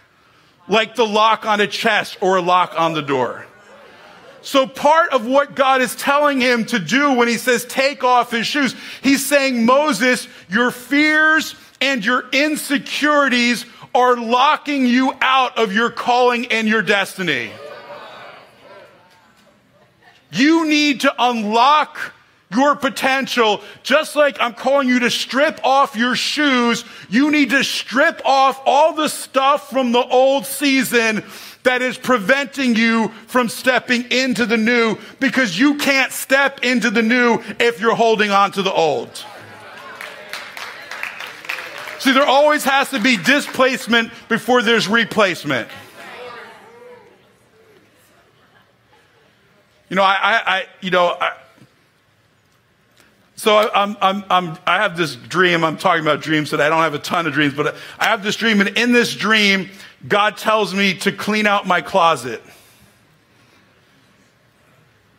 like 0.69 0.95
the 0.95 1.05
lock 1.05 1.45
on 1.45 1.59
a 1.59 1.67
chest 1.67 2.17
or 2.21 2.37
a 2.37 2.41
lock 2.41 2.79
on 2.79 2.93
the 2.93 3.01
door. 3.01 3.45
So 4.41 4.67
part 4.67 5.11
of 5.11 5.25
what 5.25 5.53
God 5.53 5.81
is 5.81 5.97
telling 5.97 6.39
him 6.39 6.63
to 6.67 6.79
do 6.79 7.11
when 7.11 7.27
he 7.27 7.37
says 7.37 7.65
take 7.65 8.05
off 8.05 8.31
his 8.31 8.47
shoes, 8.47 8.73
he's 9.01 9.25
saying, 9.25 9.65
Moses, 9.65 10.29
your 10.47 10.71
fears 10.71 11.55
and 11.81 12.05
your 12.05 12.23
insecurities 12.31 13.65
are 13.93 14.15
locking 14.15 14.85
you 14.85 15.13
out 15.19 15.57
of 15.57 15.73
your 15.73 15.89
calling 15.89 16.45
and 16.53 16.69
your 16.69 16.81
destiny. 16.81 17.51
You 20.35 20.67
need 20.67 21.01
to 21.01 21.13
unlock 21.17 22.13
your 22.51 22.75
potential, 22.75 23.61
just 23.83 24.15
like 24.15 24.37
I'm 24.39 24.53
calling 24.53 24.87
you 24.87 24.99
to 24.99 25.09
strip 25.09 25.59
off 25.63 25.95
your 25.95 26.15
shoes, 26.15 26.85
you 27.09 27.31
need 27.31 27.49
to 27.51 27.63
strip 27.63 28.21
off 28.25 28.61
all 28.65 28.93
the 28.93 29.07
stuff 29.07 29.69
from 29.69 29.91
the 29.91 30.05
old 30.05 30.45
season 30.45 31.23
that 31.63 31.81
is 31.81 31.97
preventing 31.97 32.75
you 32.75 33.09
from 33.27 33.49
stepping 33.49 34.11
into 34.11 34.45
the 34.45 34.57
new 34.57 34.97
because 35.19 35.57
you 35.57 35.77
can't 35.77 36.11
step 36.11 36.63
into 36.63 36.91
the 36.91 37.01
new 37.01 37.41
if 37.59 37.81
you're 37.81 37.95
holding 37.95 38.29
on 38.29 38.51
to 38.51 38.61
the 38.61 38.71
old. 38.71 39.09
See, 41.99 42.11
there 42.11 42.27
always 42.27 42.63
has 42.65 42.91
to 42.91 42.99
be 42.99 43.17
displacement 43.17 44.11
before 44.29 44.61
there's 44.61 44.87
replacement. 44.87 45.67
You 49.89 49.95
know, 49.95 50.03
I, 50.03 50.13
I, 50.13 50.41
I 50.45 50.65
you 50.81 50.91
know, 50.91 51.15
I, 51.19 51.33
so 53.35 53.57
I, 53.57 53.83
I'm, 53.83 53.97
I'm, 54.01 54.23
I'm, 54.29 54.57
I 54.65 54.81
have 54.81 54.95
this 54.95 55.15
dream. 55.15 55.63
I'm 55.63 55.77
talking 55.77 56.01
about 56.01 56.21
dreams 56.21 56.49
today. 56.49 56.65
I 56.65 56.69
don't 56.69 56.81
have 56.81 56.93
a 56.93 56.99
ton 56.99 57.27
of 57.27 57.33
dreams, 57.33 57.53
but 57.53 57.75
I 57.99 58.05
have 58.05 58.23
this 58.23 58.35
dream. 58.35 58.61
And 58.61 58.77
in 58.77 58.91
this 58.91 59.15
dream, 59.15 59.69
God 60.07 60.37
tells 60.37 60.73
me 60.73 60.93
to 60.99 61.11
clean 61.11 61.45
out 61.45 61.67
my 61.67 61.81
closet. 61.81 62.41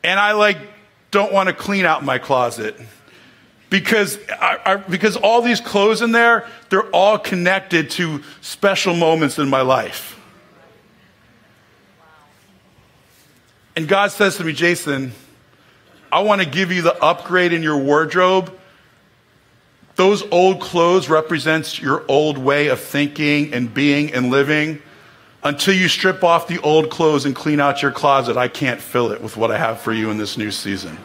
And 0.03 0.19
I 0.19 0.33
like 0.33 0.59
don't 1.11 1.33
want 1.33 1.49
to 1.49 1.55
clean 1.55 1.85
out 1.85 2.05
my 2.05 2.19
closet 2.19 2.77
because 3.71 4.19
I, 4.31 4.59
I, 4.64 4.77
because 4.77 5.17
all 5.17 5.43
these 5.43 5.61
clothes 5.61 6.01
in 6.01 6.12
there, 6.12 6.49
they're 6.71 6.91
all 6.91 7.19
connected 7.19 7.91
to 7.93 8.23
special 8.41 8.95
moments 8.95 9.39
in 9.39 9.49
my 9.49 9.62
life. 9.62 10.16
And 13.77 13.87
God 13.87 14.11
says 14.11 14.39
to 14.39 14.45
me, 14.45 14.55
Jason, 14.55 15.12
I 16.11 16.20
want 16.20 16.41
to 16.41 16.49
give 16.49 16.72
you 16.72 16.81
the 16.81 16.97
upgrade 17.03 17.53
in 17.53 17.62
your 17.62 17.77
wardrobe. 17.77 18.59
Those 19.97 20.22
old 20.31 20.61
clothes 20.61 21.09
represents 21.09 21.81
your 21.81 22.05
old 22.09 22.39
way 22.39 22.68
of 22.68 22.81
thinking 22.81 23.53
and 23.53 23.72
being 23.72 24.14
and 24.14 24.31
living. 24.31 24.81
Until 25.43 25.74
you 25.74 25.89
strip 25.89 26.24
off 26.24 26.49
the 26.49 26.61
old 26.61 26.91
clothes 26.91 27.24
and 27.24 27.37
clean 27.37 27.61
out 27.61 27.83
your 27.83 27.93
closet, 27.93 28.37
I 28.37 28.49
can't 28.49 28.81
fill 28.81 29.12
it 29.12 29.22
with 29.22 29.37
what 29.37 29.51
I 29.51 29.59
have 29.59 29.81
for 29.81 29.93
you 29.93 30.11
in 30.11 30.16
this 30.16 30.37
new 30.37 30.51
season. 30.51 30.99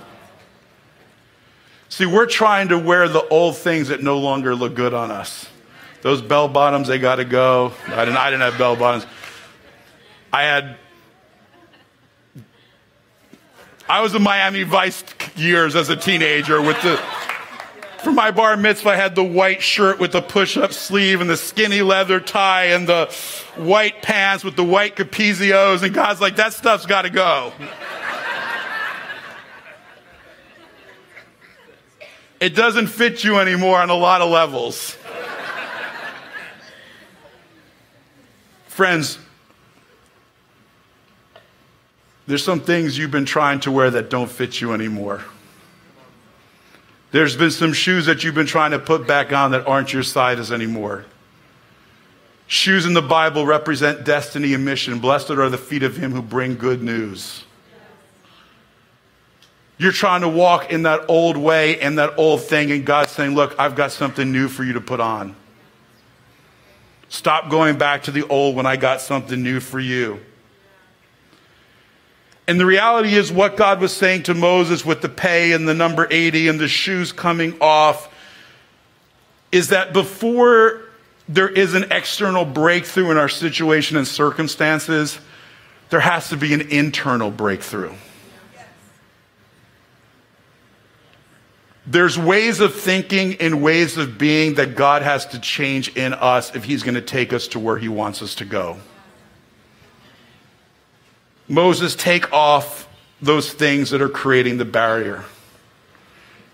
See, 1.89 2.05
we're 2.05 2.26
trying 2.26 2.69
to 2.69 2.80
wear 2.80 3.09
the 3.09 3.28
old 3.28 3.57
things 3.57 3.89
that 3.89 4.01
no 4.01 4.17
longer 4.17 4.55
look 4.55 4.76
good 4.76 4.93
on 4.93 5.11
us. 5.11 5.45
Those 6.01 6.22
bell 6.22 6.47
bottoms, 6.47 6.88
they 6.88 6.99
got 6.99 7.17
to 7.17 7.26
go. 7.26 7.74
I 7.88 8.05
didn't, 8.05 8.17
I 8.17 8.30
didn't 8.30 8.41
have 8.41 8.57
bell 8.57 8.76
bottoms. 8.76 9.05
I 10.34 10.43
had 10.43 10.78
I 13.91 13.99
was 13.99 14.15
in 14.15 14.21
Miami 14.21 14.63
Vice 14.63 15.03
years 15.35 15.75
as 15.75 15.89
a 15.89 15.97
teenager 15.97 16.61
with 16.61 16.81
the, 16.81 16.95
for 18.01 18.13
my 18.13 18.31
bar 18.31 18.55
mitzvah, 18.55 18.91
I 18.91 18.95
had 18.95 19.15
the 19.15 19.23
white 19.23 19.61
shirt 19.61 19.99
with 19.99 20.13
the 20.13 20.21
push 20.21 20.55
up 20.55 20.71
sleeve 20.71 21.19
and 21.19 21.29
the 21.29 21.35
skinny 21.35 21.81
leather 21.81 22.21
tie 22.21 22.67
and 22.67 22.87
the 22.87 23.07
white 23.57 24.01
pants 24.01 24.45
with 24.45 24.55
the 24.55 24.63
white 24.63 24.95
Capezios. 24.95 25.83
And 25.83 25.93
God's 25.93 26.21
like, 26.21 26.37
that 26.37 26.53
stuff's 26.53 26.85
got 26.85 27.01
to 27.01 27.09
go. 27.09 27.51
It 32.39 32.55
doesn't 32.55 32.87
fit 32.87 33.25
you 33.25 33.39
anymore 33.39 33.81
on 33.81 33.89
a 33.89 33.93
lot 33.93 34.21
of 34.21 34.29
levels. 34.29 34.95
Friends, 38.67 39.19
there's 42.32 42.43
some 42.43 42.61
things 42.61 42.97
you've 42.97 43.11
been 43.11 43.25
trying 43.25 43.59
to 43.59 43.71
wear 43.71 43.89
that 43.89 44.09
don't 44.09 44.32
fit 44.32 44.61
you 44.61 44.71
anymore. 44.71 45.21
There's 47.11 47.36
been 47.36 47.51
some 47.51 47.73
shoes 47.73 48.05
that 48.05 48.23
you've 48.23 48.36
been 48.36 48.47
trying 48.47 48.71
to 48.71 48.79
put 48.79 49.05
back 49.05 49.34
on 49.34 49.51
that 49.51 49.67
aren't 49.67 49.91
your 49.91 50.03
size 50.03 50.49
anymore. 50.49 51.03
Shoes 52.47 52.86
in 52.86 52.93
the 52.93 53.01
Bible 53.01 53.45
represent 53.45 54.05
destiny 54.05 54.53
and 54.53 54.63
mission. 54.63 54.99
Blessed 54.99 55.32
are 55.32 55.49
the 55.49 55.57
feet 55.57 55.84
of 55.84 55.97
him 55.97 56.13
who 56.13 56.21
bring 56.21 56.55
good 56.55 56.82
news. 56.82 57.43
You're 59.77 59.91
trying 59.91 60.21
to 60.21 60.29
walk 60.29 60.71
in 60.71 60.84
that 60.84 61.09
old 61.09 61.36
way 61.36 61.82
and 61.82 61.97
that 61.97 62.17
old 62.17 62.43
thing, 62.43 62.71
and 62.71 62.86
God's 62.86 63.11
saying, 63.11 63.36
Look, 63.36 63.55
I've 63.59 63.75
got 63.75 63.91
something 63.91 64.32
new 64.32 64.47
for 64.47 64.63
you 64.63 64.71
to 64.73 64.82
put 64.82 65.01
on. 65.01 65.36
Stop 67.09 67.49
going 67.49 67.77
back 67.77 68.03
to 68.03 68.11
the 68.11 68.25
old 68.29 68.55
when 68.55 68.65
I 68.65 68.77
got 68.77 69.01
something 69.01 69.43
new 69.43 69.59
for 69.59 69.82
you. 69.82 70.21
And 72.47 72.59
the 72.59 72.65
reality 72.65 73.13
is, 73.13 73.31
what 73.31 73.55
God 73.55 73.79
was 73.79 73.95
saying 73.95 74.23
to 74.23 74.33
Moses 74.33 74.85
with 74.85 75.01
the 75.01 75.09
pay 75.09 75.53
and 75.53 75.67
the 75.67 75.73
number 75.73 76.07
80 76.09 76.47
and 76.47 76.59
the 76.59 76.67
shoes 76.67 77.11
coming 77.11 77.55
off 77.61 78.13
is 79.51 79.69
that 79.69 79.93
before 79.93 80.81
there 81.29 81.49
is 81.49 81.75
an 81.75 81.91
external 81.91 82.45
breakthrough 82.45 83.11
in 83.11 83.17
our 83.17 83.29
situation 83.29 83.95
and 83.97 84.07
circumstances, 84.07 85.19
there 85.89 85.99
has 85.99 86.29
to 86.29 86.37
be 86.37 86.53
an 86.53 86.61
internal 86.61 87.29
breakthrough. 87.31 87.93
There's 91.85 92.17
ways 92.17 92.59
of 92.59 92.75
thinking 92.75 93.35
and 93.41 93.61
ways 93.61 93.97
of 93.97 94.17
being 94.17 94.55
that 94.55 94.75
God 94.75 95.01
has 95.01 95.25
to 95.27 95.39
change 95.39 95.95
in 95.95 96.13
us 96.13 96.55
if 96.55 96.63
He's 96.63 96.83
going 96.83 96.95
to 96.95 97.01
take 97.01 97.33
us 97.33 97.47
to 97.49 97.59
where 97.59 97.77
He 97.77 97.89
wants 97.89 98.21
us 98.21 98.35
to 98.35 98.45
go. 98.45 98.77
Moses, 101.52 101.95
take 101.95 102.32
off 102.32 102.88
those 103.22 103.52
things 103.52 103.89
that 103.89 104.02
are 104.02 104.10
creating 104.10 104.58
the 104.58 104.64
barrier. 104.64 105.26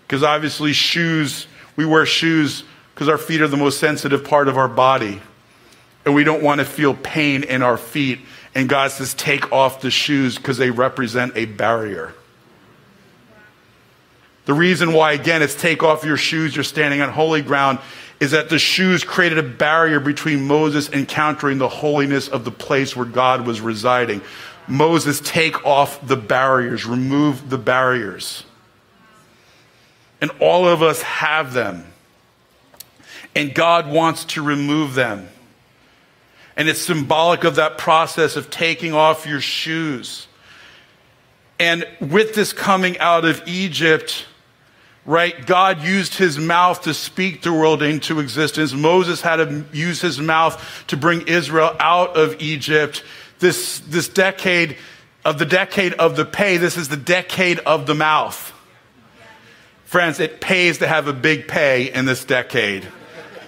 Because 0.02 0.24
obviously, 0.24 0.72
shoes, 0.72 1.46
we 1.76 1.86
wear 1.86 2.04
shoes 2.04 2.64
because 2.92 3.08
our 3.08 3.16
feet 3.16 3.40
are 3.40 3.46
the 3.46 3.56
most 3.56 3.78
sensitive 3.78 4.24
part 4.24 4.48
of 4.48 4.58
our 4.58 4.66
body. 4.66 5.20
And 6.04 6.16
we 6.16 6.24
don't 6.24 6.42
want 6.42 6.58
to 6.58 6.64
feel 6.64 6.94
pain 6.94 7.44
in 7.44 7.62
our 7.62 7.76
feet. 7.76 8.18
And 8.56 8.68
God 8.68 8.90
says, 8.90 9.14
take 9.14 9.52
off 9.52 9.80
the 9.80 9.90
shoes 9.90 10.36
because 10.36 10.58
they 10.58 10.72
represent 10.72 11.36
a 11.36 11.44
barrier. 11.44 12.12
The 14.46 14.54
reason 14.54 14.92
why, 14.92 15.12
again, 15.12 15.42
it's 15.42 15.54
take 15.54 15.84
off 15.84 16.04
your 16.04 16.16
shoes, 16.16 16.56
you're 16.56 16.64
standing 16.64 17.02
on 17.02 17.10
holy 17.10 17.42
ground, 17.42 17.78
is 18.18 18.32
that 18.32 18.48
the 18.48 18.58
shoes 18.58 19.04
created 19.04 19.38
a 19.38 19.44
barrier 19.44 20.00
between 20.00 20.48
Moses 20.48 20.90
encountering 20.90 21.58
the 21.58 21.68
holiness 21.68 22.26
of 22.26 22.44
the 22.44 22.50
place 22.50 22.96
where 22.96 23.06
God 23.06 23.46
was 23.46 23.60
residing. 23.60 24.22
Moses 24.68 25.20
take 25.20 25.64
off 25.64 26.06
the 26.06 26.16
barriers, 26.16 26.84
remove 26.84 27.50
the 27.50 27.58
barriers. 27.58 28.44
And 30.20 30.30
all 30.40 30.68
of 30.68 30.82
us 30.82 31.02
have 31.02 31.52
them. 31.52 31.84
And 33.34 33.54
God 33.54 33.90
wants 33.90 34.24
to 34.26 34.42
remove 34.42 34.94
them. 34.94 35.28
And 36.56 36.68
it's 36.68 36.80
symbolic 36.80 37.44
of 37.44 37.54
that 37.54 37.78
process 37.78 38.34
of 38.34 38.50
taking 38.50 38.92
off 38.92 39.26
your 39.26 39.40
shoes. 39.40 40.26
And 41.60 41.86
with 42.00 42.34
this 42.34 42.52
coming 42.52 42.98
out 42.98 43.24
of 43.24 43.42
Egypt, 43.46 44.26
right, 45.06 45.46
God 45.46 45.82
used 45.82 46.14
his 46.14 46.36
mouth 46.36 46.82
to 46.82 46.94
speak 46.94 47.42
the 47.42 47.52
world 47.52 47.82
into 47.82 48.18
existence. 48.18 48.72
Moses 48.72 49.20
had 49.20 49.36
to 49.36 49.64
use 49.72 50.00
his 50.00 50.18
mouth 50.18 50.84
to 50.88 50.96
bring 50.96 51.26
Israel 51.28 51.76
out 51.78 52.16
of 52.16 52.40
Egypt. 52.40 53.04
This, 53.38 53.80
this 53.80 54.08
decade 54.08 54.76
of 55.24 55.38
the 55.38 55.46
decade 55.46 55.92
of 55.94 56.16
the 56.16 56.24
pay, 56.24 56.56
this 56.56 56.76
is 56.76 56.88
the 56.88 56.96
decade 56.96 57.58
of 57.60 57.86
the 57.86 57.94
mouth. 57.94 58.52
Friends, 59.84 60.20
it 60.20 60.40
pays 60.40 60.78
to 60.78 60.86
have 60.86 61.06
a 61.08 61.12
big 61.12 61.48
pay 61.48 61.92
in 61.92 62.04
this 62.04 62.24
decade. 62.24 62.84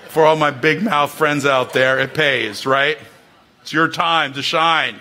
For 0.09 0.25
all 0.25 0.37
my 0.37 0.51
big 0.51 0.83
mouth 0.83 1.13
friends 1.13 1.47
out 1.47 1.73
there, 1.73 1.99
it 1.99 2.15
pays, 2.15 2.67
right? 2.67 2.99
It's 3.63 3.73
your 3.73 3.89
time 3.89 4.33
to 4.35 4.43
shine. 4.43 5.01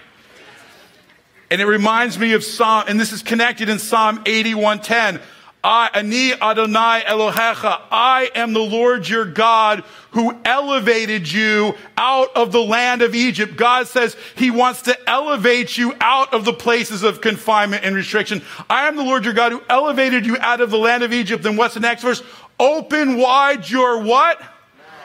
And 1.51 1.61
it 1.61 1.65
reminds 1.65 2.19
me 2.19 2.33
of 2.33 2.43
Psalm, 2.43 2.85
and 2.87 2.99
this 2.99 3.11
is 3.11 3.23
connected 3.23 3.69
in 3.69 3.79
Psalm 3.79 4.23
81:10. 4.25 5.19
I, 5.61 5.89
Ani 5.93 6.33
Adonai 6.33 7.03
Elohecha, 7.05 7.81
I 7.91 8.31
am 8.33 8.53
the 8.53 8.59
Lord 8.59 9.09
your 9.09 9.25
God 9.25 9.83
who 10.11 10.37
elevated 10.45 11.29
you 11.29 11.75
out 11.97 12.29
of 12.35 12.53
the 12.53 12.61
land 12.61 13.01
of 13.01 13.13
Egypt. 13.13 13.57
God 13.57 13.87
says 13.87 14.15
he 14.35 14.51
wants 14.51 14.83
to 14.83 15.09
elevate 15.09 15.77
you 15.77 15.93
out 15.99 16.33
of 16.33 16.45
the 16.45 16.53
places 16.53 17.03
of 17.03 17.19
confinement 17.19 17.83
and 17.83 17.93
restriction. 17.93 18.41
I 18.69 18.87
am 18.87 18.95
the 18.95 19.03
Lord 19.03 19.25
your 19.25 19.33
God 19.33 19.51
who 19.51 19.61
elevated 19.69 20.25
you 20.25 20.37
out 20.39 20.61
of 20.61 20.71
the 20.71 20.77
land 20.77 21.03
of 21.03 21.11
Egypt. 21.11 21.43
Then 21.43 21.57
what's 21.57 21.73
the 21.73 21.81
next 21.81 22.03
verse? 22.03 22.23
Open 22.57 23.17
wide 23.17 23.69
your 23.69 24.01
what? 24.01 24.41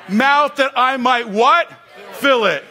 Mouth 0.08 0.56
that 0.56 0.72
I 0.76 0.96
might 0.98 1.28
what? 1.28 1.68
Fill 2.12 2.44
it. 2.44 2.62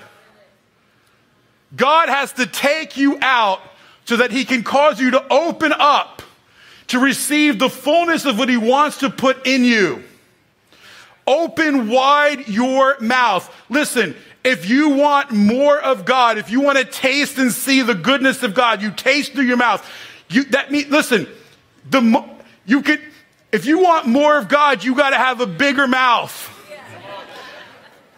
God 1.75 2.07
has 2.07 2.31
to 2.33 2.45
take 2.45 2.95
you 2.95 3.17
out 3.21 3.59
so 4.05 4.17
that 4.17 4.31
he 4.31 4.45
can 4.45 4.63
cause 4.63 5.01
you 5.01 5.11
to 5.11 5.25
open 5.29 5.73
up 5.77 6.21
to 6.93 6.99
receive 6.99 7.57
the 7.57 7.69
fullness 7.69 8.25
of 8.25 8.37
what 8.37 8.49
he 8.49 8.55
wants 8.57 8.99
to 8.99 9.09
put 9.09 9.47
in 9.47 9.65
you. 9.65 10.03
Open 11.25 11.89
wide 11.89 12.47
your 12.47 12.99
mouth. 12.99 13.51
Listen, 13.67 14.15
if 14.43 14.69
you 14.69 14.89
want 14.89 15.31
more 15.31 15.79
of 15.79 16.05
God, 16.05 16.37
if 16.37 16.51
you 16.51 16.61
want 16.61 16.77
to 16.77 16.85
taste 16.85 17.39
and 17.39 17.51
see 17.51 17.81
the 17.81 17.95
goodness 17.95 18.43
of 18.43 18.53
God, 18.53 18.83
you 18.83 18.91
taste 18.91 19.33
through 19.33 19.45
your 19.45 19.57
mouth. 19.57 19.83
You, 20.29 20.43
that 20.45 20.71
means, 20.71 20.91
listen, 20.91 21.27
the, 21.89 22.23
you 22.67 22.83
could, 22.83 23.01
if 23.51 23.65
you 23.65 23.79
want 23.79 24.05
more 24.05 24.37
of 24.37 24.47
God, 24.47 24.83
you 24.83 24.93
got 24.93 25.09
to 25.09 25.17
have 25.17 25.41
a 25.41 25.47
bigger 25.47 25.87
mouth. 25.87 26.51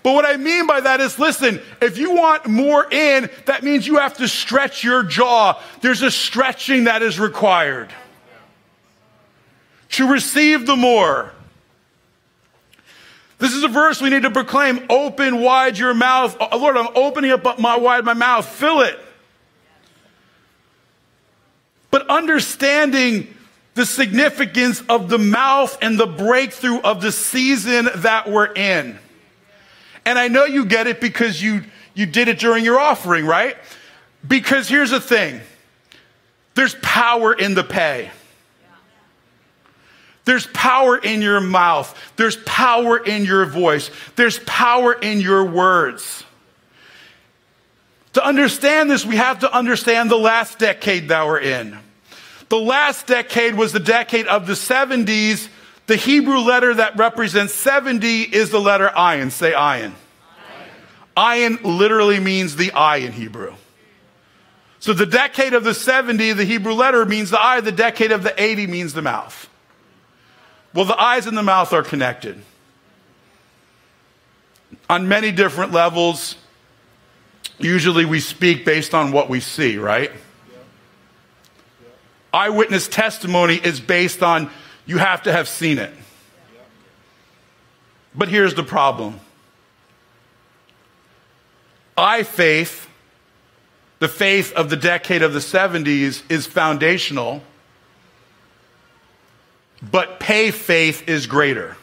But 0.03 0.15
what 0.15 0.26
I 0.26 0.36
mean 0.36 0.67
by 0.67 0.82
that 0.82 0.99
is 0.99 1.17
listen, 1.17 1.61
if 1.82 1.97
you 1.97 2.13
want 2.13 2.45
more 2.45 2.91
in, 2.91 3.30
that 3.45 3.63
means 3.63 3.88
you 3.88 3.99
have 3.99 4.17
to 4.17 4.28
stretch 4.28 4.84
your 4.84 5.01
jaw. 5.01 5.59
There's 5.80 6.01
a 6.01 6.11
stretching 6.11 6.84
that 6.84 7.01
is 7.01 7.19
required 7.19 7.91
to 9.95 10.11
receive 10.11 10.65
the 10.65 10.75
more. 10.75 11.31
This 13.37 13.53
is 13.53 13.63
a 13.63 13.69
verse 13.69 14.01
we 14.01 14.09
need 14.09 14.23
to 14.23 14.31
proclaim. 14.31 14.85
Open 14.89 15.41
wide 15.41 15.77
your 15.77 15.93
mouth. 15.93 16.35
Oh, 16.39 16.57
Lord, 16.57 16.75
I'm 16.75 16.89
opening 16.95 17.31
up 17.31 17.59
my 17.59 17.77
wide 17.77 18.03
my 18.03 18.13
mouth. 18.13 18.45
Fill 18.45 18.81
it. 18.81 18.99
But 21.91 22.09
understanding 22.09 23.33
the 23.75 23.85
significance 23.85 24.81
of 24.89 25.09
the 25.09 25.17
mouth 25.17 25.77
and 25.81 25.97
the 25.97 26.07
breakthrough 26.07 26.79
of 26.79 27.01
the 27.01 27.11
season 27.11 27.89
that 27.95 28.29
we're 28.29 28.51
in. 28.53 28.97
And 30.05 30.19
I 30.19 30.27
know 30.27 30.43
you 30.43 30.65
get 30.65 30.87
it 30.87 30.99
because 30.99 31.41
you, 31.41 31.63
you 31.93 32.05
did 32.05 32.27
it 32.27 32.39
during 32.39 32.65
your 32.65 32.79
offering, 32.79 33.25
right? 33.25 33.55
Because 34.27 34.67
here's 34.67 34.91
the 34.91 34.99
thing 34.99 35.39
there's 36.53 36.75
power 36.81 37.33
in 37.33 37.53
the 37.53 37.63
pay. 37.63 38.11
There's 40.26 40.47
power 40.47 40.97
in 40.97 41.21
your 41.21 41.39
mouth. 41.39 41.95
There's 42.15 42.36
power 42.38 42.97
in 42.97 43.26
your 43.26 43.45
voice. 43.45 43.91
There's 44.15 44.39
power 44.39 44.93
in 44.93 45.21
your 45.21 45.45
words. 45.45 46.23
To 48.13 48.26
understand 48.26 48.89
this, 48.89 49.05
we 49.05 49.17
have 49.17 49.39
to 49.39 49.53
understand 49.53 50.09
the 50.09 50.17
last 50.17 50.57
decade 50.57 51.09
that 51.09 51.26
we're 51.28 51.39
in. 51.39 51.78
The 52.49 52.57
last 52.57 53.07
decade 53.07 53.55
was 53.55 53.73
the 53.73 53.80
decade 53.80 54.28
of 54.28 54.47
the 54.47 54.53
70s. 54.53 55.47
The 55.88 55.95
Hebrew 55.95 56.39
letter 56.39 56.73
that 56.73 56.97
represents 56.97 57.53
70 57.53 58.23
is 58.23 58.49
the 58.49 58.59
letter 58.59 58.89
ayin. 58.95 59.32
Say 59.32 59.51
ayin. 59.51 59.93
Ayin 61.15 61.63
literally 61.63 62.19
means 62.19 62.55
the 62.55 62.71
eye 62.71 62.97
in 62.97 63.11
Hebrew. 63.11 63.53
So 64.80 64.93
the 64.93 65.05
decade 65.05 65.53
of 65.53 65.63
the 65.63 65.73
70, 65.73 66.34
the 66.34 66.45
Hebrew 66.45 66.73
letter 66.73 67.05
means 67.05 67.30
the 67.32 67.43
eye. 67.43 67.61
The 67.61 67.71
decade 67.71 68.11
of 68.11 68.23
the 68.23 68.39
80 68.41 68.67
means 68.67 68.93
the 68.93 69.01
mouth. 69.01 69.49
Well, 70.76 70.84
the 70.84 71.01
eyes 71.01 71.26
and 71.26 71.38
the 71.38 71.41
mouth 71.41 71.71
are 71.71 71.84
connected 71.84 72.41
on 74.89 75.07
many 75.07 75.32
different 75.32 75.71
levels. 75.71 76.36
Usually 77.57 78.03
we 78.03 78.19
speak 78.19 78.65
based 78.65 78.93
on 78.93 79.13
what 79.13 79.30
we 79.30 79.39
see, 79.39 79.78
right? 79.78 80.11
Eyewitness 82.34 82.89
testimony 82.89 83.55
is 83.55 83.80
based 83.80 84.21
on 84.21 84.51
you 84.86 84.97
have 84.97 85.23
to 85.23 85.32
have 85.32 85.47
seen 85.47 85.78
it. 85.78 85.93
But 88.13 88.28
here's 88.28 88.53
the 88.53 88.63
problem 88.63 89.21
eye 91.97 92.23
faith, 92.23 92.89
the 93.99 94.09
faith 94.09 94.51
of 94.51 94.69
the 94.69 94.76
decade 94.76 95.21
of 95.21 95.32
the 95.32 95.39
70s, 95.39 96.30
is 96.30 96.45
foundational 96.45 97.43
but 99.91 100.19
pay 100.19 100.51
faith 100.51 101.07
is 101.07 101.27
greater. 101.27 101.77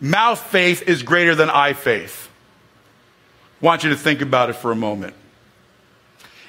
Mouth 0.00 0.40
faith 0.40 0.82
is 0.88 1.02
greater 1.02 1.34
than 1.34 1.50
eye 1.50 1.72
faith. 1.72 2.28
I 3.60 3.66
want 3.66 3.82
you 3.82 3.90
to 3.90 3.96
think 3.96 4.20
about 4.20 4.50
it 4.50 4.54
for 4.54 4.70
a 4.70 4.76
moment. 4.76 5.14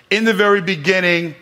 In 0.09 0.23
the 0.23 0.33
very 0.33 0.61
beginning, 0.61 1.35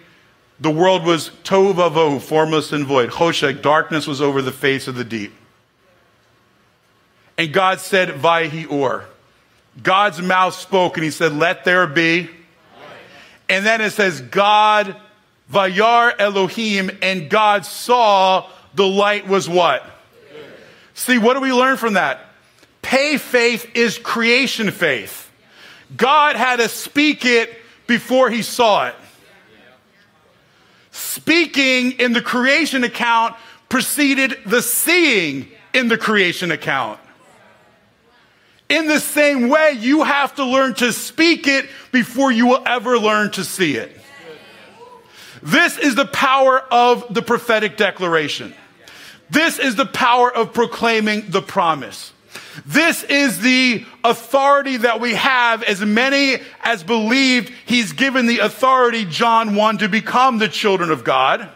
the 0.60 0.72
world 0.72 1.04
was 1.04 1.30
tohu 1.44 1.74
vavohu, 1.74 2.22
formless 2.22 2.72
and 2.72 2.86
void. 2.86 3.12
Choshek, 3.12 3.62
darkness 3.62 4.08
was 4.08 4.22
over 4.22 4.42
the 4.42 4.52
face 4.52 4.88
of 4.88 4.96
the 4.96 5.04
deep. 5.04 5.34
And 7.38 7.54
God 7.54 7.80
said, 7.80 8.10
Vayhi 8.10 8.70
or. 8.70 9.06
God's 9.84 10.22
mouth 10.22 10.56
spoke 10.56 10.98
and 10.98 11.04
he 11.04 11.12
said, 11.12 11.34
Let 11.34 11.66
there 11.66 11.86
be. 11.86 12.30
And 13.48 13.66
then 13.66 13.80
it 13.80 13.92
says, 13.92 14.22
God 14.22 14.96
Vayar 15.52 16.14
Elohim, 16.20 16.92
and 17.02 17.30
God 17.30 17.66
saw 17.66 18.50
the 18.76 18.88
light 18.88 19.28
was 19.28 19.48
what? 19.50 19.86
See, 20.94 21.18
what 21.18 21.36
do 21.36 21.42
we 21.42 21.54
learn 21.54 21.78
from 21.78 21.94
that? 21.94 22.22
Pay 22.82 23.18
faith 23.18 23.70
is 23.76 23.98
creation 23.98 24.72
faith. 24.72 25.30
God 25.96 26.36
had 26.36 26.58
to 26.58 26.68
speak 26.68 27.26
it 27.26 27.56
before 27.86 28.30
he 28.30 28.42
saw 28.42 28.88
it. 28.88 28.96
Speaking 30.92 31.94
in 31.94 32.14
the 32.14 32.22
creation 32.22 32.84
account 32.84 33.36
preceded 33.70 34.38
the 34.46 34.62
seeing 34.62 35.48
in 35.74 35.88
the 35.88 35.98
creation 35.98 36.52
account. 36.52 37.00
In 38.70 38.88
the 38.88 39.00
same 39.00 39.48
way, 39.48 39.74
you 39.80 40.04
have 40.04 40.36
to 40.36 40.44
learn 40.44 40.74
to 40.76 40.92
speak 40.92 41.48
it 41.48 41.70
before 41.92 42.32
you 42.32 42.48
will 42.48 42.64
ever 42.66 43.00
learn 43.00 43.32
to 43.32 43.44
see 43.44 43.76
it. 43.78 43.97
This 45.48 45.78
is 45.78 45.96
the 45.96 46.06
power 46.06 46.60
of 46.60 47.14
the 47.14 47.22
prophetic 47.22 47.78
declaration. 47.78 48.54
This 49.30 49.60
is 49.60 49.78
the 49.78 49.86
power 49.86 50.30
of 50.30 50.52
proclaiming 50.52 51.30
the 51.30 51.42
promise. 51.42 52.12
This 52.66 53.04
is 53.04 53.40
the 53.40 53.86
authority 54.04 54.76
that 54.78 55.00
we 55.00 55.14
have 55.14 55.64
as 55.64 55.80
many 55.80 56.42
as 56.62 56.84
believed 56.84 57.54
he's 57.66 57.94
given 57.94 58.26
the 58.26 58.40
authority, 58.40 59.06
John 59.06 59.56
1, 59.56 59.78
to 59.78 59.88
become 59.88 60.38
the 60.38 60.50
children 60.50 60.92
of 60.92 61.06
God. 61.06 61.50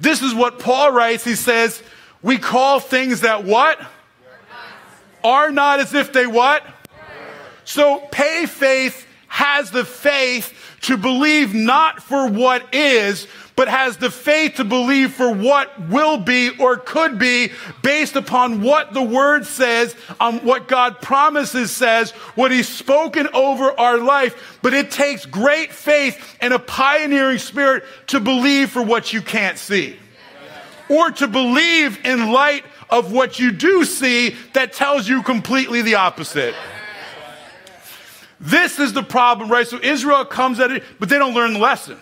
This 0.00 0.20
is 0.20 0.34
what 0.34 0.58
Paul 0.58 0.90
writes. 0.90 1.22
He 1.22 1.36
says, 1.36 1.80
we 2.22 2.38
call 2.38 2.80
things 2.80 3.20
that 3.20 3.44
what? 3.44 3.80
Are 5.22 5.52
not 5.52 5.78
as 5.78 5.94
if 5.94 6.12
they 6.12 6.26
what? 6.26 6.66
So 7.64 8.00
pay 8.10 8.46
faith 8.46 9.06
has 9.28 9.70
the 9.70 9.84
faith 9.84 10.52
to 10.82 10.96
believe 10.96 11.54
not 11.54 12.02
for 12.02 12.28
what 12.28 12.74
is, 12.74 13.26
but 13.54 13.68
has 13.68 13.96
the 13.98 14.10
faith 14.10 14.56
to 14.56 14.64
believe 14.64 15.12
for 15.12 15.32
what 15.32 15.88
will 15.88 16.18
be 16.18 16.50
or 16.58 16.76
could 16.76 17.18
be 17.18 17.52
based 17.82 18.16
upon 18.16 18.62
what 18.62 18.92
the 18.92 19.02
word 19.02 19.46
says, 19.46 19.94
on 20.20 20.38
what 20.38 20.68
God 20.68 21.00
promises 21.00 21.70
says, 21.70 22.10
what 22.34 22.50
he's 22.50 22.68
spoken 22.68 23.28
over 23.32 23.78
our 23.78 23.98
life. 23.98 24.58
But 24.62 24.74
it 24.74 24.90
takes 24.90 25.26
great 25.26 25.72
faith 25.72 26.36
and 26.40 26.52
a 26.52 26.58
pioneering 26.58 27.38
spirit 27.38 27.84
to 28.08 28.20
believe 28.20 28.70
for 28.70 28.82
what 28.82 29.12
you 29.12 29.22
can't 29.22 29.58
see. 29.58 29.96
Or 30.88 31.10
to 31.12 31.28
believe 31.28 32.04
in 32.04 32.32
light 32.32 32.64
of 32.90 33.12
what 33.12 33.38
you 33.38 33.52
do 33.52 33.84
see 33.84 34.36
that 34.52 34.72
tells 34.72 35.08
you 35.08 35.22
completely 35.22 35.82
the 35.82 35.94
opposite. 35.94 36.54
This 38.42 38.80
is 38.80 38.92
the 38.92 39.04
problem, 39.04 39.48
right? 39.48 39.66
So 39.66 39.78
Israel 39.80 40.24
comes 40.24 40.58
at 40.58 40.72
it, 40.72 40.82
but 40.98 41.08
they 41.08 41.16
don't 41.16 41.32
learn 41.32 41.52
the 41.54 41.60
lesson. 41.60 41.96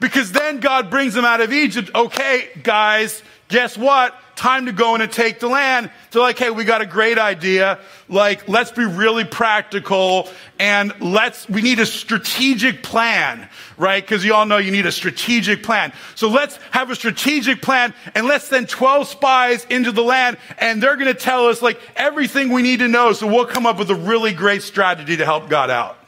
Because 0.00 0.32
then 0.32 0.60
God 0.60 0.90
brings 0.90 1.14
them 1.14 1.26
out 1.26 1.40
of 1.40 1.52
Egypt. 1.52 1.90
Okay, 1.94 2.48
guys, 2.62 3.22
guess 3.48 3.76
what? 3.76 4.14
Time 4.34 4.64
to 4.64 4.72
go 4.72 4.94
in 4.94 5.02
and 5.02 5.12
take 5.12 5.38
the 5.38 5.48
land. 5.48 5.90
They're 6.10 6.22
like, 6.22 6.38
hey, 6.38 6.48
we 6.48 6.64
got 6.64 6.80
a 6.80 6.86
great 6.86 7.18
idea. 7.18 7.78
Like, 8.08 8.48
let's 8.48 8.70
be 8.70 8.86
really 8.86 9.24
practical 9.24 10.30
and 10.58 10.98
let's, 11.02 11.46
we 11.50 11.60
need 11.60 11.78
a 11.78 11.84
strategic 11.84 12.82
plan, 12.82 13.46
right? 13.76 14.02
Because 14.02 14.24
you 14.24 14.32
all 14.32 14.46
know 14.46 14.56
you 14.56 14.70
need 14.70 14.86
a 14.86 14.92
strategic 14.92 15.62
plan. 15.62 15.92
So 16.14 16.30
let's 16.30 16.56
have 16.70 16.90
a 16.90 16.94
strategic 16.94 17.60
plan 17.60 17.92
and 18.14 18.26
let's 18.26 18.46
send 18.46 18.70
12 18.70 19.08
spies 19.08 19.66
into 19.68 19.92
the 19.92 20.02
land 20.02 20.38
and 20.56 20.82
they're 20.82 20.96
going 20.96 21.12
to 21.12 21.20
tell 21.20 21.48
us 21.48 21.60
like 21.60 21.78
everything 21.94 22.50
we 22.50 22.62
need 22.62 22.78
to 22.78 22.88
know. 22.88 23.12
So 23.12 23.26
we'll 23.26 23.44
come 23.44 23.66
up 23.66 23.78
with 23.78 23.90
a 23.90 23.94
really 23.94 24.32
great 24.32 24.62
strategy 24.62 25.18
to 25.18 25.26
help 25.26 25.50
God 25.50 25.68
out. 25.68 25.99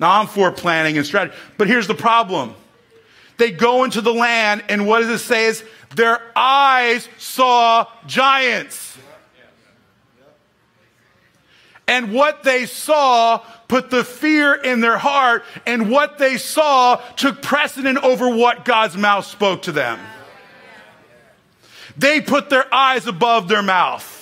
Now 0.00 0.18
I'm 0.18 0.26
for 0.26 0.50
planning 0.50 0.96
and 0.96 1.06
strategy. 1.06 1.36
But 1.58 1.68
here's 1.68 1.86
the 1.86 1.94
problem. 1.94 2.54
They 3.36 3.50
go 3.50 3.84
into 3.84 4.00
the 4.00 4.12
land, 4.12 4.64
and 4.68 4.86
what 4.86 5.00
does 5.00 5.08
it 5.08 5.24
say 5.24 5.46
is 5.46 5.62
their 5.94 6.20
eyes 6.34 7.08
saw 7.18 7.86
giants. 8.06 8.96
And 11.86 12.12
what 12.12 12.44
they 12.44 12.66
saw 12.66 13.38
put 13.66 13.90
the 13.90 14.04
fear 14.04 14.54
in 14.54 14.80
their 14.80 14.98
heart, 14.98 15.44
and 15.66 15.90
what 15.90 16.18
they 16.18 16.36
saw 16.36 16.96
took 17.16 17.42
precedent 17.42 17.98
over 17.98 18.28
what 18.34 18.64
God's 18.64 18.96
mouth 18.96 19.26
spoke 19.26 19.62
to 19.62 19.72
them. 19.72 19.98
They 21.96 22.20
put 22.20 22.48
their 22.48 22.72
eyes 22.72 23.06
above 23.06 23.48
their 23.48 23.62
mouth. 23.62 24.16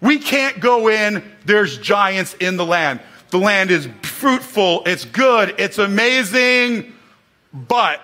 We 0.00 0.18
can't 0.18 0.60
go 0.60 0.88
in, 0.88 1.24
there's 1.46 1.78
giants 1.78 2.34
in 2.34 2.56
the 2.56 2.66
land. 2.66 3.00
The 3.34 3.40
land 3.40 3.72
is 3.72 3.88
fruitful, 4.02 4.84
it's 4.86 5.04
good, 5.04 5.56
it's 5.58 5.78
amazing. 5.78 6.92
But, 7.52 8.00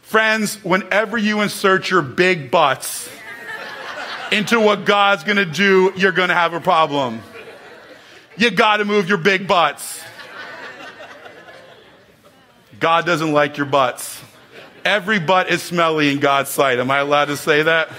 friends, 0.00 0.54
whenever 0.64 1.18
you 1.18 1.42
insert 1.42 1.90
your 1.90 2.00
big 2.00 2.50
butts 2.50 3.10
into 4.32 4.58
what 4.58 4.86
God's 4.86 5.24
gonna 5.24 5.44
do, 5.44 5.92
you're 5.94 6.10
gonna 6.10 6.32
have 6.32 6.54
a 6.54 6.60
problem. 6.60 7.20
You 8.38 8.50
gotta 8.50 8.86
move 8.86 9.10
your 9.10 9.18
big 9.18 9.46
butts. 9.46 10.02
God 12.80 13.04
doesn't 13.04 13.34
like 13.34 13.58
your 13.58 13.66
butts. 13.66 14.22
Every 14.86 15.18
butt 15.18 15.50
is 15.50 15.62
smelly 15.62 16.10
in 16.10 16.18
God's 16.18 16.48
sight. 16.48 16.78
Am 16.78 16.90
I 16.90 17.00
allowed 17.00 17.26
to 17.26 17.36
say 17.36 17.64
that? 17.64 17.90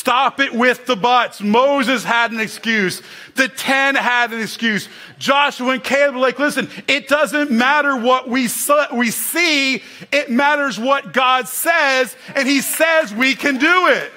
Stop 0.00 0.40
it 0.40 0.54
with 0.54 0.86
the 0.86 0.96
buts. 0.96 1.42
Moses 1.42 2.02
had 2.02 2.32
an 2.32 2.40
excuse. 2.40 3.02
The 3.34 3.48
10 3.48 3.96
had 3.96 4.32
an 4.32 4.40
excuse. 4.40 4.88
Joshua 5.18 5.72
and 5.72 5.84
Caleb 5.84 6.14
were 6.14 6.22
like, 6.22 6.38
listen, 6.38 6.70
it 6.88 7.06
doesn't 7.06 7.50
matter 7.50 7.94
what 7.94 8.26
we, 8.26 8.48
we 8.94 9.10
see. 9.10 9.82
It 10.10 10.30
matters 10.30 10.80
what 10.80 11.12
God 11.12 11.48
says. 11.48 12.16
And 12.34 12.48
he 12.48 12.62
says 12.62 13.12
we 13.14 13.34
can 13.34 13.58
do 13.58 13.88
it. 13.88 14.10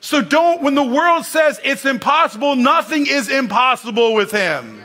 So 0.00 0.20
don't, 0.20 0.60
when 0.62 0.74
the 0.74 0.82
world 0.82 1.24
says 1.24 1.60
it's 1.62 1.84
impossible, 1.84 2.56
nothing 2.56 3.06
is 3.06 3.28
impossible 3.28 4.12
with 4.12 4.32
him. 4.32 4.77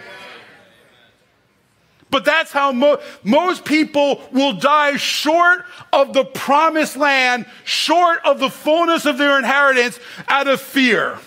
But 2.14 2.26
that's 2.26 2.51
how 2.51 2.72
mo- 2.72 2.99
most 3.24 3.66
people 3.66 4.22
will 4.32 4.53
die 4.53 4.97
short 4.97 5.66
of 5.91 6.14
the 6.14 6.24
promised 6.24 6.95
land, 6.95 7.47
short 7.64 8.20
of 8.24 8.39
the 8.39 8.51
fullness 8.51 9.07
of 9.07 9.18
their 9.18 9.39
inheritance 9.39 9.99
out 10.28 10.47
of 10.47 10.61
fear. 10.61 11.18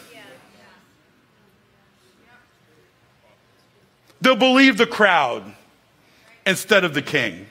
They'll 4.21 4.37
believe 4.37 4.79
the 4.79 4.87
crowd 4.87 5.43
instead 6.47 6.85
of 6.85 6.95
the 6.95 7.03
king. 7.03 7.49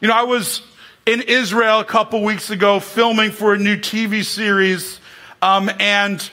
You 0.00 0.08
know, 0.08 0.14
I 0.14 0.24
was 0.24 0.60
in 1.06 1.22
Israel 1.22 1.78
a 1.78 1.84
couple 1.84 2.24
weeks 2.24 2.50
ago 2.50 2.80
filming 2.80 3.30
for 3.30 3.54
a 3.54 3.58
new 3.58 3.76
TV 3.76 4.24
series, 4.24 4.98
um, 5.40 5.70
and 5.78 6.28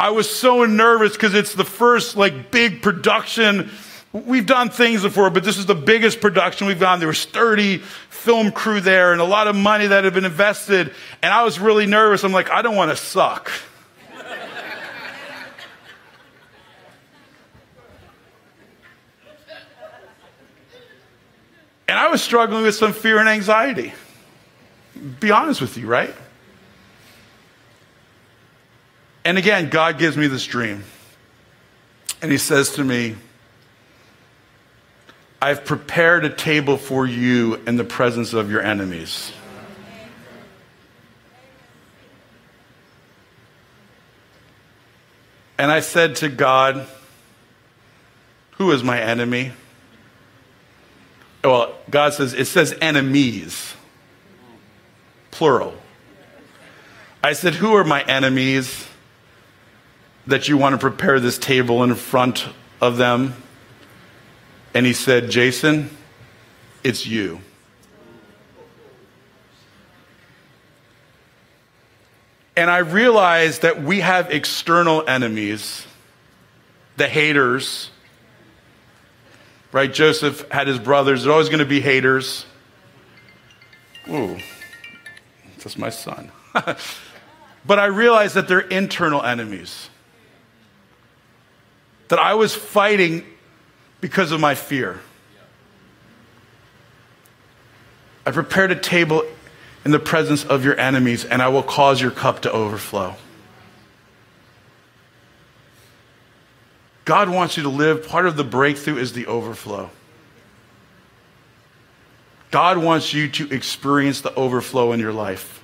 I 0.00 0.10
was 0.10 0.30
so 0.30 0.64
nervous 0.64 1.14
because 1.14 1.34
it's 1.34 1.54
the 1.54 1.64
first 1.64 2.16
like 2.16 2.52
big 2.52 2.82
production. 2.82 3.70
We've 4.12 4.46
done 4.46 4.70
things 4.70 5.02
before, 5.02 5.28
but 5.30 5.42
this 5.42 5.58
is 5.58 5.66
the 5.66 5.74
biggest 5.74 6.20
production 6.20 6.68
we've 6.68 6.78
done. 6.78 7.00
There 7.00 7.08
was 7.08 7.24
30 7.24 7.78
film 7.78 8.52
crew 8.52 8.80
there 8.80 9.12
and 9.12 9.20
a 9.20 9.24
lot 9.24 9.48
of 9.48 9.56
money 9.56 9.88
that 9.88 10.04
had 10.04 10.14
been 10.14 10.24
invested. 10.24 10.94
And 11.20 11.32
I 11.32 11.42
was 11.42 11.58
really 11.58 11.86
nervous. 11.86 12.22
I'm 12.22 12.32
like, 12.32 12.48
I 12.50 12.62
don't 12.62 12.76
want 12.76 12.92
to 12.92 12.96
suck. 12.96 13.50
and 21.88 21.98
I 21.98 22.08
was 22.08 22.22
struggling 22.22 22.62
with 22.62 22.76
some 22.76 22.92
fear 22.92 23.18
and 23.18 23.28
anxiety. 23.28 23.92
Be 25.18 25.32
honest 25.32 25.60
with 25.60 25.76
you, 25.76 25.88
right? 25.88 26.14
And 29.24 29.38
again, 29.38 29.68
God 29.68 29.98
gives 29.98 30.16
me 30.16 30.26
this 30.26 30.46
dream. 30.46 30.84
And 32.22 32.32
He 32.32 32.38
says 32.38 32.70
to 32.72 32.84
me, 32.84 33.16
I've 35.40 35.64
prepared 35.64 36.24
a 36.24 36.30
table 36.30 36.76
for 36.76 37.06
you 37.06 37.56
in 37.66 37.76
the 37.76 37.84
presence 37.84 38.32
of 38.32 38.50
your 38.50 38.60
enemies. 38.60 39.32
And 45.58 45.70
I 45.70 45.80
said 45.80 46.16
to 46.16 46.28
God, 46.28 46.86
Who 48.52 48.72
is 48.72 48.82
my 48.82 49.00
enemy? 49.00 49.52
Well, 51.44 51.76
God 51.88 52.14
says, 52.14 52.34
it 52.34 52.46
says 52.46 52.76
enemies, 52.80 53.74
plural. 55.30 55.74
I 57.22 57.32
said, 57.32 57.54
Who 57.54 57.74
are 57.74 57.84
my 57.84 58.02
enemies? 58.02 58.87
That 60.28 60.46
you 60.46 60.58
want 60.58 60.74
to 60.74 60.78
prepare 60.78 61.18
this 61.18 61.38
table 61.38 61.82
in 61.82 61.94
front 61.94 62.46
of 62.80 62.98
them? 62.98 63.34
And 64.74 64.84
he 64.84 64.92
said, 64.92 65.30
Jason, 65.30 65.90
it's 66.84 67.06
you. 67.06 67.40
And 72.56 72.70
I 72.70 72.78
realized 72.78 73.62
that 73.62 73.82
we 73.82 74.00
have 74.00 74.30
external 74.30 75.08
enemies, 75.08 75.86
the 76.96 77.08
haters. 77.08 77.90
Right? 79.72 79.92
Joseph 79.92 80.50
had 80.50 80.66
his 80.66 80.78
brothers. 80.78 81.22
There's 81.22 81.32
always 81.32 81.48
going 81.48 81.60
to 81.60 81.64
be 81.64 81.80
haters. 81.80 82.44
Ooh, 84.10 84.38
that's 85.58 85.78
my 85.78 85.90
son. 85.90 86.30
but 86.52 87.78
I 87.78 87.86
realized 87.86 88.34
that 88.34 88.48
they're 88.48 88.60
internal 88.60 89.22
enemies 89.22 89.88
that 92.08 92.18
I 92.18 92.34
was 92.34 92.54
fighting 92.54 93.24
because 94.00 94.32
of 94.32 94.40
my 94.40 94.54
fear. 94.54 95.00
I 98.26 98.30
prepared 98.30 98.70
a 98.70 98.76
table 98.76 99.24
in 99.84 99.90
the 99.90 99.98
presence 99.98 100.44
of 100.44 100.64
your 100.64 100.78
enemies, 100.78 101.24
and 101.24 101.40
I 101.40 101.48
will 101.48 101.62
cause 101.62 102.00
your 102.00 102.10
cup 102.10 102.42
to 102.42 102.52
overflow. 102.52 103.14
God 107.04 107.30
wants 107.30 107.56
you 107.56 107.62
to 107.62 107.70
live, 107.70 108.06
part 108.06 108.26
of 108.26 108.36
the 108.36 108.44
breakthrough 108.44 108.98
is 108.98 109.14
the 109.14 109.26
overflow. 109.26 109.88
God 112.50 112.78
wants 112.78 113.14
you 113.14 113.28
to 113.28 113.50
experience 113.50 114.20
the 114.20 114.34
overflow 114.34 114.92
in 114.92 115.00
your 115.00 115.12
life. 115.12 115.62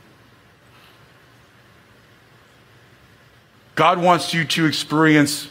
God 3.74 3.98
wants 3.98 4.32
you 4.32 4.44
to 4.44 4.66
experience 4.66 5.48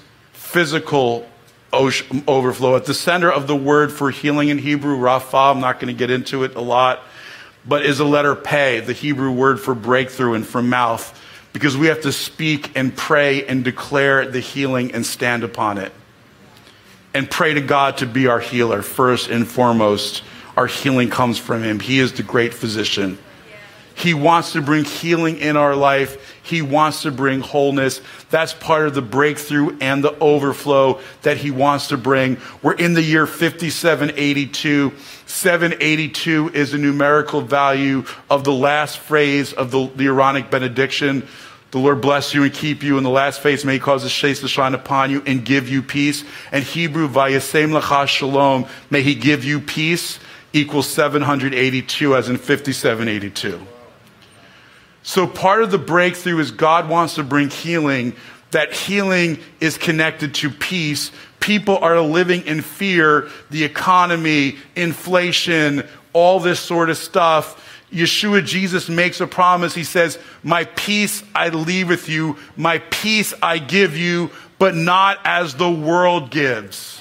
physical 0.54 1.28
overflow. 1.74 2.76
At 2.76 2.86
the 2.86 2.94
center 2.94 3.32
of 3.32 3.48
the 3.48 3.56
word 3.56 3.92
for 3.92 4.12
healing 4.12 4.50
in 4.50 4.60
Hebrew, 4.60 4.96
Rapha, 4.98 5.52
I'm 5.52 5.60
not 5.60 5.80
going 5.80 5.88
to 5.88 5.98
get 5.98 6.12
into 6.12 6.44
it 6.44 6.54
a 6.54 6.62
lot, 6.62 7.02
but 7.66 7.84
is 7.84 8.00
a 8.00 8.06
letter 8.06 8.36
Pei, 8.36 8.80
the 8.80 8.94
Hebrew 8.94 9.32
word 9.32 9.60
for 9.60 9.74
breakthrough 9.74 10.36
and 10.36 10.46
for 10.46 10.62
mouth, 10.62 11.20
because 11.54 11.76
we 11.76 11.88
have 11.88 12.02
to 12.02 12.12
speak 12.12 12.72
and 12.78 12.96
pray 12.96 13.48
and 13.48 13.64
declare 13.64 14.28
the 14.28 14.40
healing 14.40 14.94
and 14.94 15.04
stand 15.04 15.44
upon 15.44 15.80
it. 15.80 15.92
And 17.16 17.30
pray 17.30 17.56
to 17.56 17.62
God 17.62 17.98
to 17.98 18.06
be 18.06 18.28
our 18.28 18.40
healer 18.40 18.84
first 18.84 19.32
and 19.32 19.48
foremost. 19.48 20.22
Our 20.56 20.68
healing 20.68 21.10
comes 21.10 21.40
from 21.40 21.64
Him. 21.64 21.80
He 21.80 21.98
is 21.98 22.14
the 22.14 22.22
great 22.22 22.54
physician. 22.54 23.18
He 23.96 24.14
wants 24.14 24.54
to 24.54 24.62
bring 24.62 24.84
healing 24.84 25.38
in 25.38 25.58
our 25.58 25.76
life. 25.76 26.33
He 26.44 26.62
wants 26.62 27.04
to 27.04 27.12
bring 27.12 27.40
wholeness. 27.40 28.02
That's 28.30 28.54
part 28.54 28.86
of 28.86 28.94
the 28.94 29.02
breakthrough 29.02 29.78
and 29.80 30.04
the 30.04 30.18
overflow 30.20 31.00
that 31.22 31.38
he 31.38 31.52
wants 31.52 31.88
to 31.88 31.98
bring. 31.98 32.38
We're 32.62 32.74
in 32.74 32.94
the 32.94 33.02
year 33.02 33.26
5782. 33.26 34.92
782 35.26 36.52
is 36.54 36.74
a 36.74 36.78
numerical 36.78 37.42
value 37.42 38.04
of 38.30 38.44
the 38.44 38.52
last 38.52 39.00
phrase 39.00 39.54
of 39.54 39.72
the, 39.72 39.90
the 39.96 40.08
Aaronic 40.08 40.52
benediction. 40.52 41.26
The 41.72 41.80
Lord 41.80 42.02
bless 42.02 42.34
you 42.34 42.44
and 42.44 42.54
keep 42.54 42.84
you. 42.84 42.98
In 42.98 43.04
the 43.04 43.10
last 43.10 43.40
phase, 43.40 43.64
may 43.66 43.80
cause 43.80 44.04
his 44.04 44.14
face 44.14 44.42
to 44.42 44.48
shine 44.48 44.76
upon 44.76 45.10
you 45.10 45.24
and 45.26 45.44
give 45.44 45.70
you 45.70 45.82
peace. 45.82 46.24
And 46.52 46.64
Hebrew, 46.64 47.08
vayasem 47.08 47.80
lacha 47.80 48.06
shalom, 48.08 48.68
may 48.92 49.02
he 49.02 49.16
give 49.16 49.44
you 49.44 49.60
peace, 49.60 50.20
equals 50.52 50.88
782, 50.90 52.16
as 52.16 52.30
in 52.30 52.38
5782. 52.38 53.73
So 55.04 55.28
part 55.28 55.64
of 55.64 55.72
the 55.72 55.78
breakthrough 55.78 56.40
is 56.40 56.52
God 56.52 56.90
wants 56.90 57.16
to 57.16 57.24
bring 57.24 57.50
healing. 57.50 58.16
That 58.52 58.74
healing 58.74 59.40
is 59.60 59.78
connected 59.78 60.34
to 60.36 60.50
peace. 60.50 61.12
People 61.40 61.78
are 61.78 62.00
living 62.02 62.46
in 62.46 62.62
fear, 62.62 63.30
the 63.50 63.64
economy, 63.64 64.58
inflation, 64.76 65.88
all 66.14 66.40
this 66.40 66.60
sort 66.60 66.90
of 66.90 66.98
stuff 66.98 67.60
Yeshua 67.94 68.44
Jesus 68.44 68.90
makes 68.90 69.22
a 69.22 69.28
promise. 69.28 69.76
He 69.76 69.84
says, 69.84 70.18
My 70.42 70.66
peace 70.66 71.24
I 71.36 71.50
leave 71.50 71.90
with 71.90 72.10
you, 72.10 72.38
my 72.58 72.80
peace 72.80 73.34
I 73.42 73.60
give 73.60 73.96
you, 73.96 74.32
but 74.58 74.76
not 74.76 75.20
as 75.24 75.56
the 75.56 75.70
world 75.72 76.32
gives. 76.32 76.93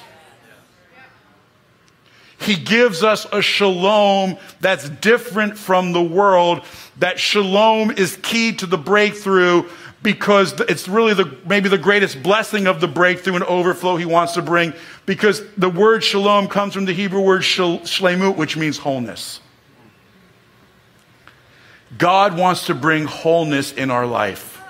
He 2.42 2.56
gives 2.56 3.02
us 3.02 3.26
a 3.32 3.40
shalom 3.40 4.36
that's 4.60 4.88
different 4.88 5.56
from 5.56 5.92
the 5.92 6.02
world. 6.02 6.62
That 6.98 7.18
shalom 7.18 7.92
is 7.92 8.18
key 8.22 8.52
to 8.56 8.66
the 8.66 8.78
breakthrough 8.78 9.68
because 10.02 10.60
it's 10.62 10.88
really 10.88 11.14
the, 11.14 11.36
maybe 11.46 11.68
the 11.68 11.78
greatest 11.78 12.22
blessing 12.22 12.66
of 12.66 12.80
the 12.80 12.88
breakthrough 12.88 13.36
and 13.36 13.44
overflow 13.44 13.96
he 13.96 14.04
wants 14.04 14.32
to 14.34 14.42
bring 14.42 14.74
because 15.06 15.42
the 15.56 15.68
word 15.68 16.02
shalom 16.02 16.48
comes 16.48 16.74
from 16.74 16.84
the 16.84 16.92
Hebrew 16.92 17.20
word 17.20 17.42
shlemut, 17.42 18.36
which 18.36 18.56
means 18.56 18.78
wholeness. 18.78 19.40
God 21.96 22.36
wants 22.36 22.66
to 22.66 22.74
bring 22.74 23.04
wholeness 23.04 23.72
in 23.72 23.90
our 23.90 24.06
life 24.06 24.60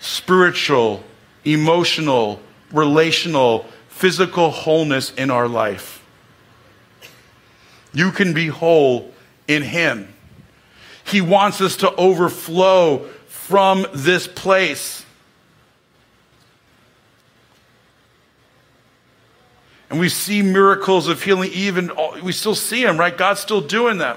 spiritual, 0.00 1.02
emotional, 1.44 2.40
relational, 2.72 3.66
physical 3.88 4.50
wholeness 4.50 5.12
in 5.14 5.30
our 5.30 5.48
life. 5.48 5.97
You 7.98 8.12
can 8.12 8.32
be 8.32 8.46
whole 8.46 9.10
in 9.48 9.64
Him. 9.64 10.14
He 11.02 11.20
wants 11.20 11.60
us 11.60 11.78
to 11.78 11.92
overflow 11.96 13.08
from 13.26 13.88
this 13.92 14.28
place. 14.28 15.04
And 19.90 19.98
we 19.98 20.08
see 20.08 20.42
miracles 20.42 21.08
of 21.08 21.20
healing, 21.20 21.50
even, 21.52 21.90
we 22.22 22.30
still 22.30 22.54
see 22.54 22.84
them, 22.84 22.98
right? 22.98 23.18
God's 23.18 23.40
still 23.40 23.62
doing 23.62 23.98
them. 23.98 24.16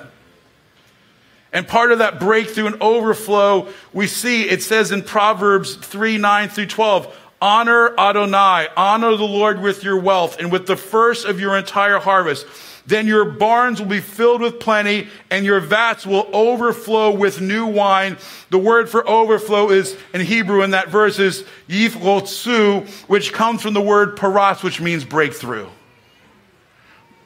And 1.52 1.68
part 1.68 1.92
of 1.92 1.98
that 1.98 2.20
breakthrough 2.20 2.68
and 2.68 2.80
overflow, 2.84 3.68
we 3.94 4.06
see 4.06 4.48
it 4.48 4.62
says 4.62 4.92
in 4.92 5.02
Proverbs 5.02 5.74
3 5.74 6.20
9 6.20 6.50
through 6.50 6.68
12, 6.68 7.18
honor 7.42 8.00
Adonai, 8.00 8.68
honor 8.78 9.16
the 9.16 9.24
Lord 9.24 9.60
with 9.60 9.84
your 9.84 10.00
wealth 10.00 10.38
and 10.38 10.52
with 10.52 10.68
the 10.68 10.78
first 10.78 11.26
of 11.26 11.40
your 11.40 11.58
entire 11.58 11.98
harvest. 11.98 12.46
Then 12.88 13.08
your 13.08 13.26
barns 13.26 13.80
will 13.80 13.88
be 13.88 14.00
filled 14.00 14.42
with 14.42 14.60
plenty 14.60 15.08
and 15.30 15.46
your 15.46 15.60
vats 15.60 16.06
will 16.06 16.28
overflow 16.34 17.12
with 17.12 17.40
new 17.40 17.68
wine. 17.68 18.18
The 18.50 18.58
word 18.58 18.90
for 18.90 19.08
overflow 19.08 19.70
is 19.70 19.96
in 20.14 20.22
Hebrew 20.22 20.64
in 20.64 20.72
that 20.72 20.90
verse 20.90 21.20
is 21.20 21.46
yifrotzu, 21.70 22.88
which 23.08 23.34
comes 23.34 23.62
from 23.62 23.74
the 23.74 23.82
word 23.82 24.18
paras, 24.18 24.64
which 24.64 24.82
means 24.82 25.06
breakthrough. 25.06 25.68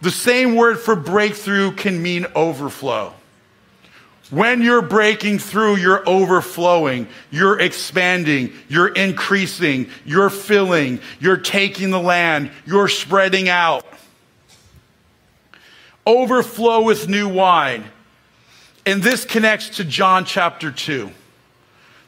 The 0.01 0.11
same 0.11 0.55
word 0.55 0.77
for 0.77 0.95
breakthrough 0.95 1.71
can 1.71 2.01
mean 2.01 2.27
overflow. 2.35 3.13
When 4.31 4.61
you're 4.61 4.81
breaking 4.81 5.39
through, 5.39 5.77
you're 5.77 6.07
overflowing, 6.07 7.07
you're 7.29 7.59
expanding, 7.59 8.53
you're 8.67 8.87
increasing, 8.87 9.89
you're 10.03 10.31
filling, 10.31 10.99
you're 11.19 11.37
taking 11.37 11.91
the 11.91 11.99
land, 11.99 12.51
you're 12.65 12.87
spreading 12.87 13.49
out. 13.49 13.85
Overflow 16.05 16.83
with 16.83 17.09
new 17.09 17.27
wine. 17.27 17.85
And 18.85 19.01
this 19.01 19.25
connects 19.25 19.77
to 19.77 19.83
John 19.83 20.25
chapter 20.25 20.71
2. 20.71 21.09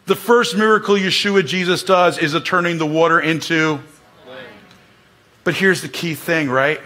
The 0.05 0.15
first 0.15 0.55
miracle 0.55 0.95
Yeshua 0.95 1.45
Jesus 1.45 1.83
does 1.83 2.17
is 2.17 2.33
a 2.33 2.39
turning 2.39 2.77
the 2.77 2.85
water 2.85 3.19
into. 3.19 3.79
But 5.43 5.55
here's 5.55 5.81
the 5.81 5.89
key 5.89 6.13
thing, 6.13 6.49
right? 6.49 6.79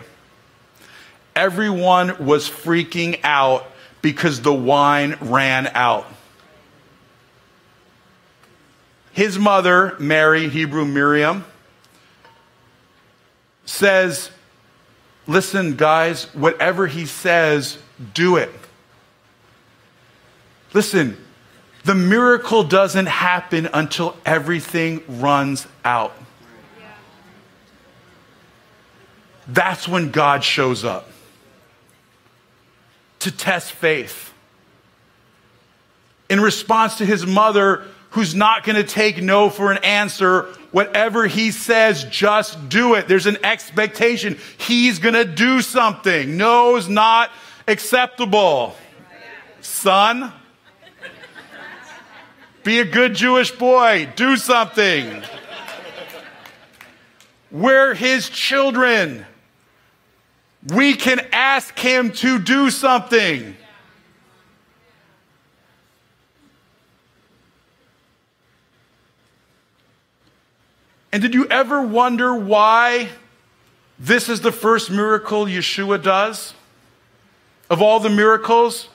Everyone 1.36 2.26
was 2.26 2.50
freaking 2.50 3.20
out 3.24 3.66
because 4.02 4.42
the 4.42 4.54
wine 4.54 5.18
ran 5.22 5.68
out. 5.68 6.06
His 9.14 9.38
mother, 9.38 9.96
Mary, 10.00 10.48
Hebrew 10.48 10.86
Miriam, 10.86 11.44
says, 13.66 14.32
Listen, 15.28 15.76
guys, 15.76 16.26
whatever 16.34 16.88
he 16.88 17.06
says, 17.06 17.78
do 18.14 18.38
it. 18.38 18.52
Listen, 20.74 21.18
the 21.84 21.96
miracle 21.96 22.64
doesn't 22.64 23.08
happen 23.08 23.68
until 23.74 24.16
everything 24.26 25.04
runs 25.08 25.68
out. 25.84 26.14
That's 29.48 29.88
when 29.88 30.12
God 30.12 30.44
shows 30.44 30.86
up 30.86 31.10
to 33.20 33.32
test 33.32 33.72
faith. 33.72 34.34
In 36.30 36.40
response 36.40 36.98
to 37.00 37.06
his 37.06 37.26
mother, 37.26 37.84
who's 38.12 38.34
not 38.34 38.64
going 38.64 38.78
to 38.78 38.84
take 38.84 39.22
no 39.22 39.50
for 39.50 39.72
an 39.72 39.80
answer, 39.80 40.48
whatever 40.72 41.28
he 41.28 41.52
says, 41.52 42.04
just 42.06 42.70
do 42.70 42.96
it. 42.96 43.08
There's 43.08 43.26
an 43.26 43.38
expectation. 43.44 44.38
He's 44.58 45.00
going 45.00 45.16
to 45.16 45.26
do 45.26 45.62
something. 45.62 46.38
No 46.38 46.76
is 46.76 46.90
not 46.90 47.32
acceptable. 47.68 48.76
Son, 49.62 50.32
be 52.64 52.80
a 52.80 52.86
good 52.86 53.14
Jewish 53.14 53.52
boy. 53.52 54.10
Do 54.16 54.38
something. 54.38 55.24
We're 57.52 57.94
his 57.94 58.30
children 58.30 59.26
we 60.68 60.94
can 60.94 61.26
ask 61.32 61.78
Him 61.78 62.12
to 62.14 62.40
do 62.40 62.70
something. 62.70 63.56
And 71.12 71.22
did 71.22 71.34
you 71.34 71.46
ever 71.48 71.82
wonder 71.82 72.34
why 72.34 73.10
this 74.00 74.30
is 74.30 74.42
the 74.42 74.52
first 74.52 74.90
miracle 74.90 75.46
Yeshua 75.46 76.02
does? 76.02 76.54
Of 77.70 77.82
all 77.82 78.00
the 78.00 78.10
miracles, 78.10 78.90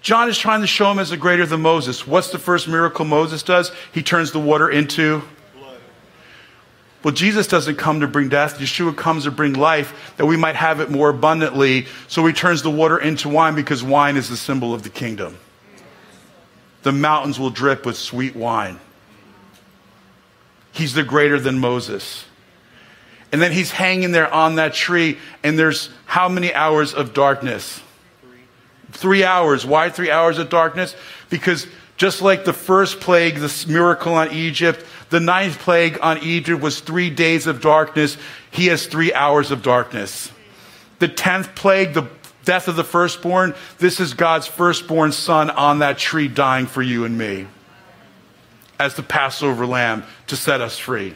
John 0.00 0.28
is 0.28 0.38
trying 0.38 0.60
to 0.60 0.66
show 0.66 0.90
him 0.90 0.98
as 0.98 1.12
a 1.12 1.16
greater 1.16 1.46
than 1.46 1.62
Moses. 1.62 2.06
What's 2.06 2.30
the 2.30 2.38
first 2.38 2.68
miracle 2.68 3.04
Moses 3.04 3.42
does? 3.42 3.72
He 3.92 4.02
turns 4.02 4.32
the 4.32 4.38
water 4.38 4.70
into 4.70 5.22
blood. 5.58 5.78
well, 7.02 7.14
Jesus 7.14 7.46
doesn't 7.46 7.76
come 7.76 8.00
to 8.00 8.06
bring 8.06 8.28
death. 8.28 8.58
Yeshua 8.58 8.96
comes 8.96 9.24
to 9.24 9.30
bring 9.30 9.54
life 9.54 10.14
that 10.16 10.26
we 10.26 10.36
might 10.36 10.56
have 10.56 10.80
it 10.80 10.90
more 10.90 11.08
abundantly. 11.08 11.86
So 12.06 12.26
he 12.26 12.32
turns 12.32 12.62
the 12.62 12.70
water 12.70 12.98
into 12.98 13.28
wine 13.28 13.54
because 13.54 13.82
wine 13.82 14.16
is 14.16 14.28
the 14.28 14.36
symbol 14.36 14.74
of 14.74 14.82
the 14.82 14.90
kingdom. 14.90 15.38
The 16.82 16.92
mountains 16.92 17.38
will 17.38 17.50
drip 17.50 17.86
with 17.86 17.96
sweet 17.96 18.36
wine. 18.36 18.78
He's 20.74 20.92
the 20.92 21.04
greater 21.04 21.38
than 21.38 21.60
Moses. 21.60 22.24
And 23.30 23.40
then 23.40 23.52
he's 23.52 23.70
hanging 23.70 24.10
there 24.10 24.32
on 24.32 24.56
that 24.56 24.74
tree, 24.74 25.18
and 25.44 25.56
there's 25.56 25.88
how 26.04 26.28
many 26.28 26.52
hours 26.52 26.92
of 26.92 27.14
darkness? 27.14 27.80
Three, 28.90 29.24
hours. 29.24 29.64
Why 29.64 29.88
three 29.88 30.10
hours 30.10 30.38
of 30.38 30.48
darkness? 30.48 30.96
Because 31.30 31.68
just 31.96 32.22
like 32.22 32.44
the 32.44 32.52
first 32.52 33.00
plague, 33.00 33.36
this 33.36 33.68
miracle 33.68 34.14
on 34.14 34.32
Egypt, 34.32 34.84
the 35.10 35.20
ninth 35.20 35.60
plague 35.60 35.98
on 36.02 36.18
Egypt 36.18 36.60
was 36.60 36.80
three 36.80 37.10
days 37.10 37.46
of 37.46 37.60
darkness. 37.60 38.16
He 38.50 38.66
has 38.66 38.86
three 38.86 39.12
hours 39.12 39.52
of 39.52 39.62
darkness. 39.62 40.32
The 40.98 41.08
tenth 41.08 41.54
plague, 41.54 41.94
the 41.94 42.08
death 42.44 42.66
of 42.66 42.74
the 42.74 42.84
firstborn, 42.84 43.54
this 43.78 44.00
is 44.00 44.14
God's 44.14 44.48
firstborn 44.48 45.12
son 45.12 45.50
on 45.50 45.80
that 45.80 45.98
tree 45.98 46.26
dying 46.26 46.66
for 46.66 46.82
you 46.82 47.04
and 47.04 47.16
me 47.16 47.46
as 48.78 48.94
the 48.94 49.02
Passover 49.02 49.66
lamb 49.66 50.04
to 50.26 50.36
set 50.36 50.60
us 50.60 50.78
free. 50.78 51.14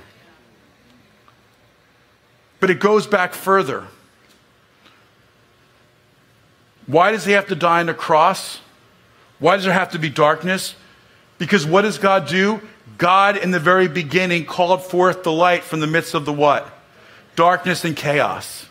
But 2.61 2.71
it 2.71 2.81
goes 2.81 3.07
back 3.07 3.35
further. 3.35 3.87
Why 6.87 7.13
does 7.13 7.25
he 7.25 7.33
have 7.33 7.49
to 7.49 7.55
die 7.55 7.81
on 7.81 7.87
the 7.87 7.95
cross? 7.95 8.61
Why 9.39 9.57
does 9.57 9.65
there 9.65 9.73
have 9.73 9.93
to 9.93 9.99
be 9.99 10.09
darkness? 10.09 10.75
Because 11.37 11.67
what 11.67 11.83
does 11.83 11.99
God 11.99 12.27
do? 12.27 12.61
God, 12.97 13.37
in 13.37 13.51
the 13.53 13.61
very 13.61 13.87
beginning, 13.87 14.47
called 14.47 14.83
forth 14.83 15.23
the 15.23 15.33
light 15.33 15.63
from 15.63 15.81
the 15.81 15.87
midst 15.87 16.15
of 16.15 16.25
the 16.25 16.33
what? 16.33 16.69
Darkness 17.37 17.85
and 17.85 17.97
chaos. 17.97 18.67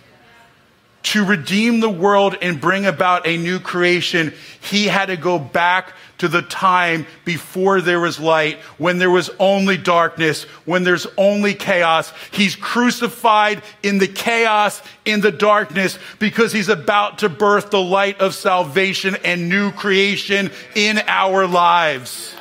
To 1.03 1.23
redeem 1.23 1.79
the 1.79 1.89
world 1.89 2.35
and 2.41 2.59
bring 2.59 2.85
about 2.85 3.25
a 3.25 3.37
new 3.37 3.59
creation, 3.59 4.33
he 4.59 4.87
had 4.87 5.05
to 5.05 5.15
go 5.15 5.39
back 5.39 5.93
to 6.17 6.27
the 6.27 6.41
time 6.41 7.05
before 7.25 7.81
there 7.81 7.99
was 7.99 8.19
light, 8.19 8.57
when 8.77 8.97
there 8.97 9.11
was 9.11 9.29
only 9.39 9.77
darkness, 9.77 10.43
when 10.65 10.83
there's 10.83 11.07
only 11.17 11.53
chaos. 11.53 12.11
He's 12.31 12.55
crucified 12.55 13.61
in 13.83 13.99
the 13.99 14.07
chaos, 14.07 14.81
in 15.05 15.21
the 15.21 15.31
darkness, 15.31 15.99
because 16.19 16.51
he's 16.51 16.69
about 16.69 17.19
to 17.19 17.29
birth 17.29 17.69
the 17.69 17.81
light 17.81 18.19
of 18.19 18.33
salvation 18.33 19.15
and 19.23 19.49
new 19.49 19.71
creation 19.71 20.51
in 20.75 20.99
our 21.07 21.45
lives. 21.45 22.33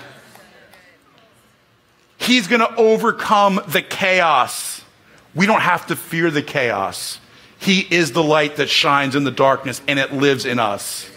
He's 2.18 2.48
going 2.48 2.60
to 2.60 2.74
overcome 2.76 3.60
the 3.68 3.82
chaos. 3.82 4.82
We 5.34 5.46
don't 5.46 5.60
have 5.60 5.86
to 5.88 5.96
fear 5.96 6.30
the 6.30 6.42
chaos. 6.42 7.20
He 7.58 7.80
is 7.80 8.12
the 8.12 8.22
light 8.22 8.56
that 8.56 8.68
shines 8.68 9.14
in 9.14 9.24
the 9.24 9.30
darkness 9.30 9.82
and 9.86 9.98
it 9.98 10.12
lives 10.12 10.46
in 10.46 10.58
us. 10.58 11.10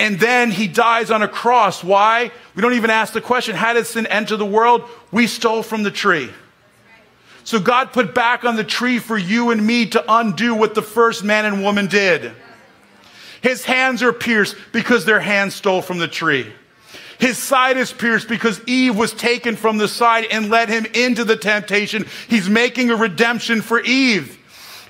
And 0.00 0.18
then 0.18 0.50
he 0.50 0.66
dies 0.66 1.10
on 1.10 1.22
a 1.22 1.28
cross. 1.28 1.84
Why? 1.84 2.32
We 2.54 2.62
don't 2.62 2.72
even 2.72 2.88
ask 2.88 3.12
the 3.12 3.20
question 3.20 3.54
how 3.54 3.74
did 3.74 3.86
sin 3.86 4.06
enter 4.06 4.34
the 4.34 4.46
world? 4.46 4.88
We 5.12 5.26
stole 5.26 5.62
from 5.62 5.82
the 5.82 5.90
tree. 5.90 6.30
So 7.44 7.60
God 7.60 7.92
put 7.92 8.14
back 8.14 8.42
on 8.44 8.56
the 8.56 8.64
tree 8.64 8.98
for 8.98 9.18
you 9.18 9.50
and 9.50 9.66
me 9.66 9.84
to 9.86 10.02
undo 10.08 10.54
what 10.54 10.74
the 10.74 10.80
first 10.80 11.22
man 11.22 11.44
and 11.44 11.62
woman 11.62 11.86
did. 11.86 12.32
His 13.42 13.66
hands 13.66 14.02
are 14.02 14.12
pierced 14.12 14.56
because 14.72 15.04
their 15.04 15.20
hands 15.20 15.54
stole 15.54 15.82
from 15.82 15.98
the 15.98 16.08
tree. 16.08 16.50
His 17.18 17.36
side 17.36 17.76
is 17.76 17.92
pierced 17.92 18.26
because 18.26 18.62
Eve 18.66 18.96
was 18.96 19.12
taken 19.12 19.54
from 19.54 19.76
the 19.76 19.88
side 19.88 20.24
and 20.30 20.48
led 20.48 20.70
him 20.70 20.86
into 20.94 21.24
the 21.24 21.36
temptation. 21.36 22.06
He's 22.26 22.48
making 22.48 22.90
a 22.90 22.96
redemption 22.96 23.60
for 23.60 23.80
Eve. 23.80 24.38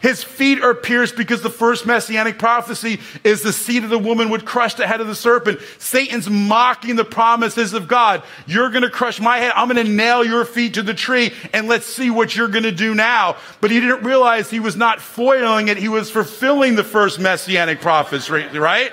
His 0.00 0.24
feet 0.24 0.62
are 0.62 0.74
pierced 0.74 1.14
because 1.14 1.42
the 1.42 1.50
first 1.50 1.84
messianic 1.84 2.38
prophecy 2.38 3.00
is 3.22 3.42
the 3.42 3.52
seed 3.52 3.84
of 3.84 3.90
the 3.90 3.98
woman 3.98 4.30
would 4.30 4.46
crush 4.46 4.74
the 4.74 4.86
head 4.86 5.02
of 5.02 5.06
the 5.06 5.14
serpent. 5.14 5.60
Satan's 5.78 6.28
mocking 6.28 6.96
the 6.96 7.04
promises 7.04 7.74
of 7.74 7.86
God. 7.86 8.22
You're 8.46 8.70
going 8.70 8.82
to 8.82 8.90
crush 8.90 9.20
my 9.20 9.38
head. 9.38 9.52
I'm 9.54 9.68
going 9.68 9.84
to 9.84 9.92
nail 9.92 10.24
your 10.24 10.46
feet 10.46 10.74
to 10.74 10.82
the 10.82 10.94
tree 10.94 11.34
and 11.52 11.68
let's 11.68 11.84
see 11.84 12.10
what 12.10 12.34
you're 12.34 12.48
going 12.48 12.64
to 12.64 12.72
do 12.72 12.94
now. 12.94 13.36
But 13.60 13.70
he 13.70 13.78
didn't 13.78 14.02
realize 14.02 14.48
he 14.48 14.58
was 14.58 14.74
not 14.74 15.02
foiling 15.02 15.68
it. 15.68 15.76
He 15.76 15.88
was 15.88 16.10
fulfilling 16.10 16.76
the 16.76 16.84
first 16.84 17.20
messianic 17.20 17.82
prophecy, 17.82 18.58
right? 18.58 18.92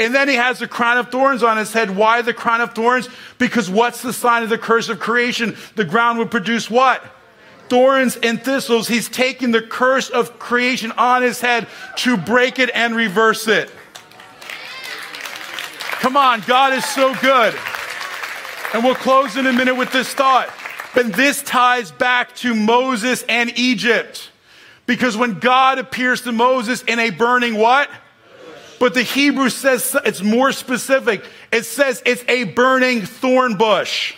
And 0.00 0.12
then 0.12 0.28
he 0.28 0.34
has 0.34 0.58
the 0.58 0.66
crown 0.66 0.98
of 0.98 1.12
thorns 1.12 1.44
on 1.44 1.56
his 1.56 1.72
head. 1.72 1.94
Why 1.94 2.20
the 2.22 2.34
crown 2.34 2.60
of 2.60 2.74
thorns? 2.74 3.08
Because 3.38 3.70
what's 3.70 4.02
the 4.02 4.12
sign 4.12 4.42
of 4.42 4.48
the 4.48 4.58
curse 4.58 4.88
of 4.88 4.98
creation? 4.98 5.56
The 5.76 5.84
ground 5.84 6.18
would 6.18 6.32
produce 6.32 6.68
what? 6.68 7.04
Thorns 7.70 8.16
and 8.16 8.42
thistles. 8.42 8.88
He's 8.88 9.08
taking 9.08 9.52
the 9.52 9.62
curse 9.62 10.10
of 10.10 10.38
creation 10.38 10.92
on 10.92 11.22
his 11.22 11.40
head 11.40 11.68
to 11.98 12.16
break 12.16 12.58
it 12.58 12.68
and 12.74 12.94
reverse 12.94 13.48
it. 13.48 13.70
Come 16.00 16.16
on, 16.16 16.42
God 16.46 16.72
is 16.72 16.84
so 16.84 17.14
good. 17.22 17.54
And 18.74 18.82
we'll 18.84 18.94
close 18.94 19.36
in 19.36 19.46
a 19.46 19.52
minute 19.52 19.76
with 19.76 19.92
this 19.92 20.12
thought. 20.12 20.50
But 20.94 21.12
this 21.12 21.42
ties 21.42 21.92
back 21.92 22.34
to 22.36 22.54
Moses 22.54 23.22
and 23.28 23.56
Egypt. 23.56 24.30
Because 24.86 25.16
when 25.16 25.38
God 25.38 25.78
appears 25.78 26.22
to 26.22 26.32
Moses 26.32 26.82
in 26.82 26.98
a 26.98 27.10
burning 27.10 27.54
what? 27.54 27.88
But 28.80 28.94
the 28.94 29.02
Hebrew 29.02 29.50
says 29.50 29.96
it's 30.04 30.22
more 30.22 30.52
specific. 30.52 31.22
It 31.52 31.64
says 31.64 32.02
it's 32.04 32.24
a 32.26 32.44
burning 32.44 33.02
thorn 33.02 33.56
bush. 33.56 34.14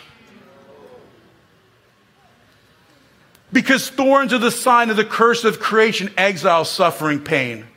Because 3.53 3.87
thorns 3.89 4.33
are 4.33 4.39
the 4.39 4.51
sign 4.51 4.89
of 4.89 4.97
the 4.97 5.05
curse 5.05 5.45
of 5.45 5.59
creation, 5.59 6.11
exile, 6.17 6.65
suffering, 6.65 7.21
pain. 7.21 7.67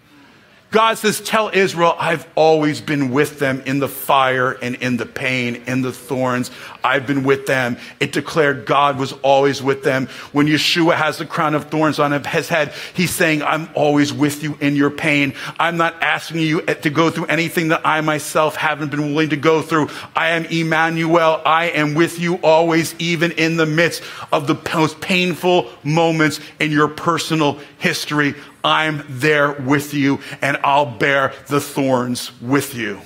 God 0.77 0.99
says, 0.99 1.23
Tell 1.23 1.49
Israel, 1.55 1.97
I've 1.99 2.29
always 2.35 2.83
been 2.83 3.11
with 3.11 3.39
them 3.39 3.63
in 3.65 3.79
the 3.79 3.89
fire 3.89 4.53
and 4.53 4.75
in 4.75 4.99
the 4.99 5.07
pain, 5.07 5.63
in 5.67 5.81
the 5.81 5.91
thorns. 5.91 6.51
I've 6.85 7.07
been 7.07 7.25
with 7.25 7.47
them. 7.47 7.79
It 7.99 8.13
declared 8.13 8.67
God 8.67 8.99
was 8.99 9.13
always 9.15 9.63
with 9.63 9.85
them. 9.85 10.07
When 10.33 10.47
Yeshua 10.47 10.95
has 10.95 11.17
the 11.17 11.25
crown 11.25 11.55
of 11.55 11.71
thorns 11.71 11.99
on 11.99 12.13
his 12.13 12.51
head, 12.51 12.75
he's 12.93 13.11
saying, 13.11 13.43
I'm 13.43 13.71
always 13.73 14.13
with 14.13 14.43
you 14.43 14.59
in 14.61 14.77
your 14.77 14.91
pain. 14.91 15.33
I'm 15.59 15.79
not 15.79 15.95
asking 16.03 16.41
you 16.41 16.61
to 16.61 16.91
go 16.91 17.09
through 17.09 17.25
anything 17.25 17.69
that 17.69 17.81
I 17.83 18.03
myself 18.03 18.57
haven't 18.57 18.91
been 18.91 19.15
willing 19.15 19.31
to 19.31 19.37
go 19.37 19.63
through. 19.63 19.89
I 20.15 20.29
am 20.29 20.45
Emmanuel. 20.45 21.41
I 21.47 21.71
am 21.71 21.95
with 21.95 22.21
you 22.21 22.35
always, 22.43 22.95
even 22.99 23.33
in 23.33 23.57
the 23.57 23.65
midst 23.65 24.03
of 24.31 24.47
the 24.47 24.61
most 24.75 25.01
painful 25.01 25.71
moments 25.85 26.39
in 26.61 26.71
your 26.71 26.89
personal 26.89 27.61
history. 27.79 28.35
I'm 28.67 29.05
there 29.09 29.53
with 29.53 29.95
you 29.95 30.19
and 30.43 30.57
I'll 30.65 30.99
bear 30.99 31.33
the 31.47 31.61
thorns 31.61 32.33
with 32.43 32.75
you. 32.75 33.01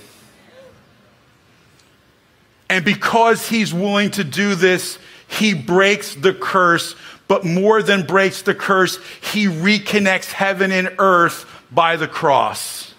And 2.70 2.82
because 2.82 3.46
he's 3.46 3.74
willing 3.74 4.10
to 4.12 4.24
do 4.24 4.54
this, 4.54 4.98
he 5.28 5.52
breaks 5.52 6.14
the 6.14 6.32
curse, 6.32 6.96
but 7.28 7.44
more 7.44 7.82
than 7.82 8.06
breaks 8.06 8.40
the 8.40 8.54
curse, 8.54 8.98
he 9.20 9.46
reconnects 9.46 10.32
heaven 10.32 10.72
and 10.72 10.94
earth 10.98 11.44
by 11.70 11.96
the 11.96 12.08
cross. 12.08 12.94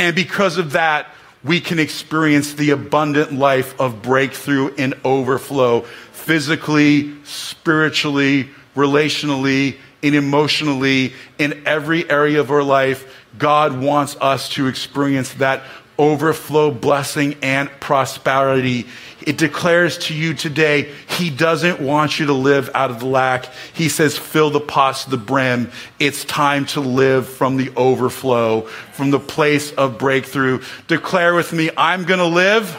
And 0.00 0.16
because 0.16 0.58
of 0.58 0.72
that, 0.72 1.14
we 1.44 1.60
can 1.60 1.78
experience 1.78 2.54
the 2.54 2.70
abundant 2.70 3.32
life 3.32 3.78
of 3.80 4.02
breakthrough 4.02 4.74
and 4.74 4.94
overflow 5.04 5.82
physically, 6.10 7.14
spiritually, 7.22 8.48
relationally, 8.74 9.76
and 10.04 10.14
emotionally 10.14 11.14
in 11.38 11.66
every 11.66 12.08
area 12.08 12.38
of 12.38 12.50
our 12.50 12.62
life. 12.62 13.12
God 13.38 13.80
wants 13.80 14.16
us 14.20 14.50
to 14.50 14.68
experience 14.68 15.32
that 15.34 15.62
overflow, 15.98 16.70
blessing, 16.70 17.36
and 17.40 17.70
prosperity. 17.80 18.86
It 19.22 19.38
declares 19.38 19.96
to 19.98 20.14
you 20.14 20.34
today, 20.34 20.92
He 21.08 21.30
doesn't 21.30 21.80
want 21.80 22.18
you 22.18 22.26
to 22.26 22.32
live 22.32 22.68
out 22.74 22.90
of 22.90 23.00
the 23.00 23.06
lack. 23.06 23.46
He 23.72 23.88
says, 23.88 24.18
fill 24.18 24.50
the 24.50 24.60
pots 24.60 25.04
to 25.04 25.10
the 25.10 25.16
brim. 25.16 25.70
It's 25.98 26.24
time 26.24 26.66
to 26.66 26.80
live 26.80 27.28
from 27.28 27.56
the 27.56 27.72
overflow, 27.76 28.62
from 28.92 29.10
the 29.10 29.20
place 29.20 29.72
of 29.72 29.98
breakthrough. 29.98 30.62
Declare 30.86 31.34
with 31.34 31.52
me, 31.52 31.70
I'm 31.76 32.04
going 32.04 32.20
to 32.20 32.26
live, 32.26 32.76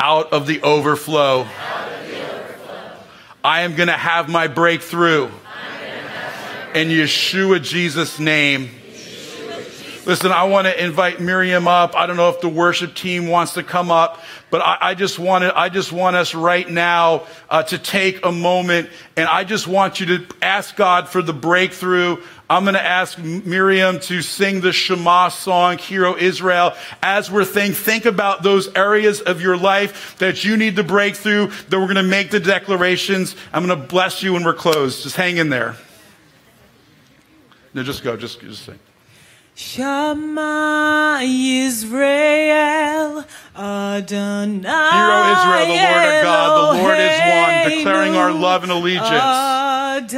out 0.00 0.32
of 0.32 0.46
the 0.46 0.62
overflow. 0.62 1.46
I 3.42 3.62
am 3.62 3.76
going 3.76 3.88
to 3.88 3.92
have 3.94 4.28
my 4.28 4.46
breakthrough 4.46 5.30
in 6.74 6.88
Yeshua 6.88 7.62
Jesus' 7.62 8.18
name. 8.18 8.70
Listen, 10.04 10.32
I 10.32 10.44
want 10.44 10.66
to 10.66 10.84
invite 10.84 11.20
Miriam 11.20 11.68
up. 11.68 11.94
I 11.94 12.06
don't 12.06 12.16
know 12.16 12.30
if 12.30 12.40
the 12.40 12.48
worship 12.48 12.94
team 12.94 13.28
wants 13.28 13.54
to 13.54 13.62
come 13.62 13.90
up, 13.90 14.18
but 14.48 14.62
I, 14.62 14.78
I 14.80 14.94
just 14.94 15.18
want 15.18 15.42
to, 15.42 15.58
I 15.58 15.68
just 15.68 15.92
want 15.92 16.16
us 16.16 16.34
right 16.34 16.66
now 16.68 17.24
uh, 17.50 17.62
to 17.64 17.78
take 17.78 18.24
a 18.24 18.32
moment, 18.32 18.88
and 19.16 19.28
I 19.28 19.44
just 19.44 19.66
want 19.66 20.00
you 20.00 20.06
to 20.06 20.26
ask 20.40 20.74
God 20.76 21.08
for 21.08 21.20
the 21.20 21.34
breakthrough. 21.34 22.16
I'm 22.48 22.64
going 22.64 22.74
to 22.74 22.82
ask 22.82 23.18
Miriam 23.18 24.00
to 24.00 24.22
sing 24.22 24.62
the 24.62 24.72
Shema 24.72 25.28
song, 25.28 25.76
Hear 25.76 26.06
O 26.06 26.16
Israel. 26.16 26.74
As 27.02 27.30
we're 27.30 27.44
thinking, 27.44 27.74
think 27.74 28.06
about 28.06 28.42
those 28.42 28.74
areas 28.74 29.20
of 29.20 29.42
your 29.42 29.58
life 29.58 30.16
that 30.18 30.42
you 30.42 30.56
need 30.56 30.76
to 30.76 30.84
break 30.84 31.16
through, 31.16 31.48
that 31.68 31.78
we're 31.78 31.84
going 31.84 31.96
to 31.96 32.02
make 32.02 32.30
the 32.30 32.40
declarations. 32.40 33.36
I'm 33.52 33.66
going 33.66 33.78
to 33.78 33.86
bless 33.86 34.22
you 34.22 34.32
when 34.32 34.44
we're 34.44 34.54
closed. 34.54 35.02
Just 35.02 35.16
hang 35.16 35.36
in 35.36 35.50
there. 35.50 35.76
No, 37.74 37.82
just 37.82 38.02
go. 38.02 38.16
Just, 38.16 38.40
just 38.40 38.64
sing. 38.64 38.78
Shema 39.58 41.18
Israel 41.22 43.24
Adonai. 43.56 44.62
Hear 44.62 45.10
O 45.10 45.32
Israel, 45.32 45.66
the 45.66 45.74
Lord 45.74 46.06
our 46.06 46.22
God, 46.22 46.56
the 46.56 46.62
Lord 46.80 46.98
is 46.98 47.18
one, 47.18 47.68
declaring 47.78 48.14
our 48.14 48.30
love 48.32 48.62
and 48.62 48.70
allegiance. 48.70 49.10
Adonai 49.10 50.14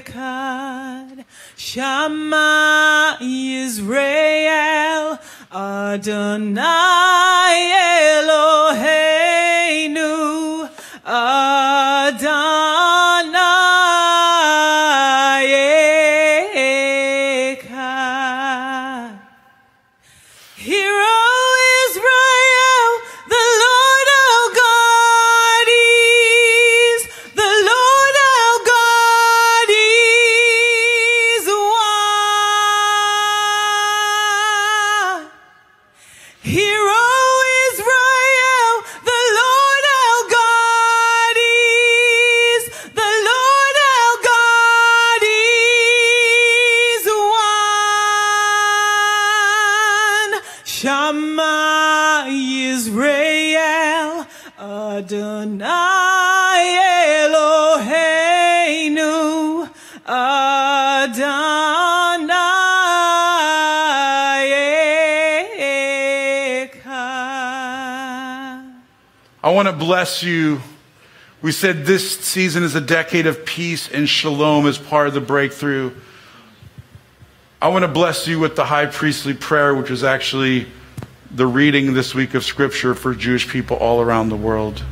Echad. 0.00 1.24
Shema 1.56 3.18
Israel 3.20 5.18
Adonai 5.52 6.93
hero. 36.54 36.93
Want 69.54 69.68
to 69.68 69.72
bless 69.72 70.22
you. 70.22 70.60
We 71.40 71.52
said 71.52 71.86
this 71.86 72.18
season 72.18 72.64
is 72.64 72.74
a 72.74 72.80
decade 72.80 73.26
of 73.26 73.44
peace 73.44 73.88
and 73.88 74.08
shalom 74.08 74.66
as 74.66 74.78
part 74.78 75.06
of 75.06 75.14
the 75.14 75.20
breakthrough. 75.20 75.92
I 77.62 77.68
want 77.68 77.84
to 77.84 77.88
bless 77.88 78.26
you 78.26 78.40
with 78.40 78.56
the 78.56 78.64
high 78.64 78.86
priestly 78.86 79.32
prayer, 79.32 79.74
which 79.74 79.90
is 79.90 80.02
actually 80.02 80.66
the 81.30 81.46
reading 81.46 81.94
this 81.94 82.14
week 82.14 82.34
of 82.34 82.44
scripture 82.44 82.94
for 82.94 83.14
Jewish 83.14 83.48
people 83.48 83.76
all 83.76 84.00
around 84.00 84.28
the 84.28 84.36
world. 84.36 84.82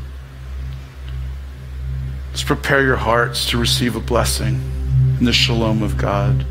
Let's 2.31 2.45
prepare 2.45 2.83
your 2.83 2.97
hearts 2.97 3.51
to 3.51 3.59
receive 3.59 3.97
a 3.97 4.01
blessing 4.01 4.61
in 5.19 5.25
the 5.25 5.33
shalom 5.33 5.83
of 5.83 5.99
God. 5.99 6.47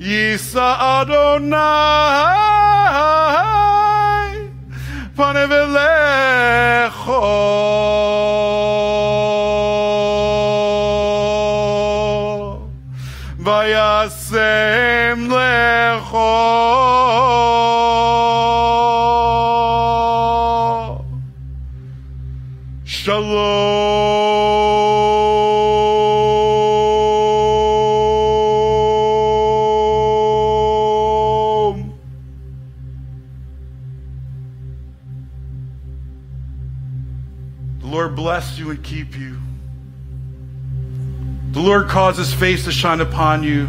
Yisa 0.00 0.68
Adonai 0.98 1.62
panav 5.16 5.52
Lord 41.62 41.88
cause 41.88 42.16
his 42.16 42.34
face 42.34 42.64
to 42.64 42.72
shine 42.72 43.00
upon 43.00 43.42
you 43.42 43.68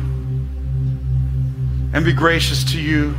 and 1.93 2.03
be 2.03 2.11
gracious 2.11 2.63
to 2.73 2.81
you. 2.81 3.15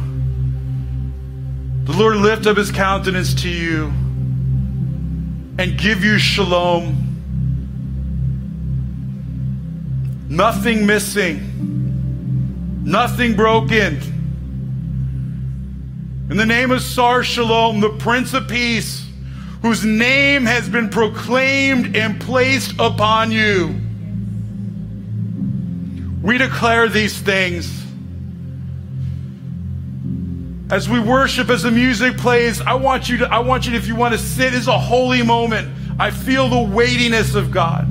The 1.85 1.93
Lord 1.93 2.17
lift 2.17 2.47
up 2.47 2.57
his 2.57 2.73
countenance 2.73 3.35
to 3.43 3.49
you 3.49 3.93
and 5.59 5.79
give 5.79 6.03
you 6.03 6.19
shalom. 6.19 7.01
Nothing 10.29 10.87
missing, 10.87 12.83
nothing 12.85 13.37
broken. 13.37 14.01
In 16.31 16.37
the 16.37 16.47
name 16.47 16.71
of 16.73 16.83
Sar 16.83 17.23
Shalom, 17.23 17.81
the 17.81 17.91
Prince 17.91 18.35
of 18.35 18.49
Peace, 18.49 19.07
whose 19.63 19.85
name 19.85 20.47
has 20.47 20.69
been 20.69 20.89
proclaimed 20.89 21.95
and 21.95 22.21
placed 22.21 22.75
upon 22.81 23.31
you, 23.31 23.79
we 26.25 26.39
declare 26.39 26.89
these 26.89 27.21
things. 27.21 27.71
As 30.71 30.89
we 30.89 30.99
worship, 30.99 31.51
as 31.51 31.65
the 31.65 31.71
music 31.71 32.17
plays, 32.17 32.63
I 32.63 32.73
want 32.75 33.11
you 33.11 33.19
to, 33.19 33.29
I 33.29 33.41
want 33.41 33.67
you 33.67 33.73
to, 33.73 33.77
if 33.77 33.87
you 33.87 33.95
want 33.95 34.15
to 34.15 34.19
sit, 34.19 34.55
it's 34.55 34.67
a 34.67 34.79
holy 34.79 35.23
moment. 35.23 35.69
I 36.01 36.11
feel 36.11 36.49
the 36.49 36.63
weightiness 36.63 37.35
of 37.35 37.51
God. 37.51 37.87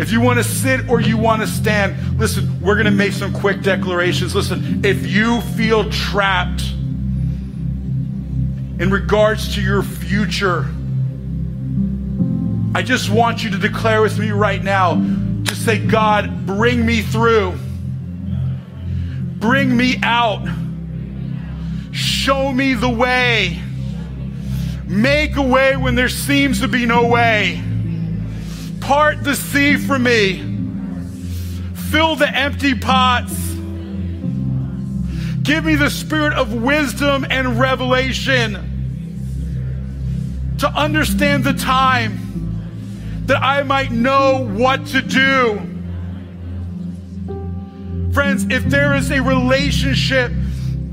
If 0.00 0.10
you 0.10 0.22
want 0.22 0.38
to 0.38 0.44
sit 0.44 0.88
or 0.88 1.02
you 1.02 1.18
want 1.18 1.42
to 1.42 1.46
stand, 1.46 2.18
listen, 2.18 2.58
we're 2.62 2.76
going 2.76 2.86
to 2.86 2.90
make 2.90 3.12
some 3.12 3.34
quick 3.34 3.60
declarations. 3.60 4.34
Listen, 4.34 4.82
if 4.86 5.06
you 5.06 5.42
feel 5.42 5.90
trapped 5.90 6.62
in 8.80 8.88
regards 8.90 9.54
to 9.56 9.60
your 9.60 9.82
future, 9.82 10.66
I 12.74 12.82
just 12.82 13.10
want 13.10 13.44
you 13.44 13.50
to 13.50 13.58
declare 13.58 14.00
with 14.00 14.18
me 14.18 14.30
right 14.30 14.64
now. 14.64 15.25
Say, 15.56 15.84
God, 15.84 16.46
bring 16.46 16.86
me 16.86 17.02
through. 17.02 17.58
Bring 19.38 19.76
me 19.76 19.98
out. 20.02 20.46
Show 21.90 22.52
me 22.52 22.74
the 22.74 22.88
way. 22.88 23.60
Make 24.86 25.36
a 25.36 25.42
way 25.42 25.76
when 25.76 25.94
there 25.96 26.08
seems 26.08 26.60
to 26.60 26.68
be 26.68 26.86
no 26.86 27.08
way. 27.08 27.60
Part 28.80 29.24
the 29.24 29.34
sea 29.34 29.76
for 29.76 29.98
me. 29.98 30.38
Fill 31.90 32.14
the 32.14 32.28
empty 32.32 32.74
pots. 32.74 33.34
Give 35.42 35.64
me 35.64 35.74
the 35.74 35.90
spirit 35.90 36.34
of 36.34 36.52
wisdom 36.54 37.26
and 37.28 37.58
revelation 37.58 38.74
to 40.58 40.68
understand 40.68 41.44
the 41.44 41.52
time 41.52 42.25
that 43.26 43.42
I 43.42 43.62
might 43.62 43.90
know 43.90 44.46
what 44.46 44.86
to 44.86 45.02
do. 45.02 45.60
Friends, 48.12 48.46
if 48.50 48.64
there 48.64 48.94
is 48.94 49.10
a 49.10 49.22
relationship, 49.22 50.32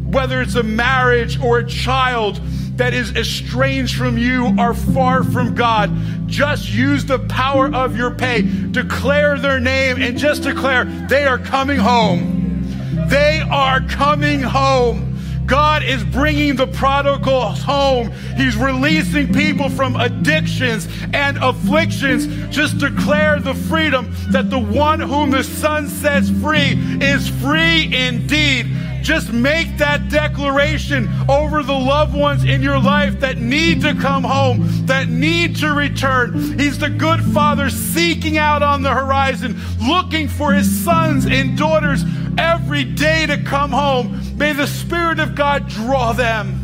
whether 0.05 0.41
it's 0.41 0.55
a 0.55 0.63
marriage 0.63 1.39
or 1.39 1.59
a 1.59 1.67
child, 1.67 2.41
that 2.77 2.93
is 2.93 3.15
estranged 3.15 3.95
from 3.95 4.17
you 4.17 4.55
or 4.57 4.73
far 4.73 5.23
from 5.23 5.53
God, 5.53 5.91
just 6.27 6.69
use 6.69 7.05
the 7.05 7.19
power 7.19 7.73
of 7.73 7.95
your 7.95 8.11
Pey. 8.11 8.41
Declare 8.71 9.37
their 9.39 9.59
name 9.59 10.01
and 10.01 10.17
just 10.17 10.43
declare 10.43 10.85
they 10.85 11.25
are 11.25 11.37
coming 11.37 11.77
home. 11.77 12.65
They 13.09 13.41
are 13.41 13.81
coming 13.81 14.41
home. 14.41 15.12
God 15.45 15.83
is 15.83 16.03
bringing 16.03 16.55
the 16.55 16.67
prodigal 16.67 17.49
home. 17.49 18.11
He's 18.37 18.55
releasing 18.55 19.33
people 19.33 19.69
from 19.69 19.95
addictions 19.95 20.87
and 21.13 21.37
afflictions. 21.37 22.27
Just 22.55 22.77
declare 22.77 23.39
the 23.39 23.53
freedom 23.53 24.13
that 24.31 24.49
the 24.49 24.59
one 24.59 24.99
whom 24.99 25.31
the 25.31 25.43
Son 25.43 25.87
sets 25.87 26.29
free 26.29 26.77
is 27.01 27.27
free 27.41 27.93
indeed. 27.95 28.67
Just 29.03 29.33
make 29.33 29.77
that 29.79 30.07
declaration 30.07 31.09
over 31.27 31.61
the 31.61 31.73
loved 31.73 32.15
ones 32.15 32.45
in 32.45 32.61
your 32.61 32.79
life 32.79 33.19
that 33.19 33.37
need 33.37 33.81
to 33.81 33.93
come 33.95 34.23
home, 34.23 34.85
that 34.85 35.09
need 35.09 35.57
to 35.57 35.73
return. 35.73 36.57
He's 36.57 36.79
the 36.79 36.89
good 36.89 37.21
father 37.21 37.69
seeking 37.69 38.37
out 38.37 38.63
on 38.63 38.81
the 38.81 38.91
horizon, 38.91 39.59
looking 39.85 40.29
for 40.29 40.53
his 40.53 40.83
sons 40.85 41.25
and 41.25 41.57
daughters 41.57 42.05
every 42.37 42.85
day 42.85 43.25
to 43.25 43.37
come 43.43 43.71
home. 43.71 44.21
May 44.35 44.53
the 44.53 44.67
Spirit 44.67 45.19
of 45.19 45.35
God 45.35 45.67
draw 45.67 46.13
them. 46.13 46.59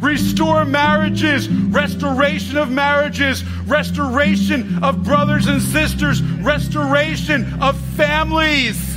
Restore 0.00 0.64
marriages, 0.64 1.48
restoration 1.48 2.56
of 2.58 2.70
marriages, 2.70 3.44
restoration 3.66 4.82
of 4.84 5.02
brothers 5.02 5.46
and 5.46 5.60
sisters, 5.60 6.22
restoration 6.22 7.60
of 7.62 7.80
families, 7.96 8.96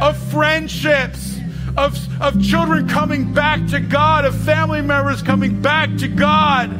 of 0.00 0.16
friendships, 0.30 1.38
of, 1.76 1.96
of 2.20 2.42
children 2.42 2.88
coming 2.88 3.32
back 3.32 3.66
to 3.68 3.80
God, 3.80 4.24
of 4.24 4.34
family 4.44 4.80
members 4.80 5.22
coming 5.22 5.60
back 5.60 5.94
to 5.98 6.08
God. 6.08 6.70